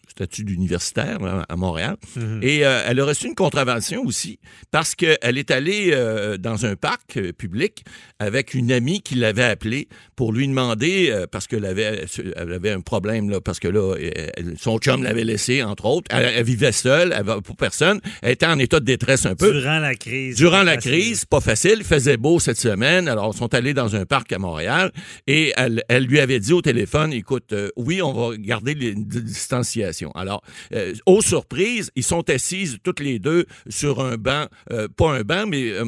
statut 0.09 0.43
d'universitaire 0.43 1.45
à 1.47 1.55
Montréal. 1.55 1.97
Et 2.41 2.65
euh, 2.65 2.83
elle 2.85 2.99
a 2.99 3.05
reçu 3.05 3.27
une 3.27 3.35
contravention 3.35 4.03
aussi 4.03 4.39
parce 4.71 4.95
qu'elle 4.95 5.37
est 5.37 5.51
allée 5.51 5.91
dans 6.39 6.65
un 6.65 6.72
parc 6.75 7.17
euh, 7.17 7.33
public 7.33 7.83
avec 8.19 8.53
une 8.53 8.71
amie 8.71 9.01
qui 9.01 9.15
l'avait 9.15 9.43
appelée 9.43 9.87
pour 10.15 10.31
lui 10.33 10.47
demander, 10.47 11.09
euh, 11.11 11.25
parce 11.29 11.47
qu'elle 11.47 11.65
avait, 11.65 12.05
elle 12.35 12.53
avait 12.53 12.71
un 12.71 12.81
problème, 12.81 13.29
là, 13.29 13.41
parce 13.41 13.59
que 13.59 13.67
là, 13.67 13.95
elle- 13.97 14.55
son 14.57 14.77
chum 14.77 15.03
l'avait 15.03 15.23
laissé, 15.23 15.63
entre 15.63 15.85
autres. 15.85 16.07
Elle, 16.15 16.31
elle 16.35 16.43
vivait 16.43 16.71
seule, 16.71 17.13
elle 17.17 17.25
pour 17.43 17.55
personne. 17.57 17.99
Elle 18.21 18.31
était 18.31 18.45
en 18.45 18.59
état 18.59 18.79
de 18.79 18.85
détresse 18.85 19.25
un 19.25 19.35
peu. 19.35 19.51
Durant 19.51 19.79
la 19.79 19.95
crise. 19.95 20.35
Durant 20.35 20.63
la 20.63 20.75
facile. 20.75 20.91
crise, 20.91 21.25
pas 21.25 21.41
facile, 21.41 21.75
il 21.79 21.83
faisait 21.83 22.17
beau 22.17 22.39
cette 22.39 22.57
semaine, 22.59 23.07
alors 23.07 23.31
ils 23.33 23.37
sont 23.37 23.53
allés 23.53 23.73
dans 23.73 23.95
un 23.95 24.05
parc 24.05 24.31
à 24.31 24.39
Montréal 24.39 24.91
et 25.27 25.53
elle, 25.57 25.83
elle 25.89 26.05
lui 26.05 26.19
avait 26.19 26.39
dit 26.39 26.53
au 26.53 26.61
téléphone, 26.61 27.13
écoute, 27.13 27.53
euh, 27.53 27.69
oui, 27.75 28.01
on 28.01 28.13
va 28.13 28.37
garder 28.37 28.75
les 28.75 28.93
une 28.93 29.05
distanciation. 29.05 30.11
Alors, 30.11 30.43
euh, 30.73 30.93
aux 31.05 31.21
surprises, 31.21 31.89
ils 31.95 32.03
sont 32.03 32.29
assises 32.29 32.77
toutes 32.83 32.99
les 32.99 33.19
deux 33.19 33.45
sur 33.69 34.01
un 34.03 34.17
banc, 34.17 34.45
euh, 34.71 34.87
pas 34.95 35.11
un 35.11 35.21
banc, 35.21 35.45
mais 35.47 35.71
euh, 35.71 35.85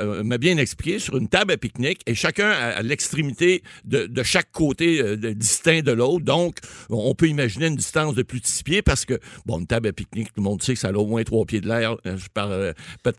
euh, 0.00 0.22
m'a 0.24 0.38
bien 0.38 0.56
expliqué, 0.58 0.98
sur 0.98 1.16
une 1.16 1.28
table 1.28 1.52
à 1.52 1.56
pique-nique 1.56 2.00
et 2.06 2.14
chacun 2.14 2.48
à, 2.50 2.82
l'extrémité 2.82 3.62
de, 3.84 4.06
de 4.06 4.22
chaque 4.22 4.50
côté 4.52 5.00
euh, 5.00 5.16
de- 5.16 5.32
distinct 5.32 5.82
de 5.82 5.92
l'autre. 5.92 6.24
Donc, 6.24 6.58
on 6.90 7.14
peut 7.14 7.28
imaginer 7.28 7.66
une 7.66 7.76
distance 7.76 8.14
de 8.14 8.22
plus 8.22 8.40
de 8.40 8.46
six 8.46 8.62
pieds 8.62 8.82
parce 8.82 9.04
que, 9.04 9.18
bon, 9.46 9.58
une 9.60 9.66
table 9.66 9.88
à 9.88 9.92
pique-nique, 9.92 10.28
tout 10.28 10.40
le 10.40 10.42
monde 10.42 10.62
sait 10.62 10.74
que 10.74 10.80
ça 10.80 10.88
a 10.88 10.92
au 10.92 11.06
moins 11.06 11.22
trois 11.24 11.44
pieds 11.44 11.60
de 11.60 11.68
l'air 11.68 11.96
euh, 12.06 12.16
par, 12.32 12.50
euh, 12.50 12.72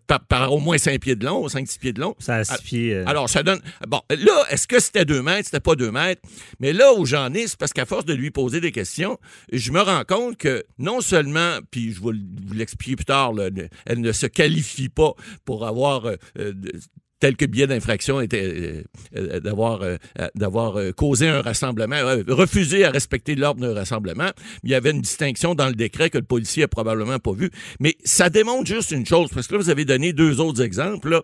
par, 0.07 0.19
par- 0.25 0.53
au 0.53 0.59
moins 0.59 0.77
cinq 0.77 0.99
pieds 1.01 1.15
de 1.15 1.25
long, 1.25 1.47
cinq, 1.47 1.67
six 1.67 1.77
pieds 1.77 1.93
de 1.93 2.01
long. 2.01 2.15
Ça 2.19 2.35
a 2.35 2.43
six 2.43 2.61
pieds, 2.63 2.93
euh. 2.93 3.03
Alors, 3.07 3.29
ça 3.29 3.43
donne. 3.43 3.59
Bon, 3.87 4.01
là, 4.09 4.45
est-ce 4.49 4.67
que 4.67 4.79
c'était 4.79 5.05
deux 5.05 5.21
mètres? 5.21 5.45
C'était 5.45 5.59
pas 5.59 5.75
deux 5.75 5.91
mètres? 5.91 6.21
Mais 6.59 6.73
là 6.73 6.93
où 6.93 7.05
j'en 7.05 7.33
ai, 7.33 7.47
c'est 7.47 7.57
parce 7.57 7.73
qu'à 7.73 7.85
force 7.85 8.05
de 8.05 8.13
lui 8.13 8.31
poser 8.31 8.61
des 8.61 8.71
questions, 8.71 9.17
je 9.51 9.71
me 9.71 9.81
rends 9.81 10.03
compte 10.07 10.37
que 10.37 10.63
non 10.79 11.01
seulement, 11.01 11.59
puis 11.71 11.91
je 11.93 11.99
vais 11.99 12.11
vous 12.11 12.53
l'expliquer 12.53 12.95
plus 12.95 13.05
tard, 13.05 13.33
là, 13.33 13.49
elle 13.85 14.01
ne 14.01 14.11
se 14.11 14.25
qualifie 14.25 14.89
pas 14.89 15.13
pour 15.45 15.65
avoir 15.65 16.05
euh, 16.05 16.17
euh, 17.15 17.21
de- 17.21 17.25
tel 17.25 17.35
que 17.37 17.45
le 17.45 17.51
biais 17.51 17.67
d'infraction 17.67 18.21
était 18.21 18.83
euh, 19.15 19.39
d'avoir 19.39 19.81
d'avoir 20.35 20.77
causé 20.95 21.27
un 21.27 21.41
rassemblement, 21.41 21.95
refusé 22.27 22.85
à 22.85 22.91
respecter 22.91 23.35
l'ordre 23.35 23.61
d'un 23.61 23.73
rassemblement. 23.73 24.29
Il 24.63 24.69
y 24.69 24.75
avait 24.75 24.91
une 24.91 25.01
distinction 25.01 25.55
dans 25.55 25.67
le 25.67 25.73
décret 25.73 26.09
que 26.09 26.17
le 26.17 26.23
policier 26.23 26.63
a 26.63 26.67
probablement 26.67 27.19
pas 27.19 27.33
vu. 27.33 27.49
Mais 27.79 27.95
ça 28.03 28.29
démontre 28.29 28.67
juste 28.67 28.91
une 28.91 29.05
chose, 29.05 29.29
parce 29.33 29.47
que 29.47 29.53
là, 29.53 29.59
vous 29.59 29.69
avez 29.69 29.85
donné 29.85 30.13
deux 30.13 30.39
autres 30.39 30.61
exemples. 30.61 31.21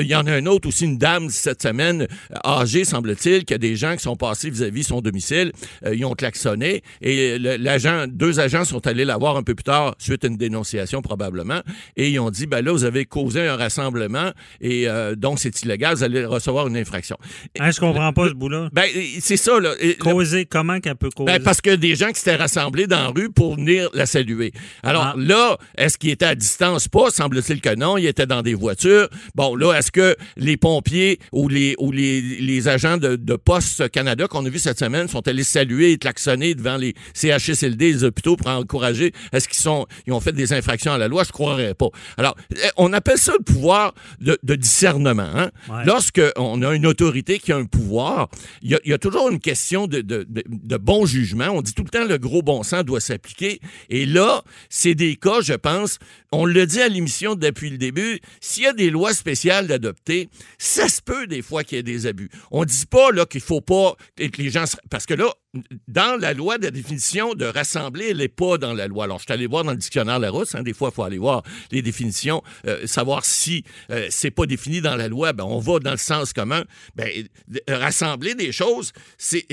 Il 0.00 0.06
y 0.06 0.14
en 0.14 0.26
a 0.26 0.32
un 0.32 0.46
autre 0.46 0.68
aussi, 0.68 0.84
une 0.84 0.98
dame 0.98 1.28
cette 1.30 1.62
semaine, 1.62 2.06
âgée, 2.44 2.84
semble-t-il, 2.84 3.44
qui 3.44 3.54
a 3.54 3.58
des 3.58 3.76
gens 3.76 3.94
qui 3.96 4.02
sont 4.02 4.16
passés 4.16 4.50
vis-à-vis 4.50 4.84
son 4.84 5.00
domicile. 5.00 5.52
ils 5.92 6.04
ont 6.04 6.14
klaxonné 6.14 6.82
et 7.00 7.38
l'agent, 7.38 8.06
deux 8.08 8.40
agents 8.40 8.64
sont 8.64 8.86
allés 8.86 9.04
la 9.04 9.16
voir 9.16 9.36
un 9.36 9.42
peu 9.42 9.54
plus 9.54 9.64
tard 9.64 9.94
suite 9.98 10.24
à 10.24 10.28
une 10.28 10.36
dénonciation 10.36 11.02
probablement 11.02 11.60
et 11.96 12.10
ils 12.10 12.18
ont 12.20 12.30
dit, 12.30 12.46
ben 12.46 12.64
là, 12.64 12.72
vous 12.72 12.84
avez 12.84 13.04
causé 13.04 13.46
un 13.46 13.56
rassemblement 13.56 14.30
et 14.60 14.86
donc 15.16 15.31
c'est 15.36 15.62
illégal, 15.62 15.94
vous 15.94 16.02
allez 16.02 16.24
recevoir 16.24 16.66
une 16.68 16.76
infraction. 16.76 17.16
Hein, 17.58 17.70
je 17.70 17.80
comprends 17.80 18.12
pas 18.12 18.28
ce 18.28 18.34
bout-là. 18.34 18.68
Ben, 18.72 18.86
c'est 19.20 19.36
ça, 19.36 19.58
là. 19.60 19.74
Causer, 20.00 20.46
comment 20.46 20.80
qu'elle 20.80 20.96
peut 20.96 21.10
causer? 21.10 21.32
Ben, 21.32 21.42
parce 21.42 21.60
que 21.60 21.74
des 21.74 21.94
gens 21.94 22.08
qui 22.08 22.20
s'étaient 22.20 22.36
rassemblés 22.36 22.86
dans 22.86 23.02
la 23.02 23.08
rue 23.08 23.30
pour 23.30 23.56
venir 23.56 23.88
la 23.94 24.06
saluer. 24.06 24.52
Alors 24.82 25.02
ah. 25.02 25.14
là, 25.16 25.58
est-ce 25.76 25.98
qu'il 25.98 26.10
était 26.10 26.26
à 26.26 26.34
distance? 26.34 26.88
Pas, 26.88 27.10
semble-t-il 27.10 27.60
que 27.60 27.74
non. 27.74 27.96
Il 27.98 28.06
était 28.06 28.26
dans 28.26 28.42
des 28.42 28.54
voitures. 28.54 29.08
Bon, 29.34 29.54
là, 29.54 29.74
est-ce 29.74 29.92
que 29.92 30.16
les 30.36 30.56
pompiers 30.56 31.18
ou 31.32 31.48
les, 31.48 31.74
ou 31.78 31.92
les, 31.92 32.20
les 32.20 32.68
agents 32.68 32.96
de, 32.96 33.16
de 33.16 33.36
Poste 33.36 33.90
Canada 33.90 34.26
qu'on 34.26 34.44
a 34.44 34.48
vu 34.48 34.58
cette 34.58 34.78
semaine 34.78 35.08
sont 35.08 35.26
allés 35.28 35.44
saluer 35.44 35.92
et 35.92 35.98
klaxonner 35.98 36.54
devant 36.54 36.76
les 36.76 36.94
CHSLD, 37.14 37.92
les 37.92 38.04
hôpitaux 38.04 38.36
pour 38.36 38.48
encourager? 38.48 39.12
Est-ce 39.32 39.48
qu'ils 39.48 39.60
sont, 39.60 39.86
ils 40.06 40.12
ont 40.12 40.20
fait 40.20 40.32
des 40.32 40.52
infractions 40.52 40.92
à 40.92 40.98
la 40.98 41.08
loi? 41.08 41.24
Je 41.24 41.32
croirais 41.32 41.74
pas. 41.74 41.88
Alors, 42.16 42.36
eh, 42.54 42.68
on 42.76 42.92
appelle 42.92 43.18
ça 43.18 43.32
le 43.38 43.44
pouvoir 43.44 43.94
de, 44.20 44.38
de 44.42 44.54
discernement. 44.54 45.21
Hein? 45.22 45.50
Lorsqu'on 45.84 46.62
a 46.62 46.74
une 46.74 46.86
autorité 46.86 47.38
qui 47.38 47.52
a 47.52 47.56
un 47.56 47.64
pouvoir, 47.64 48.28
il 48.62 48.78
y, 48.84 48.92
a 48.92 48.98
toujours 48.98 49.30
une 49.30 49.40
question 49.40 49.86
de, 49.86 50.00
de, 50.00 50.76
bon 50.76 51.06
jugement. 51.06 51.48
On 51.50 51.62
dit 51.62 51.74
tout 51.74 51.84
le 51.84 51.90
temps 51.90 52.04
le 52.04 52.18
gros 52.18 52.42
bon 52.42 52.62
sens 52.62 52.84
doit 52.84 53.00
s'appliquer. 53.00 53.60
Et 53.88 54.06
là, 54.06 54.42
c'est 54.68 54.94
des 54.94 55.16
cas, 55.16 55.40
je 55.40 55.54
pense, 55.54 55.98
on 56.32 56.44
le 56.44 56.66
dit 56.66 56.80
à 56.80 56.88
l'émission 56.88 57.34
depuis 57.34 57.70
le 57.70 57.78
début, 57.78 58.20
s'il 58.40 58.64
y 58.64 58.66
a 58.66 58.72
des 58.72 58.90
lois 58.90 59.14
spéciales 59.14 59.66
d'adopter, 59.66 60.28
ça 60.58 60.88
se 60.88 61.00
peut 61.02 61.26
des 61.26 61.42
fois 61.42 61.64
qu'il 61.64 61.76
y 61.76 61.80
ait 61.80 61.82
des 61.82 62.06
abus. 62.06 62.30
On 62.50 62.64
dit 62.64 62.86
pas 62.86 63.10
là 63.12 63.26
qu'il 63.26 63.40
faut 63.40 63.60
pas 63.60 63.94
que 64.16 64.42
les 64.42 64.50
gens 64.50 64.64
parce 64.90 65.06
que 65.06 65.14
là 65.14 65.32
dans 65.88 66.18
la 66.18 66.32
loi, 66.32 66.56
la 66.58 66.70
définition 66.70 67.34
de 67.34 67.44
rassembler, 67.44 68.08
elle 68.10 68.18
n'est 68.18 68.28
pas 68.28 68.56
dans 68.58 68.72
la 68.72 68.86
loi. 68.86 69.04
Alors, 69.04 69.18
je 69.18 69.24
suis 69.24 69.32
allé 69.32 69.46
voir 69.46 69.64
dans 69.64 69.72
le 69.72 69.76
dictionnaire 69.76 70.18
Larousse, 70.18 70.54
hein, 70.54 70.62
des 70.62 70.72
fois, 70.72 70.90
il 70.90 70.94
faut 70.94 71.02
aller 71.02 71.18
voir 71.18 71.42
les 71.70 71.82
définitions, 71.82 72.42
euh, 72.66 72.86
savoir 72.86 73.24
si 73.24 73.64
euh, 73.90 74.06
c'est 74.10 74.30
pas 74.30 74.46
défini 74.46 74.80
dans 74.80 74.96
la 74.96 75.08
loi, 75.08 75.32
ben, 75.32 75.44
on 75.44 75.58
va 75.58 75.78
dans 75.78 75.90
le 75.90 75.96
sens 75.96 76.32
commun. 76.32 76.64
Ben, 76.96 77.08
rassembler 77.68 78.34
des 78.34 78.52
choses, 78.52 78.92
c'est 79.18 79.44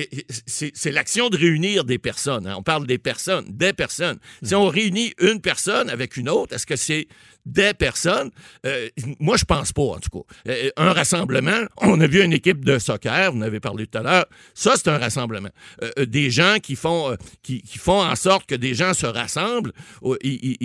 l'action 0.86 1.30
de 1.30 1.38
réunir 1.38 1.84
des 1.84 1.98
personnes. 1.98 2.48
Hein. 2.48 2.56
On 2.58 2.64
parle 2.64 2.88
des 2.88 2.98
personnes, 2.98 3.46
des 3.50 3.74
personnes. 3.74 4.20
Si 4.42 4.56
on 4.56 4.68
réunit 4.68 5.14
une 5.20 5.42
personne 5.42 5.90
avec 5.90 6.16
une 6.16 6.30
autre, 6.30 6.56
est-ce 6.56 6.66
que 6.66 6.76
c'est 6.76 7.08
des 7.50 7.74
personnes. 7.74 8.32
Euh, 8.66 8.90
moi, 9.20 9.38
je 9.38 9.46
pense 9.46 9.72
pas, 9.72 9.82
en 9.82 10.00
tout 10.00 10.10
cas. 10.10 10.52
Euh, 10.52 10.70
un 10.78 10.94
rassemblement, 10.94 11.62
on 11.78 12.00
a 12.00 12.08
vu 12.08 12.24
une 12.24 12.34
équipe 12.34 12.64
de 12.64 12.80
soccer, 12.80 13.32
vous 13.32 13.40
en 13.40 13.42
avez 13.42 13.60
parlé 13.60 13.88
tout 13.88 13.98
à 13.98 14.04
l'heure, 14.04 14.26
ça, 14.54 14.74
c'est 14.76 14.88
un 14.88 14.98
rassemblement. 14.98 15.50
Euh, 15.84 16.06
des 16.06 16.30
gens 16.30 16.58
qui 16.62 16.76
font, 16.76 17.16
en 17.88 18.16
sorte 18.16 18.46
que 18.46 18.56
des 18.56 18.74
gens 18.74 18.94
se 18.94 19.06
rassemblent, 19.06 19.74
ils, 20.24 20.60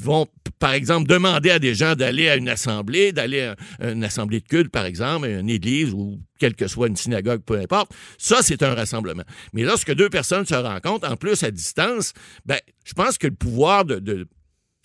vont, 0.00 0.26
par 0.58 0.72
exemple, 0.72 1.08
demander 1.08 1.50
à 1.50 1.58
des 1.58 1.74
gens 1.74 1.94
d'aller 1.94 2.28
à 2.28 2.36
une 2.36 2.48
assemblée, 2.48 3.12
d'aller 3.12 3.52
à 3.80 3.90
une 3.90 4.04
assemblée 4.04 4.40
de 4.40 4.46
culte, 4.46 4.70
par 4.70 4.84
exemple, 4.84 5.26
une 5.26 5.50
église 5.50 5.92
ou 5.92 6.20
quelle 6.38 6.54
que 6.54 6.68
soit 6.68 6.88
une 6.88 6.96
synagogue, 6.96 7.42
peu 7.42 7.58
importe. 7.58 7.92
Ça, 8.18 8.38
c'est 8.42 8.62
un 8.62 8.74
rassemblement. 8.74 9.24
Mais 9.54 9.62
lorsque 9.62 9.94
deux 9.94 10.10
personnes 10.10 10.44
se 10.44 10.54
rencontrent, 10.54 11.10
en 11.10 11.16
plus 11.16 11.42
à 11.42 11.50
distance, 11.50 12.12
ben, 12.44 12.58
je 12.84 12.92
pense 12.92 13.16
que 13.16 13.26
le 13.26 13.34
pouvoir 13.34 13.86
de 13.86 14.26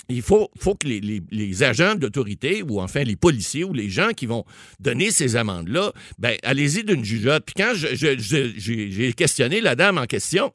il 0.09 0.21
faut, 0.21 0.49
faut 0.59 0.75
que 0.75 0.87
les, 0.87 1.63
agents 1.63 1.95
d'autorité, 1.95 2.63
ou 2.63 2.81
enfin 2.81 3.03
les 3.03 3.15
policiers, 3.15 3.63
ou 3.63 3.73
les 3.73 3.89
gens 3.89 4.09
qui 4.15 4.25
vont 4.25 4.45
donner 4.79 5.11
ces 5.11 5.35
amendes-là, 5.35 5.91
ben, 6.17 6.35
allez-y 6.43 6.83
d'une 6.83 7.03
jugeote. 7.03 7.43
Puis 7.45 7.55
quand 7.55 7.73
j'ai 7.75 9.13
questionné 9.13 9.61
la 9.61 9.75
dame 9.75 9.97
en 9.97 10.05
question, 10.05 10.51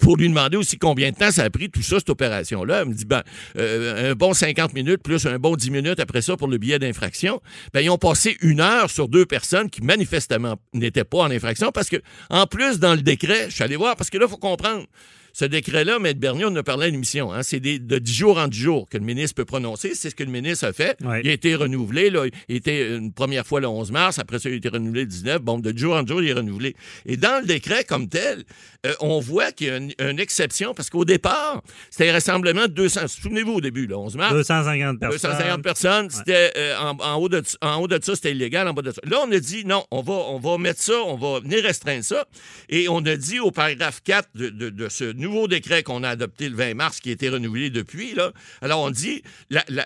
pour 0.00 0.16
lui 0.16 0.28
demander 0.28 0.56
aussi 0.56 0.78
combien 0.78 1.10
de 1.10 1.16
temps 1.16 1.30
ça 1.30 1.44
a 1.44 1.50
pris 1.50 1.68
tout 1.68 1.82
ça, 1.82 1.98
cette 1.98 2.10
opération-là. 2.10 2.82
Elle 2.82 2.88
me 2.88 2.94
dit, 2.94 3.04
ben, 3.04 3.22
euh, 3.58 4.12
un 4.12 4.14
bon 4.14 4.32
50 4.32 4.74
minutes 4.74 5.02
plus 5.02 5.26
un 5.26 5.38
bon 5.38 5.56
10 5.56 5.70
minutes 5.70 6.00
après 6.00 6.22
ça 6.22 6.36
pour 6.36 6.48
le 6.48 6.58
billet 6.58 6.78
d'infraction. 6.78 7.40
Ben, 7.72 7.80
ils 7.80 7.90
ont 7.90 7.98
passé 7.98 8.36
une 8.42 8.60
heure 8.60 8.90
sur 8.90 9.08
deux 9.08 9.26
personnes 9.26 9.70
qui 9.70 9.82
manifestement 9.82 10.56
n'étaient 10.72 11.04
pas 11.04 11.18
en 11.18 11.30
infraction 11.30 11.72
parce 11.72 11.88
que, 11.88 11.96
en 12.30 12.46
plus, 12.46 12.78
dans 12.78 12.94
le 12.94 13.02
décret, 13.02 13.46
je 13.48 13.54
suis 13.54 13.64
allé 13.64 13.76
voir, 13.76 13.96
parce 13.96 14.10
que 14.10 14.18
là, 14.18 14.26
il 14.28 14.30
faut 14.30 14.36
comprendre. 14.36 14.86
Ce 15.32 15.44
décret-là, 15.44 15.96
M. 15.96 16.12
Bernier, 16.14 16.44
on 16.46 16.54
a 16.56 16.62
parlé 16.62 16.86
à 16.86 16.90
l'émission, 16.90 17.32
hein, 17.32 17.42
c'est 17.42 17.60
de 17.60 17.98
10 17.98 18.12
jours 18.12 18.38
en 18.38 18.48
10 18.48 18.58
jours 18.58 18.88
que 18.88 18.98
le 18.98 19.04
ministre 19.04 19.34
peut 19.34 19.44
prononcer. 19.44 19.94
C'est 19.94 20.10
ce 20.10 20.14
que 20.14 20.24
le 20.24 20.30
ministre 20.30 20.66
a 20.66 20.72
fait. 20.72 20.98
Il 21.00 21.28
a 21.28 21.32
été 21.32 21.54
renouvelé. 21.54 22.10
Là, 22.10 22.26
il 22.48 22.56
était 22.56 22.96
une 22.96 23.12
première 23.12 23.46
fois 23.46 23.60
le 23.60 23.66
11 23.66 23.90
mars, 23.92 24.18
après 24.18 24.38
ça, 24.38 24.48
il 24.48 24.54
a 24.54 24.56
été 24.56 24.68
renouvelé 24.68 25.02
le 25.02 25.06
19. 25.06 25.40
Bon, 25.42 25.58
de 25.58 25.70
10 25.70 25.80
jours 25.80 25.96
en 25.96 26.02
10 26.02 26.08
jours, 26.08 26.22
il 26.22 26.28
est 26.28 26.34
renouvelé. 26.34 26.76
Et 27.06 27.16
dans 27.16 27.40
le 27.40 27.46
décret 27.46 27.84
comme 27.84 28.08
tel, 28.08 28.44
euh, 28.86 28.94
on 29.00 29.20
voit 29.20 29.52
qu'il 29.52 29.68
y 29.68 29.70
a 29.70 29.76
une, 29.76 30.20
exception 30.20 30.74
parce 30.74 30.90
qu'au 30.90 31.04
départ, 31.04 31.62
c'était 31.90 32.10
un 32.10 32.12
rassemblement 32.12 32.62
de 32.62 32.72
200. 32.72 33.08
Souvenez-vous 33.08 33.54
au 33.54 33.60
début, 33.60 33.86
le 33.86 33.96
11 33.96 34.16
mars. 34.16 34.32
250 34.34 35.00
personnes. 35.00 35.30
250 35.30 35.62
personnes. 35.62 36.10
C'était, 36.10 36.52
euh, 36.56 36.76
en, 36.78 37.14
haut 37.16 37.28
de, 37.28 37.42
en 37.62 37.76
haut 37.76 37.88
de 37.88 37.98
ça, 38.02 38.14
c'était 38.14 38.32
illégal. 38.32 38.68
En 38.68 38.74
bas 38.74 38.82
de 38.82 38.90
ça. 38.90 39.00
Là, 39.04 39.18
on 39.26 39.32
a 39.32 39.38
dit 39.38 39.64
non, 39.64 39.84
on 39.90 40.02
va, 40.02 40.12
on 40.12 40.38
va 40.38 40.58
mettre 40.58 40.82
ça, 40.82 40.94
on 41.06 41.16
va 41.16 41.40
venir 41.40 41.62
restreindre 41.62 42.04
ça. 42.04 42.26
Et 42.68 42.88
on 42.88 42.98
a 42.98 43.16
dit 43.16 43.40
au 43.40 43.50
paragraphe 43.50 44.00
4 44.04 44.28
de, 44.34 44.48
de, 44.50 44.70
de 44.70 44.88
ce 44.88 45.04
nouveau 45.22 45.48
décret 45.48 45.82
qu'on 45.82 46.02
a 46.02 46.10
adopté 46.10 46.48
le 46.48 46.56
20 46.56 46.74
mars, 46.74 47.00
qui 47.00 47.08
a 47.08 47.12
été 47.12 47.28
renouvelé 47.28 47.70
depuis, 47.70 48.14
là, 48.14 48.32
alors 48.60 48.80
on 48.80 48.90
dit 48.90 49.22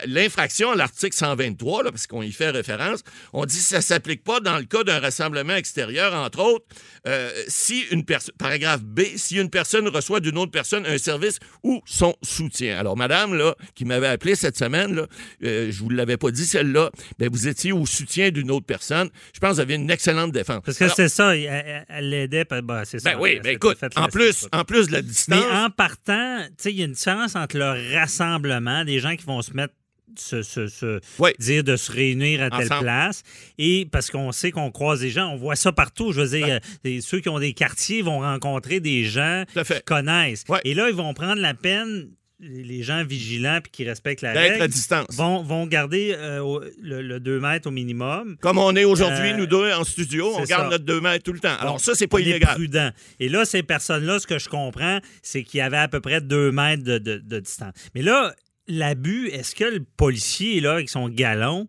l'infraction 0.07 0.72
à 0.72 0.77
l'article 0.77 1.16
123, 1.16 1.85
là, 1.85 1.90
parce 1.90 2.07
qu'on 2.07 2.22
y 2.22 2.33
fait 2.33 2.51
référence, 2.51 3.03
on 3.33 3.44
dit 3.44 3.57
que 3.57 3.62
ça 3.62 3.77
ne 3.77 3.83
s'applique 3.83 4.25
pas 4.25 4.40
dans 4.40 4.59
le 4.59 4.64
cas 4.64 4.83
d'un 4.83 4.99
rassemblement 4.99 5.55
extérieur, 5.55 6.14
entre 6.14 6.40
autres, 6.40 6.64
euh, 7.07 7.31
si 7.46 7.85
une 7.90 8.05
personne, 8.05 8.35
paragraphe 8.38 8.83
B, 8.83 9.03
si 9.16 9.37
une 9.37 9.51
personne 9.51 9.87
reçoit 9.88 10.20
d'une 10.20 10.38
autre 10.38 10.51
personne 10.51 10.85
un 10.87 10.99
service 10.99 11.38
ou 11.62 11.81
son 11.87 12.16
soutien. 12.22 12.79
Alors, 12.79 12.96
madame, 12.96 13.35
là, 13.35 13.55
qui 13.75 13.85
m'avait 13.85 14.09
appelé 14.09 14.35
cette 14.35 14.57
semaine, 14.57 14.94
là, 14.94 15.07
euh, 15.44 15.70
je 15.70 15.79
vous 15.79 15.90
l'avais 15.90 16.16
pas 16.16 16.31
dit 16.31 16.46
celle-là, 16.46 16.90
ben, 17.18 17.29
vous 17.31 17.46
étiez 17.46 17.72
au 17.72 17.87
soutien 17.87 18.31
d'une 18.31 18.51
autre 18.51 18.66
personne. 18.66 19.11
Je 19.33 19.38
pense 19.38 19.51
que 19.51 19.55
vous 19.57 19.61
avez 19.61 19.75
une 19.75 19.90
excellente 19.90 20.33
défense. 20.33 20.62
Parce 20.64 20.79
que 20.79 20.88
c'est 20.88 21.09
ça, 21.09 21.37
elle 21.37 22.11
l'aidait, 22.11 22.44
ben, 22.44 22.83
c'est 22.85 22.99
ça. 22.99 23.12
Ben 23.12 23.20
oui, 23.20 23.40
ben 23.42 23.55
écoute, 23.55 23.79
en 23.94 24.09
plus, 24.09 24.49
en 24.53 24.64
plus 24.64 24.88
de 24.88 24.92
la 24.92 25.03
distance 25.31 25.67
en 25.67 25.71
partant, 25.71 26.45
il 26.65 26.71
y 26.73 26.83
a 26.83 26.85
une 26.85 26.93
différence 26.93 27.37
entre 27.37 27.57
le 27.59 27.95
rassemblement, 27.97 28.85
des 28.85 29.01
gens 29.01 29.17
qui 29.17 29.25
vont 29.25 29.43
se 29.43 29.53
mettre 29.53 29.75
se, 30.19 31.01
dire 31.39 31.65
de 31.65 31.77
se 31.77 31.93
réunir 31.93 32.43
à 32.43 32.51
telle 32.51 32.69
place. 32.69 33.23
Et 33.59 33.87
parce 33.91 34.11
qu'on 34.11 34.33
sait 34.33 34.51
qu'on 34.51 34.71
croise 34.71 35.01
des 35.01 35.11
gens, 35.11 35.29
on 35.29 35.37
voit 35.37 35.57
ça 35.57 35.73
partout. 35.73 36.12
Je 36.12 36.23
veux 36.23 36.39
dire, 36.39 36.61
euh, 36.87 37.01
ceux 37.01 37.21
qui 37.21 37.29
ont 37.29 37.39
des 37.39 37.53
quartiers 37.53 38.03
vont 38.03 38.21
rencontrer 38.21 38.81
des 38.81 39.05
gens 39.05 39.45
qui 39.55 39.83
connaissent. 39.85 40.45
Et 40.65 40.75
là, 40.75 40.89
ils 40.89 40.95
vont 40.95 41.15
prendre 41.15 41.41
la 41.41 41.55
peine 41.55 42.09
les 42.38 42.83
gens 42.83 43.05
vigilants 43.05 43.59
et 43.59 43.68
qui 43.70 43.85
respectent 43.85 44.22
la 44.22 44.33
règle 44.33 44.62
à 44.62 44.68
distance. 44.68 45.07
Vont, 45.11 45.42
vont 45.42 45.66
garder 45.66 46.14
euh, 46.16 46.61
le, 46.81 47.18
2 47.18 47.40
mètres 47.40 47.68
au 47.68 47.70
minimum. 47.70 48.37
Comme 48.40 48.59
on 48.59 48.77
est 48.77 48.85
aujourd'hui, 48.85 49.31
euh, 49.31 49.37
nous 49.37 49.46
deux, 49.46 49.72
en 49.72 49.85
studio, 49.85 50.33
on 50.37 50.42
garde 50.44 50.70
notre 50.70 50.85
2 50.85 51.01
mètres 51.01 51.25
tout 51.25 51.33
le 51.33 51.40
temps. 51.40 51.57
Alors 51.59 51.81
ça, 51.81 51.94
c'est 51.94 52.07
pas 52.07 52.20
illégal. 52.20 52.55
prudent. 52.55 52.90
Et 53.20 53.29
là, 53.29 53.44
ces 53.44 53.62
personnes-là, 53.62 54.18
ce 54.18 54.27
que 54.27 54.38
je 54.38 54.49
comprends, 54.49 55.01
c'est 55.22 55.44
qu'il 55.44 55.59
y 55.59 55.62
avait 55.62 55.79
à 55.79 55.88
peu 55.88 56.01
près 56.01 56.20
2 56.20 56.53
mètres 56.53 56.85
de, 56.85 56.99
de 56.99 57.40
distance. 57.40 57.72
Mais 57.94 58.03
là, 58.03 58.35
l'abus, 58.68 59.29
est-ce 59.29 59.55
que 59.55 59.64
le 59.64 59.85
policier, 59.96 60.61
là, 60.61 60.75
avec 60.75 60.90
son 60.90 61.09
galon, 61.09 61.68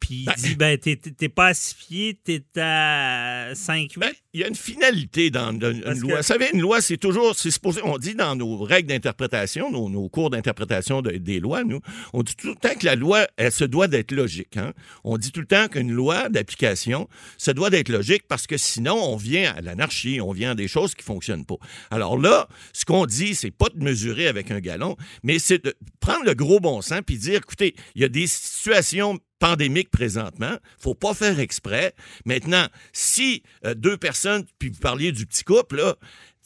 puis 0.00 0.20
il 0.20 0.24
ben, 0.26 0.34
dit 0.36 0.56
ben 0.56 0.78
t'es 0.78 1.28
pas 1.28 1.46
à 1.48 1.54
6 1.54 1.74
pieds, 1.74 2.20
t'es 2.22 2.44
à 2.60 3.50
5 3.54 3.92
ben, 3.96 4.12
Il 4.34 4.40
y 4.40 4.44
a 4.44 4.48
une 4.48 4.56
finalité 4.56 5.30
dans 5.30 5.52
une, 5.52 5.80
loi. 6.00 6.16
Vous 6.16 6.22
savez, 6.24 6.50
une 6.52 6.60
loi, 6.60 6.80
c'est 6.80 6.96
toujours, 6.96 7.36
c'est 7.36 7.52
supposé, 7.52 7.80
on 7.84 7.98
dit 7.98 8.16
dans 8.16 8.34
nos 8.34 8.58
règles 8.58 8.88
d'interprétation, 8.88 9.70
nos, 9.70 10.08
cours 10.08 10.28
d'interprétation 10.28 11.02
des 11.02 11.38
lois, 11.38 11.62
nous, 11.62 11.80
on 12.12 12.24
dit 12.24 12.34
tout 12.34 12.48
le 12.48 12.56
temps 12.56 12.74
que 12.74 12.84
la 12.84 12.96
loi, 12.96 13.28
elle 13.36 13.52
se 13.52 13.62
doit 13.62 13.86
d'être 13.86 14.10
logique. 14.10 14.56
Hein? 14.56 14.72
On 15.04 15.18
dit 15.18 15.30
tout 15.30 15.38
le 15.38 15.46
temps 15.46 15.68
qu'une 15.68 15.92
loi 15.92 16.28
d'application 16.30 17.08
se 17.38 17.52
doit 17.52 17.70
d'être 17.70 17.90
logique 17.90 18.24
parce 18.26 18.48
que 18.48 18.56
sinon, 18.56 18.96
on 18.96 19.16
vient 19.16 19.54
à 19.56 19.60
l'anarchie, 19.60 20.20
on 20.20 20.32
vient 20.32 20.50
à 20.50 20.54
des 20.56 20.66
choses 20.66 20.96
qui 20.96 21.04
fonctionnent 21.04 21.46
pas. 21.46 21.58
Alors 21.92 22.18
là, 22.18 22.48
ce 22.72 22.84
qu'on 22.84 23.06
dit, 23.06 23.36
c'est 23.36 23.52
pas 23.52 23.68
de 23.72 23.84
mesurer 23.84 24.26
avec 24.26 24.50
un 24.50 24.58
galon, 24.58 24.96
mais 25.22 25.38
c'est 25.38 25.64
de 25.64 25.76
prendre 26.00 26.24
le 26.24 26.34
gros 26.34 26.58
bon 26.58 26.82
sens 26.82 27.02
puis 27.06 27.18
dire, 27.18 27.36
écoutez, 27.36 27.76
il 27.94 28.02
y 28.02 28.04
a 28.04 28.08
des 28.08 28.26
situations 28.26 29.20
pandémique 29.44 29.90
présentement. 29.90 30.56
faut 30.78 30.94
pas 30.94 31.12
faire 31.12 31.38
exprès. 31.38 31.94
Maintenant, 32.24 32.66
si 32.94 33.42
euh, 33.66 33.74
deux 33.74 33.98
personnes, 33.98 34.23
puis 34.58 34.70
vous 34.70 34.80
parliez 34.80 35.12
du 35.12 35.26
petit 35.26 35.44
couple, 35.44 35.76
là, 35.76 35.96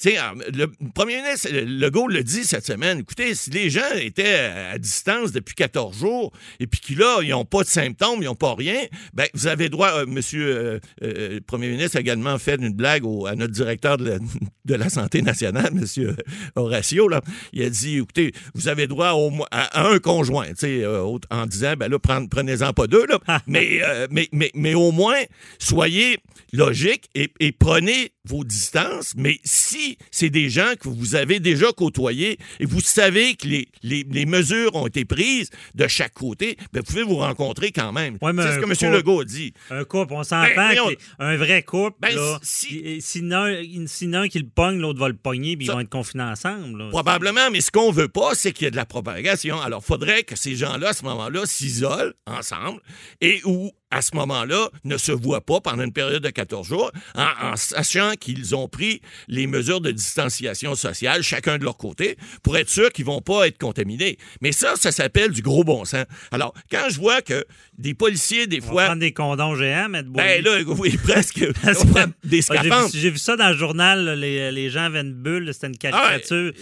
Tu 0.01 0.11
sais, 0.11 0.19
le 0.55 0.67
premier 0.95 1.17
ministre 1.17 1.49
Legault 1.51 2.07
le 2.07 2.23
dit 2.23 2.45
cette 2.45 2.65
semaine. 2.65 3.01
Écoutez, 3.01 3.35
si 3.35 3.51
les 3.51 3.69
gens 3.69 3.81
étaient 3.97 4.49
à 4.73 4.79
distance 4.79 5.33
depuis 5.33 5.57
14 5.57 5.99
jours 5.99 6.33
et 6.61 6.69
puis 6.69 6.79
qu'ils 6.79 6.99
là, 6.99 7.19
ils 7.23 7.31
n'ont 7.31 7.45
pas 7.45 7.65
de 7.65 7.69
symptômes, 7.69 8.19
ils 8.21 8.27
n'ont 8.27 8.37
pas 8.37 8.55
rien, 8.55 8.79
ben 9.13 9.27
vous 9.35 9.49
avez 9.49 9.69
droit. 9.69 9.89
Euh, 9.89 10.07
monsieur 10.07 10.57
euh, 10.57 10.81
euh, 11.03 11.35
le 11.35 11.41
premier 11.41 11.69
ministre 11.69 11.97
a 11.97 12.01
également 12.01 12.39
fait 12.39 12.61
une 12.61 12.73
blague 12.73 13.03
à 13.27 13.35
notre 13.35 13.53
directeur 13.53 13.99
de 13.99 14.21
la, 14.67 14.89
santé 14.89 15.21
nationale, 15.21 15.75
monsieur 15.75 16.15
Horacio. 16.55 17.09
Là. 17.09 17.21
Il 17.53 17.65
a 17.65 17.71
dit, 17.71 17.97
écoutez, 17.97 18.33
vous 18.55 18.69
avez 18.69 18.87
droit 18.87 19.15
au, 19.15 19.33
à, 19.51 19.89
un 19.89 19.99
conjoint, 19.99 20.47
en 21.31 21.47
disant, 21.47 21.75
ben 21.77 21.89
là, 21.89 21.99
prenez-en 21.99 22.73
pas 22.73 22.87
deux, 22.87 23.07
là. 23.07 23.19
mais, 23.49 23.81
mais, 24.11 24.29
mais, 24.31 24.53
mais 24.55 24.75
au 24.75 24.93
moins, 24.93 25.19
soyez 25.59 26.19
logique 26.53 27.11
et, 27.17 27.33
et 27.41 27.51
prenez 27.51 28.13
vos 28.25 28.45
distances, 28.45 29.15
mais 29.17 29.39
si 29.45 29.88
c'est 30.11 30.31
des 30.31 30.51
gens 30.51 30.73
que 30.79 30.89
vous 30.89 31.15
avez 31.15 31.41
déjà 31.41 31.73
côtoyés 31.73 32.39
et 32.61 32.67
vous 32.67 32.81
savez 32.81 33.35
que 33.35 33.47
les, 33.47 33.69
les, 33.83 34.27
mesures 34.27 34.75
ont 34.75 34.87
été 34.87 35.05
prises 35.05 35.51
de 35.75 35.87
chaque 35.87 36.13
côté, 36.13 36.57
ben, 36.73 36.81
vous 36.81 36.87
pouvez 36.87 37.03
vous 37.03 37.17
rencontrer 37.17 37.73
quand 37.73 37.93
même? 37.93 38.19
c'est 38.21 38.55
ce 38.55 38.59
que 38.59 38.87
M. 38.87 38.93
Legault 38.93 39.25
dit. 39.25 39.55
Un 39.71 39.85
couple, 39.85 40.15
on 40.15 40.25
s'entend 40.25 40.49
ben, 40.57 40.77
un 41.19 41.37
vrai 41.37 41.63
couple, 41.63 41.97
ben, 42.01 42.15
là, 42.15 42.39
si, 42.43 43.01
sinon, 43.01 43.47
qu'il 44.29 44.43
le 44.43 44.49
pogne, 44.49 44.79
l'autre 44.79 44.99
va 44.99 45.09
le 45.09 45.17
pogner, 45.17 45.57
puis 45.57 45.67
ils 45.67 45.73
vont 45.73 45.81
être 45.81 45.89
confinés 45.89 46.25
ensemble. 46.25 46.91
Probablement, 46.91 47.51
mais 47.51 47.61
ce 47.61 47.71
qu'on 47.71 47.91
veut 47.91 48.09
pas, 48.09 48.35
c'est 48.35 48.53
qu'il 48.53 48.65
y 48.65 48.69
ait 48.69 48.73
de 48.73 48.77
la 48.77 48.87
propagation. 48.87 49.61
Alors, 49.61 49.83
il 49.85 49.87
faudrait 49.87 50.23
que 50.23 50.37
ces 50.37 50.57
gens-là, 50.57 50.89
à 50.89 50.93
ce 50.93 51.05
moment-là, 51.05 51.47
s'isolent 51.47 52.13
ensemble 52.27 52.81
et 53.21 53.41
où 53.45 53.71
à 53.91 54.03
ce 54.03 54.15
moment-là, 54.17 54.69
ne 54.85 54.97
se 54.97 55.13
voient 55.13 55.41
pas 55.41 55.61
pendant 55.61 55.83
une 55.83 55.93
période 55.93 56.23
de 56.23 56.31
14 56.31 56.67
jours, 56.67 56.91
en, 57.15 57.57
sachant 57.57 58.13
qu'ils 58.21 58.55
ont 58.55 58.69
pris 58.69 59.01
les 59.29 59.47
mesures 59.47 59.81
de 59.81 59.91
distanciation 59.91 60.75
sociale, 60.75 61.23
chacun 61.23 61.59
de 61.59 61.65
leur 61.65 61.77
côté, 61.77 62.17
pour 62.43 62.57
être 62.57 62.69
sûr 62.69 62.93
qu'ils 62.93 63.07
vont 63.07 63.21
pas 63.21 63.47
être 63.47 63.59
contaminés. 63.59 64.19
Mais 64.41 64.53
ça, 64.53 64.75
ça 64.77 64.93
s'appelle 64.93 65.33
du 65.33 65.43
gros 65.43 65.65
bon 65.65 65.85
sens. 65.85 66.05
Alors, 66.31 66.55
quand 66.71 66.89
je 66.91 66.99
vois 66.99 67.23
que 67.23 67.45
des 67.79 67.95
policiers, 67.95 68.49
des 68.49 68.61
fois... 68.61 68.87
prendre 68.87 69.01
des 69.01 69.13
condoms 69.13 69.55
géants, 69.55 69.89
mettre 69.89 70.09
Ben 70.11 70.43
là, 70.43 70.59
oui, 70.67 70.99
presque. 71.03 71.45
des 72.25 72.43
scaphandres. 72.43 72.91
J'ai 72.93 73.11
vu, 73.11 73.19
ça 73.19 73.37
dans 73.37 73.51
le 73.51 73.57
journal, 73.57 74.19
les, 74.19 74.51
les, 74.51 74.69
gens 74.69 74.85
avaient 74.85 75.01
une 75.01 75.15
bulle, 75.15 75.55
c'était 75.55 75.69
une 75.69 75.77
ah 75.77 75.91
caricature. 75.91 76.53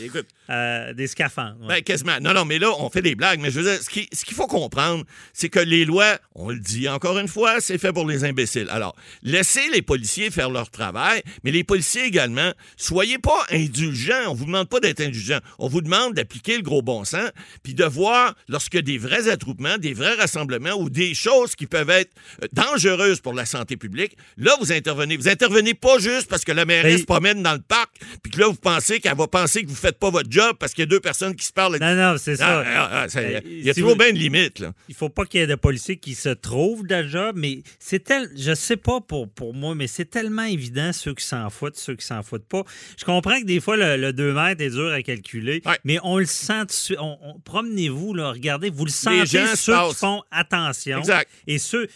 euh, 0.51 0.93
des 0.93 1.07
scaphandres. 1.07 1.67
Ben, 1.67 1.83
quasiment. 1.83 2.21
Non, 2.21 2.35
non, 2.35 2.45
mais 2.45 2.59
là, 2.59 2.71
on 2.79 2.91
fait 2.91 3.01
des 3.01 3.15
blagues. 3.15 3.41
Mais 3.41 3.51
je 3.51 3.61
veux 3.61 3.71
dire, 3.71 3.83
ce 3.83 3.89
qu'il 3.89 4.07
ce 4.13 4.35
faut 4.35 4.47
comprendre, 4.47 5.05
c'est 5.33 5.49
que 5.49 5.59
les 5.59 5.87
lois, 5.87 6.19
on 6.35 6.51
le 6.51 6.59
dit 6.59 6.89
encore 6.89 7.19
une 7.19 7.29
fois, 7.29 7.61
c'est 7.61 7.79
fait 7.79 7.93
pour 7.93 8.07
les 8.07 8.25
imbéciles. 8.25 8.69
Alors, 8.71 8.95
laissez 9.23 9.71
les 9.73 9.83
policiers 9.83 10.31
faire 10.31 10.51
leur 10.51 10.71
travail, 10.71 11.23
mais 11.43 11.51
les 11.51 11.65
policiers 11.65 12.05
également, 12.05 12.53
soyez 12.77 13.19
pas 13.19 13.47
indulgents. 13.51 14.15
On 14.29 14.35
vous 14.35 14.45
demande 14.45 14.69
pas 14.69 14.81
d'être 14.81 15.01
indulgents. 15.01 15.41
On 15.59 15.69
vous 15.69 15.81
demande 15.81 16.13
d'appliquer 16.15 16.57
le 16.57 16.63
gros 16.63 16.83
bon 16.83 17.05
sens, 17.05 17.31
puis 17.63 17.73
de 17.73 17.85
voir 17.85 18.35
lorsque 18.49 18.77
des 18.77 18.99
vrais 18.99 19.29
attroupements, 19.29 19.79
des 19.79 19.95
vrais 19.95 20.15
rassemblements 20.15 20.75
ou 20.79 20.91
des 20.91 21.06
choses 21.15 21.55
qui 21.55 21.67
peuvent 21.67 21.91
être 21.91 22.11
euh, 22.43 22.47
dangereuses 22.53 23.21
pour 23.21 23.35
la 23.35 23.47
santé 23.47 23.77
publique, 23.77 24.17
là, 24.37 24.53
vous 24.61 24.73
intervenez. 24.73 25.17
Vous 25.17 25.29
intervenez 25.29 25.75
pas 25.75 25.99
juste 25.99 26.29
parce 26.29 26.45
que 26.45 26.53
la 26.53 26.65
mairesse 26.65 27.01
se 27.01 27.07
promène 27.07 27.43
dans 27.43 27.55
le 27.55 27.61
parc, 27.61 27.91
puis 28.23 28.33
que 28.33 28.41
là, 28.41 28.47
vous 28.47 28.55
pensez 28.55 29.01
qu'elle 29.01 29.17
va 29.17 29.27
penser 29.27 29.63
que 29.63 29.69
vous 29.69 29.75
faites 29.75 29.99
pas 29.99 30.11
votre 30.11 30.31
job 30.31 30.57
parce 30.59 30.73
qu'il 30.73 30.83
y 30.83 30.87
a 30.87 30.91
deux 30.91 31.01
personnes 31.01 31.35
qui 31.35 31.45
se 31.45 31.53
parlent. 31.53 31.79
Non, 31.81 31.95
non, 31.95 32.17
c'est 32.19 32.37
ça. 32.37 32.63
Ah, 32.67 32.89
ah, 32.93 33.07
ah, 33.15 33.21
il 33.45 33.65
y 33.65 33.71
a 33.71 33.75
toujours 33.75 33.97
bien 33.97 34.09
une 34.09 34.19
limite. 34.19 34.59
Là. 34.59 34.73
Il 34.89 34.95
faut 34.95 35.09
pas 35.09 35.25
qu'il 35.25 35.41
y 35.41 35.43
ait 35.43 35.47
de 35.47 35.55
policiers 35.55 35.97
qui 35.97 36.15
se 36.15 36.29
trouvent 36.29 36.87
déjà, 36.87 37.33
mais 37.35 37.63
c'est 37.79 38.05
tel, 38.05 38.31
je 38.37 38.55
sais 38.55 38.77
pas 38.77 39.01
pour, 39.01 39.29
pour 39.29 39.55
moi, 39.55 39.75
mais 39.75 39.87
c'est 39.87 40.05
tellement 40.07 40.45
évident 40.45 40.93
ceux 40.93 41.15
qui 41.15 41.25
s'en 41.25 41.51
foutent, 41.51 41.77
ceux 41.77 41.95
qui 41.95 42.07
s'en 42.07 42.23
foutent 42.23 42.49
pas. 42.49 42.65
Je 42.99 43.05
comprends 43.05 43.41
que 43.41 43.47
des 43.47 43.61
fois, 43.61 43.77
le, 43.77 44.13
2 44.13 44.33
mètres 44.33 44.63
est 44.63 44.71
dur 44.71 44.93
à 44.93 45.03
calculer, 45.03 45.63
mais 45.85 45.99
on 46.03 46.19
le 46.19 46.27
sent, 46.27 46.95
on, 46.99 47.41
promenez-vous, 47.45 48.13
regardez, 48.13 48.71
vous 48.71 48.85
le 48.85 48.91
sentez, 48.91 49.27
ceux 49.57 49.73
qui 49.89 49.95
font 49.95 50.23
attention. 50.31 50.96
Exact. 50.99 51.31
Et 51.47 51.59
ceux, 51.59 51.89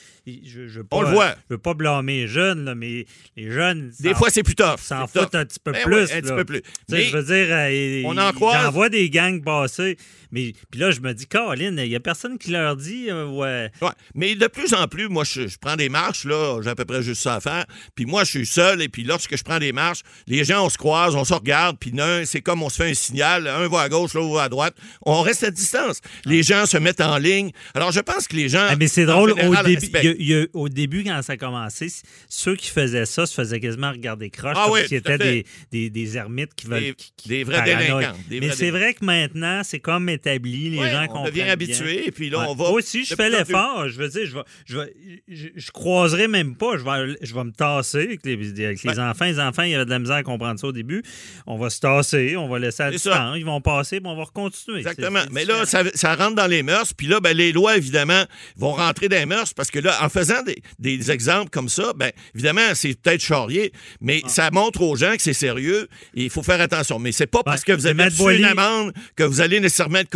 je, 0.44 0.66
je 0.68 0.80
on 0.90 1.02
le 1.02 1.08
voit. 1.08 1.34
Je 1.48 1.54
veux 1.54 1.58
pas 1.58 1.74
blâmer 1.74 2.22
les 2.22 2.28
jeunes, 2.28 2.64
là, 2.64 2.74
mais 2.74 3.06
les 3.36 3.50
jeunes. 3.50 3.92
Des 4.00 4.14
fois, 4.14 4.30
c'est 4.30 4.42
plus 4.42 4.54
tough. 4.54 4.78
S'en 4.78 5.06
foutent 5.06 5.34
un 5.34 5.44
petit 5.44 5.60
peu 5.62 5.72
ben 5.72 5.82
plus. 5.84 6.12
un 6.12 6.20
petit 6.20 6.32
peu 6.32 6.44
plus. 6.44 6.62
Mais 6.88 7.04
je 7.04 7.16
veux 7.16 7.22
dire, 7.22 7.46
euh, 7.50 8.02
on 8.04 8.16
en 8.16 8.32
croise. 8.32 8.62
J'en 8.62 8.70
vois 8.70 8.88
des 8.88 9.10
gangs 9.10 9.42
passer. 9.42 9.96
Mais 10.32 10.52
puis 10.70 10.80
là, 10.80 10.90
je 10.90 11.00
me 11.00 11.12
dis, 11.12 11.26
Caroline, 11.26 11.76
il 11.78 11.88
n'y 11.88 11.96
a 11.96 12.00
personne 12.00 12.38
qui 12.38 12.50
leur 12.50 12.76
dit, 12.76 13.10
euh, 13.10 13.26
ouais. 13.26 13.70
ouais. 13.82 13.90
Mais 14.14 14.34
de 14.34 14.46
plus 14.46 14.72
en 14.74 14.86
plus, 14.86 15.08
moi, 15.08 15.24
je, 15.24 15.42
prends 15.60 15.76
des 15.76 15.88
marches, 15.88 16.24
là, 16.24 16.60
j'ai 16.62 16.70
à 16.70 16.74
peu 16.74 16.84
près 16.84 17.02
juste 17.02 17.22
ça 17.22 17.36
à 17.36 17.40
faire. 17.40 17.64
Puis 17.94 18.06
moi, 18.06 18.24
je 18.24 18.30
suis 18.30 18.46
seul, 18.46 18.80
et 18.80 18.88
puis 18.88 19.02
lorsque 19.02 19.36
je 19.36 19.42
prends 19.42 19.58
des 19.58 19.72
marches, 19.72 20.00
les 20.26 20.44
gens, 20.44 20.64
on 20.64 20.68
se 20.68 20.78
croise, 20.78 21.16
on 21.16 21.24
se 21.24 21.34
regarde, 21.34 21.76
puis 21.78 21.92
c'est 22.24 22.40
comme 22.40 22.62
on 22.62 22.68
se 22.68 22.76
fait 22.76 22.90
un 22.90 22.94
signal, 22.94 23.46
un 23.48 23.68
va 23.68 23.82
à 23.82 23.88
gauche, 23.88 24.14
l'autre 24.14 24.34
va 24.34 24.44
à 24.44 24.48
droite. 24.48 24.74
On 25.04 25.20
reste 25.22 25.42
à 25.44 25.50
distance. 25.50 26.00
Les 26.24 26.42
gens 26.42 26.66
se 26.66 26.76
mettent 26.76 27.00
en 27.00 27.18
ligne. 27.18 27.50
Alors, 27.74 27.92
je 27.92 28.00
pense 28.00 28.28
que 28.28 28.36
les 28.36 28.48
gens. 28.48 28.66
Ah, 28.68 28.76
mais 28.76 28.88
c'est 28.88 29.06
drôle, 29.06 29.32
au, 29.32 29.62
début, 29.64 30.16
au 30.52 30.68
début, 30.68 31.04
quand 31.04 31.20
ça 31.22 31.34
a 31.34 31.36
commencé, 31.36 31.88
ceux 32.28 32.56
qui 32.56 32.70
faisaient 32.70 33.06
ça 33.06 33.26
se 33.26 33.34
faisaient 33.34 33.60
quasiment 33.60 33.90
regarder 33.90 34.30
croche, 34.30 34.56
ah, 34.56 34.68
oui, 34.70 34.80
étaient 34.90 35.18
des, 35.18 35.46
des, 35.70 35.90
des, 35.90 36.16
ermites 36.16 36.54
qui 36.54 36.66
veulent. 36.66 36.94
Des, 37.26 37.44
vrais 37.44 37.62
délinquants. 37.62 38.16
mais 38.30 38.50
c'est 38.50 38.70
vrai 38.70 38.94
que 38.94 39.04
maintenant, 39.04 39.62
c'est 39.64 39.80
comme 39.80 40.08
établi, 40.08 40.70
les 40.70 40.90
gens 40.90 41.06
comprennent. 41.06 41.22
On 41.22 41.24
devient 41.26 41.42
habitué, 41.42 42.08
et 42.08 42.10
puis 42.10 42.30
là, 42.30 42.46
on 42.48 42.54
va. 42.54 42.70
Moi 42.70 42.78
aussi, 42.78 43.04
je 43.04 43.14
fais 43.14 43.30
l'effort. 43.30 43.88
Je 43.88 43.98
veux 43.98 44.08
dire, 44.08 44.26
je, 44.26 44.36
vais, 44.36 44.44
je, 44.66 44.78
vais, 44.78 45.52
je, 45.56 45.70
croiserai 45.70 46.28
même 46.28 46.56
pas. 46.56 46.76
Je 46.76 46.84
vais, 46.84 47.16
je 47.22 47.34
vais 47.34 47.44
me 47.44 47.52
tasser 47.52 48.18
avec 48.22 48.24
les, 48.24 48.98
enfants. 48.98 49.24
Les 49.24 49.40
enfants, 49.40 49.62
il 49.62 49.70
y 49.70 49.74
avait 49.74 49.84
de 49.84 49.90
la 49.90 49.98
misère 49.98 50.16
à 50.16 50.22
comprendre 50.22 50.58
ça 50.60 50.66
au 50.66 50.72
début. 50.72 51.02
On 51.46 51.56
va 51.56 51.70
se 51.70 51.80
tasser, 51.80 52.36
on 52.36 52.48
va 52.48 52.58
laisser 52.58 52.82
à 52.82 52.90
distance. 52.90 53.36
Ils 53.36 53.44
vont 53.44 53.60
passer, 53.60 54.00
puis 54.00 54.10
on 54.10 54.16
va 54.16 54.24
continuer. 54.32 54.78
Exactement. 54.78 55.20
mais 55.30 55.44
là, 55.44 55.64
ça, 55.64 55.82
ça, 55.94 56.14
rentre 56.14 56.34
dans 56.34 56.46
les 56.46 56.62
mœurs, 56.62 56.92
puis 56.94 57.06
là, 57.06 57.20
ben, 57.20 57.36
les 57.36 57.52
lois, 57.52 57.76
évidemment, 57.76 58.24
vont 58.56 58.72
rentrer 58.72 59.08
dans 59.08 59.16
les 59.16 59.26
mœurs 59.26 59.54
parce 59.54 59.70
que 59.70 59.78
là, 59.78 59.99
en 60.00 60.08
faisant 60.08 60.42
des, 60.42 60.62
des 60.78 61.10
exemples 61.10 61.50
comme 61.50 61.68
ça, 61.68 61.92
ben, 61.96 62.10
évidemment, 62.34 62.74
c'est 62.74 63.00
peut-être 63.00 63.20
charrier, 63.20 63.72
mais 64.00 64.20
ah. 64.24 64.28
ça 64.28 64.50
montre 64.50 64.82
aux 64.82 64.96
gens 64.96 65.14
que 65.16 65.22
c'est 65.22 65.32
sérieux 65.32 65.88
et 66.14 66.24
il 66.24 66.30
faut 66.30 66.42
faire 66.42 66.60
attention. 66.60 66.98
Mais 66.98 67.12
c'est 67.12 67.26
pas 67.26 67.42
parce 67.42 67.64
que 67.64 67.72
vous 67.72 67.86
avez 67.86 68.04
reçu 68.04 68.36
une 68.36 68.44
amende 68.44 68.92
que 69.16 69.24
vous 69.24 69.40
allez 69.40 69.60
nécessairement 69.60 69.98
être 69.98 70.10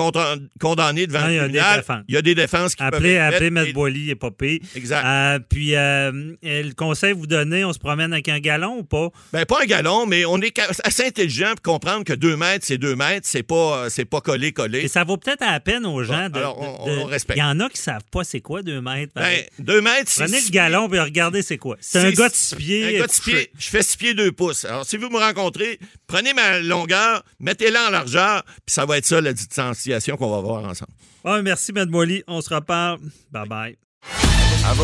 condamné 0.61 1.07
devant 1.07 1.27
le 1.27 1.39
tribunal. 1.39 1.85
Il 2.09 2.15
y 2.15 2.19
a 2.19 2.23
des 2.23 2.35
défenses 2.35 2.75
qui 2.75 2.83
après, 2.83 2.99
peuvent 2.99 3.07
être 3.07 3.35
Après, 3.35 3.47
M. 3.47 3.73
Boily 3.73 4.11
est 4.11 4.15
pas 4.15 4.31
Exact. 4.75 5.05
Euh, 5.05 5.39
puis, 5.49 5.75
euh, 5.75 6.35
le 6.43 6.73
conseil 6.75 7.13
vous 7.13 7.27
donnez, 7.27 7.65
on 7.65 7.73
se 7.73 7.79
promène 7.79 8.13
avec 8.13 8.29
un 8.29 8.41
galon 8.41 8.79
ou 8.79 8.85
pas? 8.85 9.09
Ben, 9.33 9.45
pas 9.45 9.63
un 9.63 9.67
galon, 9.67 10.07
mais 10.07 10.25
on 10.25 10.41
est 10.41 10.59
assez 10.83 11.07
intelligent 11.07 11.53
pour 11.55 11.75
comprendre 11.75 12.05
que 12.05 12.13
deux 12.13 12.37
mètres, 12.37 12.65
c'est 12.67 12.79
deux 12.79 12.97
mètres, 12.97 13.27
c'est 13.29 13.43
pas, 13.43 13.89
c'est 13.91 14.05
pas 14.05 14.21
collé, 14.21 14.53
collé. 14.53 14.81
Et 14.81 14.89
ça 14.89 15.05
vaut 15.05 15.17
peut-être 15.17 15.43
à 15.43 15.53
la 15.53 15.61
peine 15.61 15.87
aux 15.87 16.03
gens 16.03 16.29
de. 16.29 16.39
Alors, 16.39 16.59
on, 16.87 17.05
respecte. 17.05 17.39
Il 17.39 17.41
y 17.41 17.45
en 17.45 17.61
a 17.61 17.69
qui 17.69 17.79
savent 17.79 18.05
pas 18.11 18.25
c'est 18.25 18.41
quoi 18.41 18.63
deux 18.63 18.81
mètres. 18.81 19.13
Ben, 19.15 19.43
deux 19.59 19.74
mètres, 19.81 20.11
c'est 20.11 20.51
galon 20.51 20.89
puis 20.89 21.01
regardez 21.01 21.43
c'est 21.43 21.59
quoi. 21.59 21.77
C'est 21.81 21.99
un 21.99 22.11
gars 22.11 22.29
de 22.29 22.35
six 22.35 22.55
pieds. 22.55 22.97
Un 22.97 23.01
gars 23.01 23.07
de 23.07 23.13
six 23.13 23.21
pieds. 23.23 23.51
Je 23.59 23.69
fais 23.69 23.83
six 23.83 23.97
pieds 23.97 24.15
deux 24.15 24.33
pouces. 24.33 24.65
Alors, 24.65 24.85
si 24.87 24.97
vous 24.97 25.09
me 25.09 25.19
rencontrez, 25.19 25.79
prenez 26.07 26.33
ma 26.35 26.61
longueur, 26.61 27.23
mettez-la 27.41 27.89
en 27.89 27.91
largeur, 27.91 28.43
puis 28.67 28.75
ça 28.75 28.87
va 28.87 28.99
être 28.99 29.07
ça 29.07 29.21
la 29.21 29.33
distanciation 29.33 30.17
qu'on 30.17 30.31
va 30.31 30.41
voir 30.41 30.65
ensemble. 30.65 30.93
Oh, 31.25 31.41
merci, 31.43 31.73
Mme 31.73 31.91
Molly. 31.91 32.23
On 32.27 32.41
se 32.41 32.53
reparle. 32.53 32.99
Bye 33.33 33.49
bye. 33.49 33.77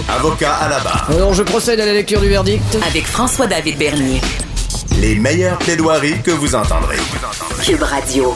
Avocat 0.09 0.55
à 0.55 0.69
la 0.69 0.81
barre. 0.81 1.11
Alors, 1.11 1.35
je 1.35 1.43
procède 1.43 1.81
à 1.81 1.87
la 1.87 1.93
lecture 1.93 2.21
du 2.21 2.29
verdict. 2.29 2.63
Avec 2.87 3.07
François-David 3.07 3.79
Bernier. 3.79 4.21
Les 5.01 5.15
meilleures 5.15 5.59
plaidoiries 5.59 6.21
que 6.23 6.31
vous 6.31 6.55
entendrez. 6.55 6.99
Cube 7.65 7.83
Radio. 7.83 8.35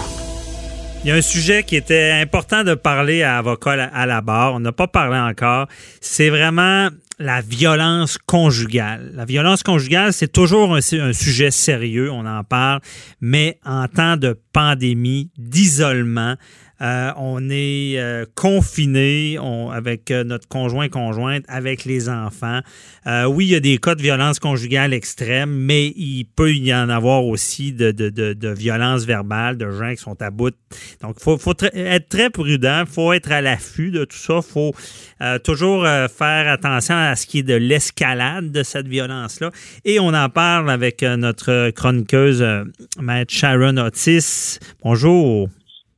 Il 1.04 1.08
y 1.08 1.10
a 1.10 1.16
un 1.16 1.20
sujet 1.20 1.64
qui 1.64 1.76
était 1.76 2.12
important 2.12 2.64
de 2.64 2.72
parler 2.74 3.22
à 3.22 3.36
avocat 3.36 3.90
à 3.92 4.06
la 4.06 4.22
barre. 4.22 4.54
On 4.54 4.60
n'a 4.60 4.72
pas 4.72 4.86
parlé 4.86 5.18
encore. 5.18 5.68
C'est 6.00 6.30
vraiment 6.30 6.88
la 7.18 7.42
violence 7.42 8.16
conjugale. 8.16 9.12
La 9.14 9.26
violence 9.26 9.62
conjugale, 9.62 10.14
c'est 10.14 10.32
toujours 10.32 10.74
un, 10.74 10.78
un, 10.78 11.12
sujet 11.12 11.50
sérieux, 11.50 12.10
on 12.10 12.24
en 12.24 12.42
parle, 12.42 12.80
mais 13.20 13.58
en 13.66 13.86
temps 13.86 14.16
de 14.16 14.34
pandémie, 14.54 15.28
d'isolement, 15.36 16.36
euh, 16.80 17.12
on 17.16 17.48
est 17.50 17.98
euh, 17.98 18.24
confiné 18.34 19.38
avec 19.72 20.10
euh, 20.10 20.24
notre 20.24 20.48
conjoint 20.48 20.88
conjointe, 20.88 21.44
avec 21.46 21.84
les 21.84 22.08
enfants. 22.08 22.60
oui, 23.28 23.46
il 23.46 23.50
y 23.50 23.54
a 23.54 23.60
des 23.60 23.78
cas 23.78 23.94
de 23.94 24.02
violence 24.02 24.38
conjugale 24.38 24.92
extrême, 24.92 25.50
mais 25.50 25.88
il 25.96 26.24
peut 26.24 26.52
y 26.52 26.74
en 26.74 26.88
avoir 26.88 27.24
aussi 27.24 27.72
de, 27.72 27.90
de, 27.92 28.10
de, 28.10 28.48
violence 28.48 29.04
verbale, 29.04 29.56
de 29.56 29.70
gens 29.70 29.90
qui 29.90 29.98
sont 29.98 30.20
à 30.20 30.30
bout. 30.30 30.54
Donc, 31.00 31.20
faut 31.20 31.38
être 31.62 32.08
très 32.08 32.30
prudent, 32.30 32.84
il 32.86 32.92
faut 32.92 33.12
être 33.12 33.30
à 33.30 33.40
l'affût 33.40 33.90
de 33.90 34.04
tout 34.04 34.16
ça, 34.16 34.36
il 34.36 34.42
faut 34.42 34.72
toujours 35.42 35.84
faire 35.84 36.50
attention 36.50 36.96
à 36.96 37.14
ce 37.16 37.26
qui 37.26 37.40
est 37.40 37.42
de 37.42 37.54
l'escalade 37.54 38.50
de 38.50 38.62
cette 38.62 38.88
violence-là. 38.88 39.50
Et 39.84 40.00
on 40.00 40.08
en 40.08 40.28
parle 40.28 40.70
avec 40.70 41.02
notre 41.02 41.70
chroniqueuse, 41.70 42.44
Maître 43.00 43.32
Sharon 43.32 43.76
Otis. 43.76 44.58
Bonjour. 44.82 45.48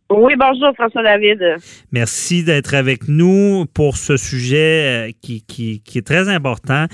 Oui, 0.08 0.34
bonjour 0.36 0.72
François 0.76 1.02
David. 1.02 1.56
Merci 1.90 2.44
d'être 2.44 2.74
avec 2.74 3.08
nous 3.08 3.66
pour 3.74 3.96
ce 3.96 4.16
sujet 4.16 5.08
euh, 5.08 5.12
qui, 5.20 5.44
qui, 5.44 5.82
qui 5.82 5.98
est 5.98 6.06
très 6.06 6.28
important. 6.28 6.86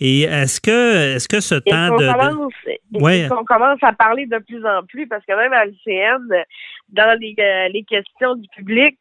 Et 0.00 0.22
est-ce 0.22 0.60
que 0.60 1.16
est-ce 1.16 1.26
que 1.26 1.40
ce 1.40 1.56
temps 1.56 1.96
de, 1.96 2.06
commence, 2.06 2.52
ouais. 2.94 3.28
on 3.32 3.44
commence 3.44 3.82
à 3.82 3.92
parler 3.92 4.26
de 4.26 4.38
plus 4.38 4.64
en 4.64 4.84
plus 4.84 5.08
parce 5.08 5.24
que 5.26 5.34
même 5.34 5.52
à 5.52 5.64
l'UCN, 5.64 6.44
dans 6.92 7.18
les, 7.18 7.34
euh, 7.38 7.68
les 7.68 7.84
questions 7.84 8.34
du 8.36 8.48
public, 8.56 8.98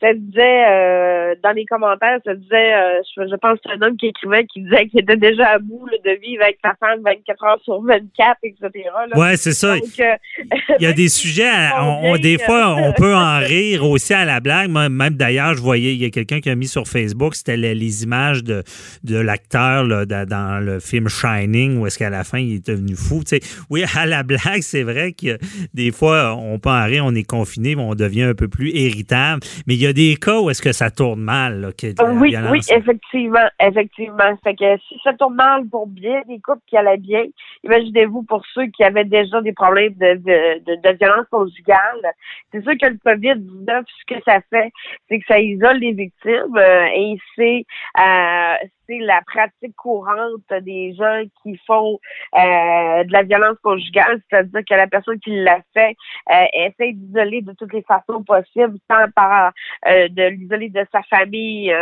ça 0.00 0.12
disait 0.14 0.64
euh, 0.68 1.34
dans 1.42 1.52
les 1.52 1.64
commentaires, 1.64 2.18
ça 2.24 2.34
disait, 2.34 2.74
euh, 2.74 3.00
je, 3.16 3.36
pense 3.36 3.54
que 3.54 3.60
c'est 3.64 3.72
un 3.72 3.82
homme 3.82 3.96
qui 3.96 4.06
écrivait 4.06 4.44
qui 4.46 4.62
disait 4.62 4.86
qu'il 4.88 5.00
était 5.00 5.16
déjà 5.16 5.50
à 5.50 5.58
bout 5.58 5.88
de 6.04 6.10
vivre 6.20 6.42
avec 6.42 6.58
sa 6.64 6.74
femme 6.74 7.00
24 7.04 7.44
heures 7.44 7.60
sur 7.62 7.80
24, 7.82 8.38
etc. 8.42 8.70
Ouais, 9.14 9.36
c'est 9.36 9.52
ça. 9.52 9.76
Il 9.76 10.82
y 10.82 10.86
a 10.86 10.92
des 10.92 11.08
sujets, 11.08 11.50
on, 11.78 12.16
des 12.16 12.38
fois, 12.38 12.74
on 12.76 12.91
peut 12.96 13.14
en 13.14 13.38
rire 13.38 13.84
aussi 13.84 14.14
à 14.14 14.24
la 14.24 14.40
blague. 14.40 14.70
même 14.70 15.14
d'ailleurs, 15.14 15.54
je 15.54 15.62
voyais, 15.62 15.94
il 15.94 16.02
y 16.02 16.04
a 16.04 16.10
quelqu'un 16.10 16.40
qui 16.40 16.50
a 16.50 16.54
mis 16.54 16.68
sur 16.68 16.86
Facebook, 16.86 17.34
c'était 17.34 17.56
les, 17.56 18.04
images 18.04 18.42
de, 18.42 18.62
de 19.04 19.16
l'acteur 19.16 19.86
dans 20.06 20.64
le 20.64 20.80
film 20.80 21.08
Shining, 21.08 21.78
où 21.78 21.86
est-ce 21.86 21.98
qu'à 21.98 22.10
la 22.10 22.24
fin, 22.24 22.38
il 22.38 22.56
est 22.56 22.66
devenu 22.66 22.94
fou. 22.94 23.22
sais 23.26 23.40
oui, 23.70 23.84
à 23.96 24.06
la 24.06 24.22
blague, 24.22 24.62
c'est 24.62 24.82
vrai 24.82 25.12
que 25.12 25.38
des 25.74 25.90
fois, 25.90 26.34
on 26.36 26.58
peut 26.58 26.70
en 26.70 26.84
rire, 26.84 27.04
on 27.06 27.14
est 27.14 27.28
confiné, 27.28 27.76
on 27.76 27.94
devient 27.94 28.22
un 28.22 28.34
peu 28.34 28.48
plus 28.48 28.70
irritable. 28.70 29.42
Mais 29.66 29.74
il 29.74 29.82
y 29.82 29.86
a 29.86 29.92
des 29.92 30.16
cas 30.16 30.40
où 30.40 30.50
est-ce 30.50 30.62
que 30.62 30.72
ça 30.72 30.90
tourne 30.90 31.20
mal, 31.20 31.60
là, 31.60 31.70
oui, 32.14 32.36
oui, 32.50 32.60
effectivement, 32.70 33.48
effectivement. 33.60 34.36
Fait 34.44 34.54
que 34.54 34.76
si 34.88 34.98
ça 35.02 35.12
tourne 35.14 35.34
mal 35.34 35.66
pour 35.68 35.86
bien 35.86 36.22
des 36.28 36.38
couples 36.40 36.62
qui 36.66 36.76
allaient 36.76 36.96
bien, 36.96 37.24
imaginez-vous 37.64 38.22
pour 38.22 38.44
ceux 38.54 38.66
qui 38.66 38.84
avaient 38.84 39.04
déjà 39.04 39.40
des 39.40 39.52
problèmes 39.52 39.94
de, 39.94 40.14
de, 40.14 40.82
de, 40.82 40.96
violence 40.98 41.26
conjugale. 41.30 42.12
C'est 42.52 42.62
sûr 42.62 42.72
que 42.82 42.86
le 42.86 42.98
COVID-19, 43.04 43.84
ce 43.86 44.14
que 44.14 44.20
ça 44.24 44.40
fait, 44.50 44.72
c'est 45.08 45.18
que 45.20 45.26
ça 45.26 45.40
isole 45.40 45.78
les 45.78 45.92
victimes 45.92 46.56
euh, 46.56 46.86
et 46.94 47.16
c'est 47.36 47.64
euh, 47.98 48.66
c'est 48.86 48.98
la 48.98 49.20
pratique 49.22 49.74
courante 49.76 50.52
des 50.62 50.94
gens 50.94 51.22
qui 51.42 51.58
font 51.66 51.98
euh, 52.36 53.04
de 53.04 53.12
la 53.12 53.22
violence 53.22 53.58
conjugale, 53.62 54.20
c'est-à-dire 54.28 54.60
que 54.68 54.74
la 54.74 54.86
personne 54.86 55.18
qui 55.20 55.42
l'a 55.42 55.60
fait 55.72 55.96
euh, 56.30 56.44
essaie 56.52 56.92
d'isoler 56.92 57.42
de 57.42 57.52
toutes 57.52 57.72
les 57.72 57.82
façons 57.82 58.22
possibles, 58.24 58.78
tant 58.88 59.06
par 59.14 59.52
euh, 59.88 60.08
de 60.08 60.22
l'isoler 60.28 60.68
de 60.68 60.84
sa 60.92 61.02
famille, 61.02 61.74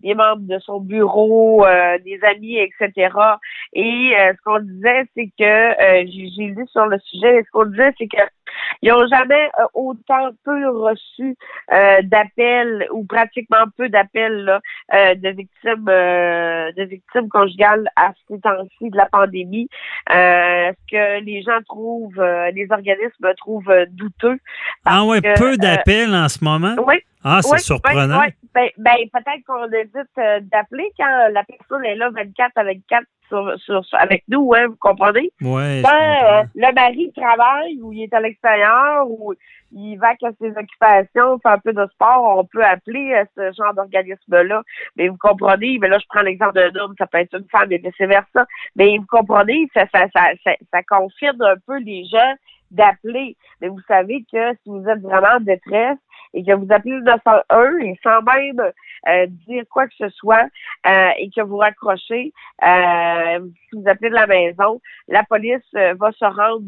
des 0.00 0.14
membres 0.14 0.42
de 0.42 0.58
son 0.60 0.80
bureau, 0.80 1.64
des 2.04 2.18
amis, 2.24 2.56
etc. 2.56 3.14
Et 3.74 4.12
ce 4.14 4.42
qu'on 4.44 4.60
disait, 4.60 5.04
c'est 5.14 5.30
que 5.38 6.06
j'ai 6.06 6.46
lu 6.46 6.66
sur 6.68 6.86
le 6.86 6.98
sujet, 7.00 7.42
ce 7.44 7.50
qu'on 7.50 7.66
disait, 7.66 7.92
c'est 7.98 8.08
que 8.08 8.22
ils 8.82 8.90
n'ont 8.90 9.06
jamais 9.08 9.50
euh, 9.58 9.64
autant 9.74 10.30
peu 10.44 10.68
reçu 10.68 11.36
euh, 11.72 11.98
d'appels 12.02 12.86
ou 12.92 13.04
pratiquement 13.04 13.64
peu 13.76 13.88
d'appels 13.88 14.60
euh, 14.94 15.14
de 15.14 15.28
victimes 15.28 15.84
de 15.84 16.82
victimes 16.84 17.28
conjugales 17.28 17.88
à 17.96 18.12
ce 18.28 18.34
temps-ci 18.34 18.90
de 18.90 18.96
la 18.96 19.06
pandémie. 19.06 19.68
ce 20.08 20.72
que 20.90 21.24
les 21.24 21.42
gens 21.42 21.60
trouvent, 21.66 22.22
les 22.54 22.66
organismes 22.70 23.34
trouvent 23.36 23.86
douteux. 23.90 24.38
Ah 24.84 25.04
ouais, 25.04 25.20
peu 25.20 25.56
d'appels 25.56 26.14
en 26.14 26.28
ce 26.28 26.42
moment? 26.44 26.74
Oui. 26.86 26.96
Ah, 27.22 27.40
c'est 27.42 27.58
surprenant. 27.58 28.22
Ben, 28.54 28.68
ben, 28.78 28.96
peut-être 29.12 29.44
qu'on 29.46 29.66
évite 29.66 30.48
d'appeler 30.50 30.90
quand 30.98 31.28
la 31.30 31.44
personne 31.44 31.84
est 31.84 31.96
là 31.96 32.10
24 32.10 32.52
avec 32.56 32.80
4 32.88 33.04
sur, 33.58 33.82
avec 33.92 34.24
nous, 34.28 34.52
hein, 34.54 34.66
vous 34.68 34.76
comprenez? 34.76 35.30
Oui. 35.40 35.82
Quand 35.82 35.90
euh, 35.90 36.42
le 36.54 36.74
mari 36.74 37.12
travaille 37.16 37.80
ou 37.82 37.92
il 37.92 38.02
est 38.02 38.14
à 38.14 38.20
l'extérieur 38.20 39.08
ou 39.08 39.34
il 39.72 39.96
va 39.96 40.08
à 40.10 40.32
ses 40.40 40.50
occupations, 40.50 41.38
fait 41.38 41.48
un 41.48 41.58
peu 41.58 41.72
de 41.72 41.86
sport, 41.92 42.38
on 42.38 42.44
peut 42.44 42.64
appeler 42.64 43.12
euh, 43.14 43.24
ce 43.36 43.56
genre 43.56 43.74
d'organisme-là. 43.74 44.62
Mais 44.96 45.08
vous 45.08 45.16
comprenez, 45.16 45.78
mais 45.80 45.88
là, 45.88 45.98
je 45.98 46.06
prends 46.08 46.22
l'exemple 46.22 46.54
d'un 46.54 46.80
homme, 46.80 46.94
ça 46.98 47.06
peut 47.06 47.18
être 47.18 47.36
une 47.38 47.48
femme 47.50 47.70
et 47.72 47.78
vice-versa. 47.78 48.46
Mais 48.76 48.98
vous 48.98 49.06
comprenez, 49.06 49.68
ça, 49.74 49.86
ça, 49.92 50.06
ça, 50.14 50.30
ça, 50.44 50.52
ça 50.72 50.82
confirme 50.82 51.42
un 51.42 51.56
peu 51.66 51.78
les 51.78 52.04
gens 52.06 52.34
d'appeler. 52.70 53.36
Mais 53.60 53.68
vous 53.68 53.80
savez 53.86 54.24
que 54.32 54.52
si 54.62 54.68
vous 54.68 54.84
êtes 54.88 55.00
vraiment 55.00 55.36
en 55.36 55.40
détresse, 55.40 55.98
et 56.34 56.44
que 56.44 56.52
vous 56.52 56.66
appelez 56.70 56.94
le 56.94 57.02
901 57.02 57.78
et 57.78 57.98
sans 58.02 58.22
même 58.22 58.72
euh, 59.08 59.26
dire 59.48 59.64
quoi 59.70 59.86
que 59.86 59.94
ce 59.98 60.08
soit 60.10 60.46
euh, 60.86 61.10
et 61.18 61.30
que 61.30 61.40
vous 61.42 61.56
raccrochez, 61.56 62.32
euh, 62.62 63.40
si 63.68 63.76
vous 63.76 63.88
appelez 63.88 64.10
de 64.10 64.14
la 64.14 64.26
maison, 64.26 64.80
la 65.08 65.24
police 65.24 65.60
va 65.72 66.12
se 66.12 66.24
rendre, 66.24 66.64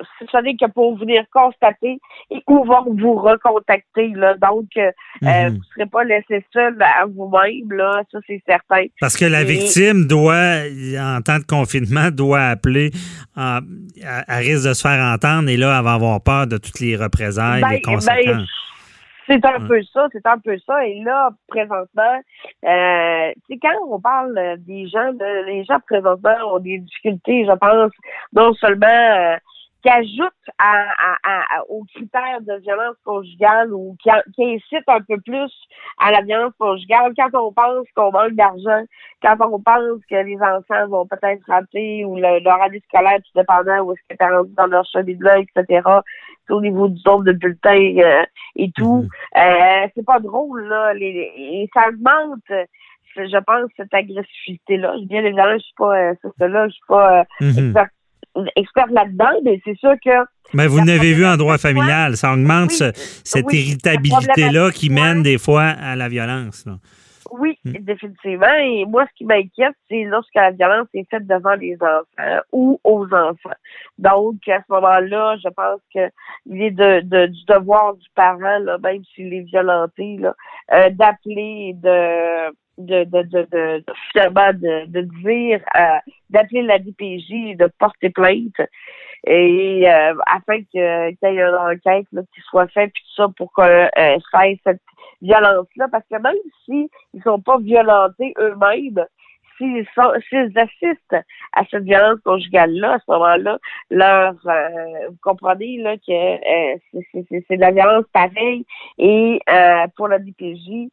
ce 0.00 0.42
n'est 0.42 0.56
que 0.56 0.70
pour 0.70 0.98
venir 0.98 1.24
constater 1.32 1.98
et 2.30 2.42
ou 2.46 2.64
va 2.64 2.82
vous 2.86 3.14
recontacter. 3.14 4.08
Là. 4.14 4.34
Donc, 4.34 4.68
mhm. 4.76 5.48
vous 5.48 5.56
ne 5.56 5.62
serez 5.74 5.86
pas 5.86 6.04
laissé 6.04 6.44
seul 6.52 6.76
à 6.80 7.06
vous-même, 7.06 7.72
là, 7.72 8.02
ça 8.10 8.18
c'est 8.26 8.42
certain. 8.46 8.84
Parce 9.00 9.16
que 9.16 9.24
la 9.24 9.44
victime 9.44 10.06
doit, 10.06 10.62
en 10.98 11.20
temps 11.22 11.38
de 11.38 11.46
confinement, 11.46 12.10
doit 12.10 12.42
appeler 12.42 12.90
à, 13.36 13.60
risque 14.28 14.68
de 14.68 14.74
se 14.74 14.82
faire 14.82 15.02
entendre 15.04 15.48
et 15.48 15.56
là, 15.56 15.76
elle 15.78 15.84
va 15.84 15.94
avoir 15.94 16.20
peur 16.20 16.46
de 16.46 16.58
toutes 16.58 16.80
les 16.80 16.96
représailles, 16.96 17.62
les 17.70 17.80
ben, 17.80 17.94
conséquences. 17.94 18.48
C'est 19.28 19.44
un 19.44 19.60
peu 19.66 19.82
ça, 19.92 20.06
c'est 20.12 20.26
un 20.26 20.38
peu 20.38 20.56
ça. 20.64 20.86
Et 20.86 21.02
là, 21.02 21.30
présentement, 21.48 22.20
euh, 22.64 23.32
quand 23.60 23.88
on 23.88 24.00
parle 24.00 24.56
des 24.58 24.86
gens, 24.86 25.10
les 25.46 25.64
gens 25.64 25.80
présentement 25.84 26.54
ont 26.54 26.58
des 26.60 26.78
difficultés, 26.78 27.44
je 27.44 27.56
pense, 27.56 27.90
non 28.32 28.54
seulement 28.54 28.86
euh, 28.86 29.36
qui 29.86 29.92
ajoute 29.92 30.32
à, 30.58 31.62
aux 31.68 31.84
critères 31.94 32.40
de 32.40 32.60
violence 32.60 32.96
conjugale 33.04 33.72
ou 33.72 33.96
qui, 34.02 34.10
qui 34.34 34.44
incite 34.44 34.88
un 34.88 35.00
peu 35.00 35.20
plus 35.20 35.52
à 35.98 36.10
la 36.10 36.22
violence 36.22 36.54
conjugale 36.58 37.12
quand 37.16 37.30
on 37.34 37.52
pense 37.52 37.86
qu'on 37.94 38.10
manque 38.10 38.32
d'argent, 38.32 38.84
quand 39.22 39.36
on 39.40 39.60
pense 39.60 40.00
que 40.10 40.16
les 40.16 40.38
enfants 40.38 40.88
vont 40.88 41.06
peut-être 41.06 41.42
rater 41.46 42.04
ou 42.04 42.16
leur 42.16 42.62
année 42.62 42.82
scolaire, 42.88 43.18
tout 43.18 43.38
dépendant 43.38 43.84
où 43.84 43.92
est-ce 43.92 44.00
que 44.08 44.16
tu 44.18 44.32
rendu 44.32 44.52
dans 44.56 44.66
leur 44.66 44.84
chemin 44.86 45.04
etc., 45.38 45.88
au 46.50 46.60
niveau 46.60 46.88
du 46.88 47.00
nombre 47.06 47.24
de 47.24 47.32
bulletins 47.32 47.98
euh, 47.98 48.24
et 48.56 48.70
tout. 48.74 49.06
Mm-hmm. 49.36 49.84
euh, 49.84 49.88
c'est 49.94 50.06
pas 50.06 50.18
drôle, 50.20 50.66
là. 50.68 50.94
Les, 50.94 51.32
et 51.36 51.70
ça 51.74 51.88
augmente 51.88 52.66
je 53.18 53.38
pense, 53.38 53.70
cette 53.78 53.94
agressivité-là. 53.94 54.94
Bien 55.06 55.24
évidemment, 55.24 55.54
je 55.54 55.64
suis 55.64 55.74
pas 55.78 55.96
euh, 55.96 56.14
ça, 56.38 56.48
là, 56.48 56.68
je 56.68 56.72
suis 56.72 56.82
pas 56.86 57.20
euh, 57.20 57.24
mm-hmm 57.40 57.88
experte 58.56 58.90
là-dedans, 58.90 59.32
mais 59.44 59.60
c'est 59.64 59.76
sûr 59.76 59.94
que. 60.04 60.10
Mais 60.54 60.66
vous 60.66 60.80
n'avez 60.84 61.12
vu 61.12 61.26
en 61.26 61.36
droit 61.36 61.58
familial, 61.58 62.16
ça 62.16 62.32
augmente 62.32 62.70
cette 62.70 63.52
irritabilité-là 63.52 64.70
qui 64.70 64.90
mène 64.90 65.22
des 65.22 65.38
fois 65.38 65.64
à 65.64 65.96
la 65.96 66.08
violence. 66.08 66.66
Oui, 67.30 67.58
hmm. 67.64 67.72
définitivement. 67.80 68.54
Et 68.60 68.84
moi, 68.84 69.04
ce 69.10 69.16
qui 69.16 69.24
m'inquiète, 69.24 69.74
c'est 69.88 70.04
lorsque 70.04 70.34
la 70.34 70.52
violence 70.52 70.88
est 70.94 71.08
faite 71.10 71.26
devant 71.26 71.54
les 71.54 71.76
enfants 71.80 72.40
ou 72.52 72.80
aux 72.84 73.04
enfants. 73.06 73.56
Donc, 73.98 74.36
à 74.48 74.58
ce 74.58 74.72
moment-là, 74.72 75.36
je 75.42 75.48
pense 75.48 75.80
qu'il 75.90 76.62
est 76.62 76.70
de, 76.70 77.26
du 77.26 77.44
devoir 77.46 77.94
du 77.94 78.06
parent, 78.14 78.58
là, 78.60 78.78
même 78.78 79.02
s'il 79.14 79.32
est 79.34 79.40
violenté, 79.40 80.20
euh, 80.72 80.90
d'appeler, 80.90 81.74
de 81.74 82.54
de, 82.78 83.04
de, 83.04 83.22
de, 83.22 83.48
de, 83.50 83.84
finalement 84.12 84.52
de, 84.52 84.86
de 84.86 85.00
dire 85.22 85.60
euh, 85.76 85.98
d'appeler 86.30 86.62
la 86.62 86.78
DPJ 86.78 87.56
de 87.56 87.70
porter 87.78 88.10
plainte 88.10 88.60
et 89.26 89.88
euh, 89.88 90.14
afin 90.26 90.62
qu'il 90.70 90.80
y 90.80 90.82
ait 90.82 91.16
une 91.22 91.54
enquête 91.54 92.06
là, 92.12 92.22
qui 92.34 92.40
soit 92.42 92.68
faite 92.68 92.92
puis 92.92 93.02
tout 93.02 93.22
ça 93.22 93.28
pour 93.36 93.52
que 93.52 93.62
euh, 93.62 94.18
cette 94.64 94.80
violence 95.22 95.66
là 95.76 95.88
parce 95.90 96.04
que 96.10 96.20
même 96.20 96.34
si 96.64 96.90
ils 97.14 97.22
sont 97.22 97.40
pas 97.40 97.58
violentés 97.58 98.34
eux-mêmes 98.38 99.06
s'ils 99.56 99.86
s'ils 100.28 100.58
assistent 100.58 101.24
à 101.52 101.64
cette 101.70 101.84
violence 101.84 102.20
conjugale-là, 102.24 102.94
à 102.94 102.98
ce 102.98 103.04
moment-là, 103.12 103.58
leur 103.90 104.34
euh, 104.46 105.08
vous 105.08 105.16
comprenez 105.22 105.78
là 105.78 105.96
que 105.96 106.12
euh, 106.12 106.78
c'est 107.12 107.56
de 107.56 107.60
la 107.60 107.70
violence 107.70 108.04
pareille. 108.12 108.64
Et 108.98 109.40
euh, 109.48 109.86
pour 109.96 110.08
la 110.08 110.18
DPJ, 110.18 110.88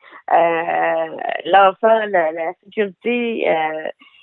l'enfant, 1.45 2.05
la, 2.07 2.53
sécurité 2.64 3.47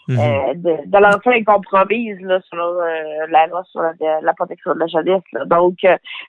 mhm. 0.08 0.62
de, 0.62 0.98
l'enfant 0.98 1.30
est 1.30 1.44
compromise 1.44 2.20
là, 2.20 2.40
selon 2.50 2.80
la 3.28 3.46
loi 3.46 3.62
sur 3.64 3.82
la, 3.82 4.32
protection 4.34 4.74
de 4.74 4.80
la 4.80 4.86
jeunesse. 4.86 5.22
Donc, 5.46 5.76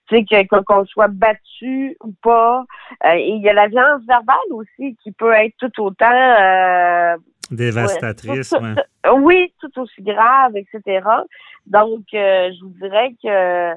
tu 0.09 0.25
sais 0.29 0.47
qu'on 0.47 0.85
soit 0.85 1.07
battu 1.07 1.97
ou 2.03 2.13
pas. 2.21 2.63
et 3.13 3.29
il 3.29 3.41
y 3.41 3.49
a 3.49 3.53
la 3.53 3.67
violence 3.67 4.03
verbale 4.07 4.37
aussi 4.51 4.97
qui 5.03 5.11
peut 5.11 5.33
être 5.33 5.55
tout 5.57 5.83
autant 5.83 7.17
Dévastatrice, 7.51 8.53
Oui, 9.13 9.53
tout 9.59 9.81
aussi 9.81 10.01
grave, 10.01 10.55
etc. 10.55 11.05
Donc, 11.65 12.05
euh, 12.13 12.51
je 12.51 12.63
vous 12.63 12.73
dirais 12.81 13.13
que 13.21 13.73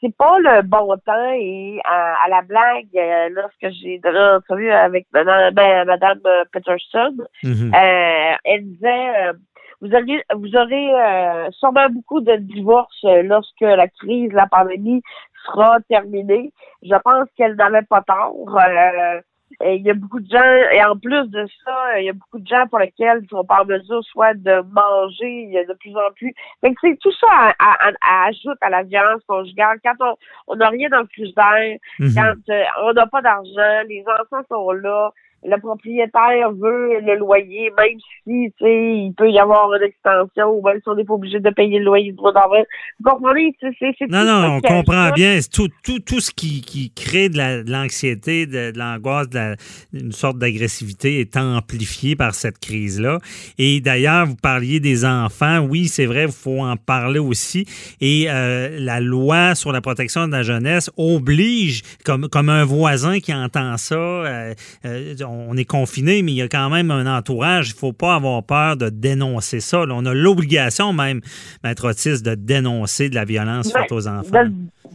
c'est 0.00 0.14
pas 0.16 0.38
le 0.40 0.60
bon 0.62 0.94
temps 1.06 1.32
et 1.32 1.80
à, 1.84 2.28
la 2.28 2.42
blague, 2.42 2.88
euh, 2.94 3.30
lorsque 3.30 3.74
j'ai 3.80 3.98
donné 3.98 4.18
l'entrevue 4.18 4.70
avec 4.70 5.06
Madame, 5.14 5.54
ben, 5.54 5.86
Madame 5.86 6.20
Peterson, 6.52 7.16
mm-hmm. 7.42 7.74
euh, 7.74 8.36
elle 8.44 8.64
disait 8.64 9.32
vous 9.80 9.90
aurez, 9.92 10.24
vous 10.34 10.56
aurez 10.56 10.94
euh, 10.94 11.50
sûrement 11.52 11.88
beaucoup 11.88 12.20
de 12.20 12.36
divorces 12.36 13.04
euh, 13.04 13.22
lorsque 13.22 13.60
la 13.60 13.86
crise, 13.88 14.32
la 14.32 14.46
pandémie 14.46 15.02
sera 15.46 15.78
terminée. 15.88 16.52
Je 16.82 16.96
pense 17.04 17.28
qu'elle 17.36 17.54
n'avait 17.54 17.82
pas 17.82 18.02
tort. 18.02 18.34
Euh, 18.56 19.20
il 19.64 19.82
y 19.82 19.90
a 19.90 19.94
beaucoup 19.94 20.20
de 20.20 20.30
gens, 20.30 20.70
et 20.72 20.84
en 20.84 20.96
plus 20.96 21.28
de 21.30 21.46
ça, 21.64 22.00
il 22.00 22.06
y 22.06 22.08
a 22.08 22.12
beaucoup 22.12 22.38
de 22.38 22.46
gens 22.46 22.66
pour 22.68 22.78
lesquels 22.78 23.20
ils 23.22 23.28
sont 23.28 23.44
pas 23.44 23.62
en 23.62 23.64
mesure 23.64 24.04
soit 24.04 24.34
de 24.34 24.62
manger, 24.72 25.42
il 25.42 25.50
y 25.50 25.58
a 25.58 25.64
de 25.64 25.74
plus 25.74 25.96
en 25.96 26.12
plus. 26.14 26.32
Que 26.62 26.68
c'est 26.80 26.98
tout 27.00 27.12
ça 27.12 27.54
à, 27.58 27.88
à, 28.00 28.26
ajoute 28.28 28.58
à 28.60 28.70
la 28.70 28.84
violence 28.84 29.22
conjugale. 29.26 29.78
Quand 29.84 30.16
on 30.46 30.56
n'a 30.56 30.68
rien 30.68 30.88
dans 30.88 31.00
le 31.00 31.06
frigidaire, 31.06 31.78
mm 31.98 32.14
quand 32.14 32.54
on 32.82 32.92
n'a 32.92 33.06
pas 33.06 33.22
d'argent, 33.22 33.82
les 33.88 34.04
enfants 34.20 34.44
sont 34.48 34.70
là, 34.72 35.12
le 35.44 35.56
propriétaire 35.60 36.50
veut 36.52 37.00
le 37.00 37.16
loyer, 37.16 37.72
même 37.76 37.98
si, 38.24 38.52
tu 38.58 38.64
sais, 38.64 38.96
il 38.96 39.14
peut 39.16 39.30
y 39.30 39.38
avoir 39.38 39.72
une 39.72 39.82
extension 39.82 40.48
ou 40.50 40.62
même 40.62 40.78
si 40.82 40.88
on 40.88 40.94
n'est 40.96 41.04
pas 41.04 41.14
obligé 41.14 41.38
de 41.38 41.50
payer 41.50 41.78
le 41.78 41.84
loyer 41.84 42.10
du 42.10 42.16
droit 42.16 42.32
d'envers. 42.32 42.64
Vous 42.98 43.10
comprenez? 43.10 43.54
C'est, 43.60 43.94
non, 44.08 44.24
non, 44.24 44.56
on 44.56 44.60
comprend 44.60 45.10
bien. 45.10 45.40
C'est 45.40 45.50
tout, 45.50 45.68
tout, 45.84 46.00
tout 46.00 46.20
ce 46.20 46.32
qui, 46.32 46.60
qui 46.60 46.90
crée 46.90 47.28
de, 47.28 47.70
l'anxiété, 47.70 48.46
de, 48.46 48.72
l'angoisse, 48.76 49.28
de, 49.28 49.54
une 49.92 50.12
sorte 50.12 50.38
d'agressivité 50.38 51.20
est 51.20 51.36
amplifié 51.36 52.16
par 52.16 52.34
cette 52.34 52.58
crise-là. 52.58 53.18
Et 53.58 53.80
d'ailleurs, 53.80 54.26
vous 54.26 54.36
parliez 54.36 54.80
des 54.80 55.04
enfants. 55.04 55.60
Oui, 55.60 55.86
c'est 55.86 56.06
vrai, 56.06 56.24
il 56.24 56.32
faut 56.32 56.60
en 56.60 56.76
parler 56.76 57.20
aussi. 57.20 57.64
Et 58.00 58.26
euh, 58.28 58.76
la 58.80 59.00
loi 59.00 59.54
sur 59.54 59.72
la 59.72 59.80
protection 59.80 60.26
de 60.26 60.32
la 60.32 60.42
jeunesse 60.42 60.90
oblige, 60.96 61.82
comme, 62.04 62.28
comme 62.28 62.48
un 62.48 62.64
voisin 62.64 63.20
qui 63.20 63.32
entend 63.32 63.76
ça, 63.76 63.94
euh, 63.94 64.54
euh, 64.84 65.14
on 65.28 65.56
est 65.56 65.64
confiné, 65.64 66.22
mais 66.22 66.32
il 66.32 66.36
y 66.36 66.42
a 66.42 66.48
quand 66.48 66.70
même 66.70 66.90
un 66.90 67.06
entourage. 67.18 67.70
Il 67.70 67.74
ne 67.74 67.78
faut 67.78 67.92
pas 67.92 68.14
avoir 68.14 68.42
peur 68.42 68.76
de 68.76 68.88
dénoncer 68.88 69.60
ça. 69.60 69.84
on 69.88 70.06
a 70.06 70.14
l'obligation 70.14 70.92
même, 70.92 71.20
Maître 71.64 71.88
Otis, 71.88 72.22
de 72.22 72.34
dénoncer 72.34 73.08
de 73.08 73.14
la 73.14 73.24
violence 73.24 73.72
faite 73.72 73.92
aux 73.92 74.08
enfants. 74.08 74.44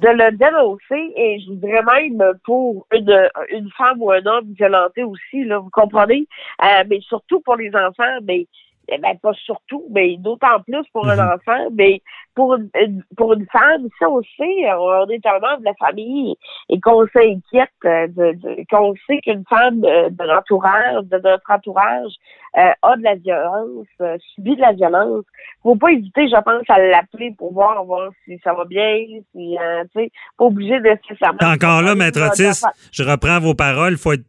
De, 0.01 0.09
le 0.09 0.35
dénoncer, 0.35 1.13
et 1.15 1.39
je 1.39 1.51
voudrais 1.51 1.83
même 1.83 2.21
pour 2.43 2.87
une, 2.91 3.69
femme 3.77 4.01
ou 4.01 4.11
un 4.11 4.25
homme 4.25 4.53
violenté 4.57 5.03
aussi, 5.03 5.45
là, 5.45 5.59
vous 5.59 5.69
comprenez? 5.71 6.27
Euh, 6.63 6.83
mais 6.89 6.99
surtout 7.01 7.39
pour 7.41 7.55
les 7.55 7.69
enfants, 7.69 8.19
mais 8.23 8.47
eh 8.89 8.97
ben, 8.97 9.17
pas 9.21 9.33
surtout, 9.33 9.85
mais 9.91 10.17
d'autant 10.17 10.59
plus 10.65 10.83
pour 10.91 11.07
un 11.07 11.15
mhm. 11.15 11.33
enfant, 11.35 11.67
mais 11.73 12.01
pour 12.35 12.55
une, 12.55 13.03
pour 13.15 13.33
une 13.33 13.45
femme, 13.51 13.87
ça 13.99 14.09
aussi, 14.09 14.65
on 14.77 15.07
est 15.09 15.21
tellement 15.21 15.57
de 15.57 15.65
la 15.65 15.73
famille 15.75 16.35
et 16.69 16.79
qu'on 16.79 17.05
s'inquiète, 17.07 17.69
euh, 17.85 18.07
de, 18.07 18.65
qu'on 18.69 18.93
sait 19.07 19.19
qu'une 19.21 19.43
femme 19.49 19.83
euh, 19.85 20.09
de 20.09 20.23
l'entourage, 20.23 21.05
de 21.05 21.17
notre 21.17 21.49
entourage, 21.49 22.11
euh, 22.57 22.71
a 22.81 22.97
de 22.97 23.03
la 23.03 23.15
violence, 23.15 23.87
subit 24.35 24.55
de 24.55 24.61
la 24.61 24.73
violence. 24.73 25.23
Faut 25.61 25.75
pas 25.75 25.91
hésiter, 25.91 26.27
je 26.27 26.41
pense, 26.41 26.63
à 26.69 26.79
l'appeler 26.79 27.33
pour 27.37 27.53
voir, 27.53 27.83
voir 27.85 28.11
si 28.25 28.39
ça 28.43 28.53
va 28.53 28.65
bien, 28.65 28.97
si, 29.31 29.55
tu 29.55 29.87
sais, 29.95 30.11
pas 30.37 30.45
obligé 30.45 30.79
de 30.79 30.89
nécessairement. 30.89 31.39
Encore 31.41 31.81
là, 31.81 31.95
maître 31.95 32.21
Otis, 32.21 32.63
je 32.91 33.03
reprends 33.03 33.39
vos 33.39 33.55
paroles, 33.55 33.97
faut 33.97 34.13
être 34.13 34.25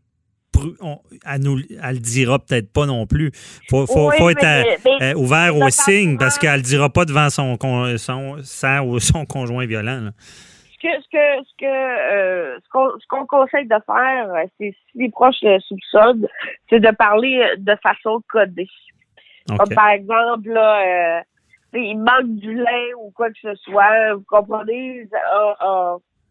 elle, 1.26 1.40
nous, 1.42 1.58
elle 1.82 1.94
le 1.94 2.00
dira 2.00 2.38
peut-être 2.38 2.72
pas 2.72 2.86
non 2.86 3.06
plus. 3.06 3.30
Faut, 3.68 3.86
faut, 3.86 4.30
être 4.30 4.44
euh, 4.44 4.90
euh, 5.00 5.14
ouvert 5.14 5.56
aux 5.56 5.70
signes 5.70 6.18
parce 6.18 6.38
qu'elle 6.38 6.56
le 6.56 6.62
dira 6.62 6.90
pas 6.90 7.04
devant 7.04 7.30
son, 7.30 7.56
son, 7.96 8.38
ou 8.86 8.98
son 9.00 9.26
conjoint 9.26 9.66
violent. 9.66 10.10
Ce 10.72 10.88
que, 10.88 11.02
ce 11.02 11.08
que, 11.10 11.44
ce 11.44 11.54
que, 11.58 11.66
euh, 11.66 12.58
ce 12.60 13.06
qu'on 13.08 13.26
conseille 13.26 13.66
de 13.66 13.76
faire, 13.86 14.28
c'est 14.58 14.70
si 14.70 14.98
les 14.98 15.10
proches 15.10 15.42
le 15.42 15.58
soupçonnent, 15.60 16.26
c'est 16.68 16.80
de 16.80 16.90
parler 16.90 17.42
de 17.58 17.74
façon 17.82 18.20
codée. 18.28 18.68
Comme 19.48 19.74
par 19.74 19.90
exemple, 19.90 20.48
là, 20.50 21.22
il 21.72 21.98
manque 21.98 22.36
du 22.38 22.54
lait 22.54 22.94
ou 22.98 23.10
quoi 23.10 23.28
que 23.28 23.38
ce 23.42 23.54
soit, 23.56 24.14
vous 24.14 24.24
comprenez? 24.28 25.08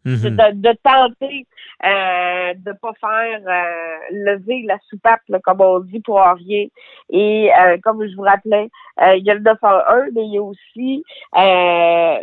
Mhm. 0.05 0.35
de, 0.35 0.73
tenter 0.83 1.47
euh, 1.85 2.53
de 2.55 2.71
pas 2.73 2.93
faire 2.99 3.41
euh, 3.47 3.97
lever 4.11 4.63
la 4.65 4.77
soupape, 4.89 5.21
comme 5.43 5.61
on 5.61 5.79
dit, 5.79 6.01
pour 6.01 6.19
rien. 6.19 6.67
Et 7.09 7.51
euh, 7.53 7.77
comme 7.83 8.05
je 8.05 8.15
vous 8.15 8.23
rappelais, 8.23 8.69
euh, 9.01 9.15
il 9.15 9.23
y 9.23 9.31
a 9.31 9.33
le 9.33 9.41
911, 9.41 10.11
mais 10.13 10.25
il 10.25 10.33
y 10.33 10.37
a 10.37 10.43
aussi 10.43 11.03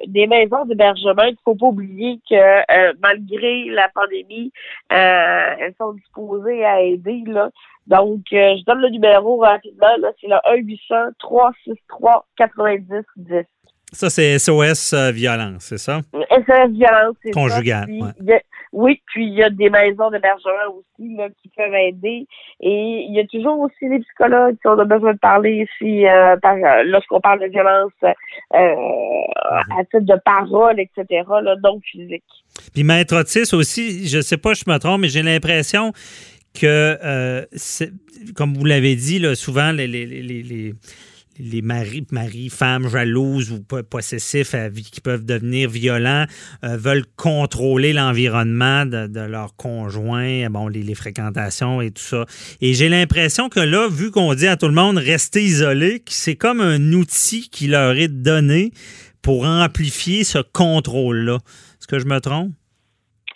des 0.08 0.26
maisons 0.26 0.64
d'hébergement. 0.66 1.24
Il 1.24 1.36
faut 1.44 1.54
pas 1.54 1.66
oublier 1.66 2.20
que 2.28 3.00
malgré 3.00 3.64
la 3.70 3.88
pandémie, 3.88 4.52
elles 4.88 5.74
sont 5.78 5.92
disposées 5.94 6.64
à 6.64 6.80
aider. 6.82 7.22
Là. 7.26 7.50
Donc, 7.86 8.20
je 8.30 8.64
donne 8.64 8.80
le 8.80 8.90
numéro 8.90 9.38
rapidement. 9.38 9.96
Là, 9.98 10.12
c'est 10.20 10.28
le 10.28 10.36
1 10.46 10.62
800 13.92 13.92
363 13.92 13.92
90 13.92 13.92
10. 13.92 13.92
Ça, 13.92 14.10
c'est 14.10 14.38
SOS 14.38 14.92
euh, 14.92 15.10
violence, 15.10 15.64
c'est 15.64 15.78
ça? 15.78 16.00
SOS 16.12 16.72
violence, 16.72 17.16
c'est 17.22 17.32
Conjugale. 17.32 17.88
oui, 18.72 19.02
puis 19.06 19.26
il 19.26 19.34
y 19.34 19.42
a 19.42 19.50
des 19.50 19.68
maisons 19.68 20.10
d'hébergement 20.10 20.74
aussi 20.74 21.16
là, 21.16 21.28
qui 21.42 21.50
peuvent 21.56 21.74
aider. 21.74 22.26
Et 22.60 23.06
il 23.08 23.14
y 23.14 23.20
a 23.20 23.26
toujours 23.26 23.58
aussi 23.58 23.88
des 23.88 23.98
psychologues 23.98 24.56
si 24.60 24.66
on 24.68 24.78
a 24.78 24.84
besoin 24.84 25.14
de 25.14 25.18
parler 25.18 25.66
ici 25.66 26.06
euh, 26.06 26.36
euh, 26.36 26.82
lorsqu'on 26.84 27.20
parle 27.20 27.40
de 27.40 27.46
violence 27.46 27.92
à 28.52 29.84
titre 29.84 30.06
de 30.06 30.20
parole, 30.24 30.78
etc., 30.78 31.24
là, 31.42 31.56
donc 31.56 31.82
physique. 31.84 32.24
Puis 32.72 32.84
Maître 32.84 33.16
Otis 33.16 33.54
aussi, 33.54 34.06
je 34.06 34.20
sais 34.20 34.36
pas, 34.36 34.54
je 34.54 34.64
me 34.68 34.78
trompe, 34.78 35.00
mais 35.00 35.08
j'ai 35.08 35.22
l'impression 35.22 35.92
que, 36.54 37.46
comme 38.36 38.54
vous 38.54 38.64
l'avez 38.64 38.94
dit, 38.94 39.18
là, 39.18 39.34
souvent 39.34 39.72
les, 39.72 39.86
les, 39.88 40.06
les 40.06 40.42
les 40.42 40.74
maris, 41.62 42.06
maris, 42.10 42.48
femmes 42.48 42.88
jalouses 42.88 43.50
ou 43.52 43.62
possessifs 43.82 44.54
qui 44.92 45.00
peuvent 45.00 45.24
devenir 45.24 45.68
violents 45.68 46.24
euh, 46.64 46.76
veulent 46.76 47.06
contrôler 47.16 47.92
l'environnement 47.92 48.86
de, 48.86 49.20
leur 49.20 49.54
conjoint, 49.56 50.48
bon, 50.50 50.68
les, 50.68 50.94
fréquentations 50.94 51.80
et 51.80 51.90
tout 51.90 52.02
ça. 52.02 52.24
Et 52.60 52.74
j'ai 52.74 52.88
l'impression 52.88 53.48
que 53.48 53.60
là, 53.60 53.88
vu 53.88 54.10
qu'on 54.10 54.34
dit 54.34 54.46
à 54.46 54.56
tout 54.56 54.66
le 54.66 54.74
monde 54.74 54.98
rester 54.98 55.42
isolé, 55.42 56.02
c'est 56.06 56.36
comme 56.36 56.60
un 56.60 56.92
outil 56.92 57.48
qui 57.48 57.66
leur 57.68 57.96
est 57.96 58.08
donné 58.08 58.72
pour 59.22 59.44
amplifier 59.46 60.24
ce 60.24 60.38
contrôle-là. 60.38 61.36
Est-ce 61.36 61.86
que 61.86 61.98
je 61.98 62.06
me 62.06 62.18
trompe? 62.20 62.52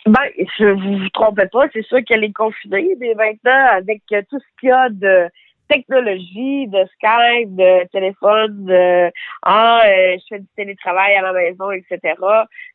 Ben, 0.05 0.21
je 0.59 0.65
vous, 0.65 0.99
vous 0.99 1.09
trompez 1.09 1.47
pas, 1.51 1.65
c'est 1.73 1.85
sûr 1.85 1.97
qu'elle 2.05 2.23
est 2.23 2.33
confinée, 2.33 2.95
mais 2.99 3.15
maintenant, 3.15 3.65
avec 3.71 4.03
tout 4.29 4.39
ce 4.39 4.59
qu'il 4.59 4.69
y 4.69 4.71
a 4.71 4.89
de 4.89 5.29
technologie, 5.67 6.67
de 6.67 6.85
Skype, 6.95 7.55
de 7.55 7.87
téléphone, 7.91 8.65
de 8.65 9.11
ah, 9.43 9.81
euh, 9.85 10.17
je 10.17 10.25
fais 10.29 10.39
du 10.39 10.47
télétravail 10.55 11.15
à 11.15 11.21
la 11.21 11.33
maison, 11.33 11.71
etc. 11.71 11.99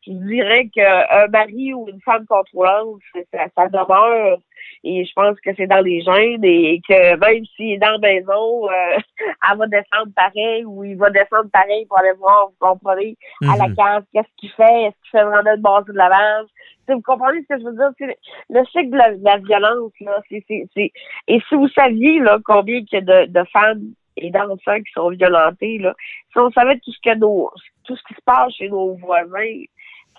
Je 0.06 0.12
dirais 0.12 0.68
qu'un 0.68 1.26
mari 1.28 1.74
ou 1.74 1.88
une 1.88 2.00
femme 2.00 2.26
contrôlante, 2.26 3.00
ça, 3.32 3.46
ça 3.56 3.68
demeure 3.68 4.38
et 4.84 5.04
je 5.04 5.12
pense 5.14 5.38
que 5.40 5.50
c'est 5.56 5.66
dans 5.66 5.84
les 5.84 6.00
gènes 6.02 6.44
et 6.44 6.80
que 6.86 7.16
même 7.16 7.44
s'il 7.56 7.72
est 7.72 7.78
dans 7.78 7.92
la 7.92 7.98
maison, 7.98 8.68
euh, 8.68 8.98
elle 9.50 9.58
va 9.58 9.66
descendre 9.66 10.12
pareil 10.14 10.64
ou 10.64 10.84
il 10.84 10.96
va 10.96 11.10
descendre 11.10 11.50
pareil 11.52 11.86
pour 11.86 11.98
aller 11.98 12.12
voir, 12.18 12.48
vous 12.48 12.66
comprenez, 12.66 13.16
à 13.42 13.56
la 13.56 13.68
mhm. 13.68 13.76
case, 13.76 14.04
qu'est-ce 14.12 14.36
qu'il 14.38 14.50
fait, 14.50 14.82
est-ce 14.84 14.96
qu'il 15.02 15.10
fait 15.12 15.24
vraiment 15.24 15.54
une 15.54 15.62
base 15.62 15.84
de 15.86 15.92
lavage? 15.92 16.46
vous 16.88 17.02
comprenez 17.02 17.42
ce 17.42 17.54
que 17.54 17.60
je 17.60 17.64
veux 17.66 17.76
dire? 17.76 17.90
C'est 17.98 18.18
le 18.48 18.64
cycle 18.66 18.90
de 18.90 19.24
la, 19.24 19.36
violence, 19.38 19.92
là, 20.00 20.20
c'est, 20.28 20.44
c'est, 20.48 20.92
Et 21.28 21.40
si 21.48 21.54
vous 21.54 21.68
saviez 21.68 22.18
là, 22.18 22.38
combien 22.44 22.78
il 22.78 22.86
y 22.90 22.96
a 22.96 23.00
de, 23.00 23.26
de 23.30 23.44
femmes 23.52 23.92
et 24.16 24.30
d'enfants 24.30 24.78
qui 24.78 24.92
sont 24.92 25.10
violentés, 25.10 25.78
là, 25.78 25.94
si 26.32 26.38
on 26.38 26.50
savait 26.50 26.78
tout 26.78 26.92
ce 26.92 26.98
que 27.02 27.16
nos 27.16 27.50
tout 27.84 27.96
ce 27.96 28.02
qui 28.04 28.14
se 28.14 28.20
passe 28.24 28.54
chez 28.54 28.68
nos 28.68 28.94
voisins, 28.96 29.62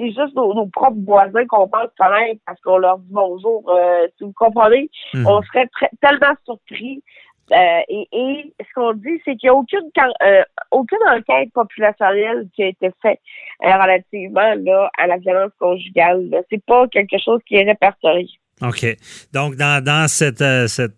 c'est 0.02 0.08
juste 0.08 0.36
nos, 0.36 0.66
propres 0.68 0.98
voisins 1.06 1.46
qu'on 1.48 1.68
pense 1.68 1.90
connaître 1.98 2.42
parce 2.46 2.60
qu'on 2.62 2.78
leur 2.78 2.98
dit 3.00 3.10
bonjour. 3.10 3.64
Euh, 3.70 4.08
si 4.18 4.24
vous 4.24 4.34
comprenez, 4.34 4.90
mhm. 5.14 5.28
on 5.28 5.42
serait 5.44 5.70
tellement 6.02 6.34
surpris. 6.46 7.04
Euh, 7.52 7.82
et, 7.90 8.54
ce 8.60 8.74
qu'on 8.74 8.94
dit, 8.94 9.22
c'est 9.26 9.36
qu'il 9.36 9.50
n'y 9.50 9.50
a 9.50 9.54
aucune 9.54 9.90
euh, 10.24 10.44
aucune 10.72 11.00
enquête 11.08 11.52
populationnelle 11.54 12.48
qui 12.56 12.64
a 12.64 12.68
été 12.68 12.92
faite 13.02 13.20
relativement 13.62 14.54
là, 14.64 14.90
à 14.98 15.08
la 15.08 15.18
violence 15.18 15.52
conjugale. 15.60 16.30
C'est 16.50 16.64
pas 16.66 16.88
quelque 16.88 17.18
chose 17.24 17.42
qui 17.46 17.56
est 17.56 17.64
répertorié. 17.64 18.30
OK. 18.62 18.86
Donc, 19.34 19.56
dans, 19.56 19.84
dans 19.84 20.08
cet 20.08 20.42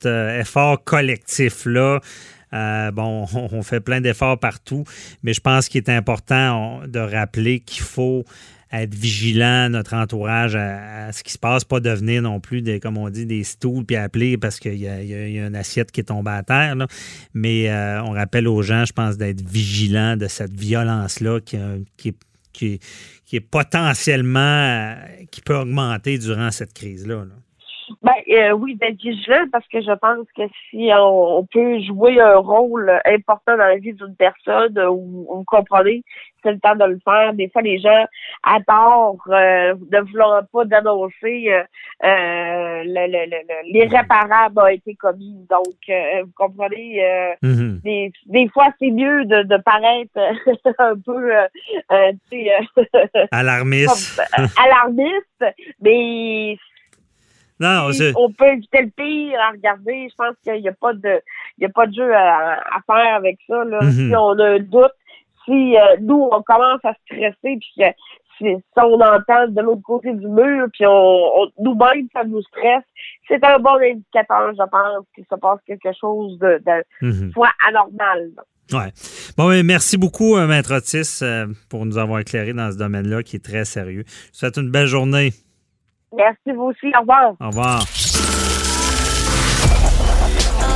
effort 0.06 0.84
collectif-là, 0.84 1.99
bon, 2.91 3.26
on, 3.51 3.64
fait 3.64 3.80
plein 3.80 4.01
d'efforts 4.01 4.38
partout, 4.38 4.84
mais 5.24 5.34
je 5.34 5.41
pense 5.41 5.70
qu'il 5.70 5.80
est 5.80 5.89
important 5.89 6.82
de 6.86 6.99
rappeler 6.99 7.62
qu'il 7.62 7.84
faut 7.84 8.26
être 8.74 8.95
vigilant, 8.95 9.69
notre 9.69 9.93
entourage, 9.93 10.55
à, 10.55 11.11
ce 11.11 11.24
qui 11.24 11.32
se 11.32 11.38
passe, 11.38 11.63
pas 11.63 11.80
devenir 11.80 12.24
non 12.24 12.39
plus, 12.39 12.61
des, 12.61 12.80
comme 12.80 12.97
on 12.97 13.09
dit, 13.09 13.26
des 13.26 13.43
stools, 13.43 13.86
puis 13.86 13.95
appeler 13.95 14.38
parce 14.38 14.59
qu'il 14.59 14.76
y, 14.76 14.88
a, 14.88 15.45
une 15.45 15.55
assiette 15.55 15.91
qui 15.91 16.01
est 16.01 16.05
tombée 16.05 16.32
à 16.32 16.43
terre. 16.43 16.76
Mais 17.34 17.69
euh, 17.69 18.01
on 18.03 18.11
rappelle 18.11 18.47
aux 18.47 18.63
gens, 18.63 18.86
je 18.86 18.93
pense, 18.93 19.17
d'être 19.17 19.47
vigilant 19.47 20.17
de 20.17 20.28
cette 20.28 20.53
violence-là 20.53 21.39
qui, 21.39 21.57
qui, 21.97 22.15
qui, 22.51 22.80
est 23.36 23.39
potentiellement, 23.39 24.39
euh, 24.39 24.95
qui 25.30 25.41
peut 25.41 25.55
augmenter 25.55 26.17
durant 26.17 26.49
cette 26.51 26.74
crise-là. 26.74 27.26
Ben, 28.02 28.14
euh, 28.30 28.52
oui, 28.52 28.76
d'être 28.76 29.00
vigilant 29.00 29.46
parce 29.52 29.68
que 29.68 29.82
je 29.82 29.91
pense 29.94 30.28
que 30.36 30.44
si 30.70 30.89
on, 30.98 31.46
peut 31.52 31.80
jouer 31.82 32.20
un 32.20 32.38
rôle 32.38 32.91
important 33.06 33.58
dans 33.58 33.58
la 33.58 33.78
vie 33.78 33.94
d'une 33.94 34.16
personne 34.16 34.78
ou 34.80 35.26
vous 35.30 35.44
comprenez, 35.46 36.04
c'est 36.44 36.52
le 36.52 36.60
temps 36.60 36.76
de 36.76 36.86
le 36.86 37.00
faire. 37.04 37.34
Des 37.34 37.50
fois, 37.50 37.62
les 37.62 37.80
gens 37.80 38.06
à 38.44 38.60
tort 38.62 39.18
euh, 39.30 39.74
ne 39.91 40.02
voulant 40.12 40.41
pas 40.52 40.66
d'annoncer 40.66 41.46
euh, 41.50 41.64
euh 42.04 42.84
l'irréparable 43.66 44.60
a 44.60 44.74
été 44.74 44.96
commis. 44.96 45.46
Donc, 45.50 45.76
euh, 45.89 46.24
vous 46.24 46.32
comprenez, 46.36 47.36
mm-hmm. 47.41 47.82
des, 47.82 48.12
des, 48.26 48.50
fois, 48.50 48.68
c'est 48.80 48.91
mieux 48.91 49.26
de, 49.26 49.44
de 49.44 49.58
paraître 49.58 50.20
un 50.80 50.96
peu 51.00 51.32
alarmiste. 53.32 54.22
alarmiste, 54.58 55.46
mais 55.82 56.58
non, 57.64 57.89
on 58.18 58.32
peut 58.32 58.47
éviter 58.47 58.82
le 58.82 58.89
pire 58.89 59.39
à 59.39 59.51
regarder. 59.51 60.07
Je 60.09 60.16
pense 60.16 60.36
qu'il 60.43 60.61
n'y 60.61 60.70
a 60.70 60.74
pas 60.74 60.93
de 60.93 61.22
il 61.57 61.64
y 61.64 61.66
a 61.66 61.70
pas 61.70 61.88
de 61.88 61.93
jeu 61.93 62.14
à, 62.14 62.59
faire 62.86 63.16
avec 63.16 63.38
ça. 63.47 63.64
Là. 63.64 63.80
Mm-hmm. 63.80 64.09
Si 64.09 64.16
on 64.16 64.39
a 64.39 64.45
un 64.45 64.59
doute, 64.59 64.93
si 65.45 65.78
euh, 65.78 65.97
nous, 66.01 66.30
on 66.32 66.41
commence 66.41 66.84
à 66.84 66.93
stresser, 67.05 67.36
puis 67.41 67.74
que 67.78 67.84
si, 68.38 68.45
on 68.78 68.99
entend 68.99 69.47
de 69.47 69.61
l'autre 69.61 69.82
côté 69.84 70.11
du 70.14 70.28
mur, 70.28 70.68
puis 70.74 70.86
on, 70.88 71.47
nous-mêmes, 71.59 72.07
ça 72.14 72.24
nous 72.24 72.41
stresse, 72.43 72.84
c'est 73.28 73.43
un 73.43 73.59
bon 73.59 73.76
indicateur, 73.76 74.51
je 74.51 74.70
pense, 74.70 75.05
qu'il 75.16 75.26
se 75.26 75.36
passe 75.36 75.59
quelque 75.68 75.91
chose 75.99 76.38
de, 76.39 76.61
de 76.66 77.07
mhm. 77.07 77.32
soit 77.32 77.51
anormal. 77.68 78.32
Ouais. 78.72 78.91
Bon, 79.38 79.64
merci 79.64 79.97
beaucoup, 79.97 80.38
euh, 80.38 80.47
Maître 80.47 80.74
Otis, 80.74 81.20
euh, 81.22 81.47
pour 81.70 81.86
nous 81.86 81.97
avoir 81.97 82.20
éclairé 82.20 82.53
dans 82.53 82.72
ce 82.72 82.78
domaine-là 82.78 83.22
qui 83.22 83.36
est 83.36 83.43
très 83.43 83.66
sérieux. 83.66 84.03
Je 84.07 84.14
vous 84.14 84.34
souhaite 84.34 84.57
une 84.57 84.72
belle 84.72 84.88
journée. 84.88 85.32
Merci, 86.16 86.51
vous 86.55 86.64
aussi. 86.64 86.91
Au 86.95 87.01
revoir. 87.01 87.34
Au 87.39 87.47
revoir. 87.47 87.84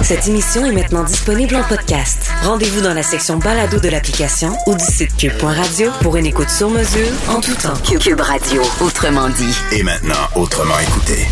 Cette 0.01 0.27
émission 0.27 0.63
est 0.65 0.71
maintenant 0.71 1.03
disponible 1.03 1.55
en 1.55 1.63
podcast. 1.63 2.31
Rendez-vous 2.43 2.81
dans 2.81 2.93
la 2.93 3.03
section 3.03 3.38
balado 3.38 3.79
de 3.79 3.89
l'application 3.89 4.53
ou 4.67 4.73
du 4.73 4.83
site 4.83 5.15
cube.radio 5.17 5.91
pour 6.01 6.15
une 6.15 6.25
écoute 6.25 6.49
sur 6.49 6.69
mesure 6.69 7.11
en 7.29 7.41
tout 7.41 7.55
temps. 7.55 7.75
Cube 7.99 8.21
Radio, 8.21 8.61
autrement 8.79 9.29
dit. 9.29 9.55
Et 9.73 9.83
maintenant, 9.83 10.13
autrement 10.35 10.79
écouté. 10.79 11.25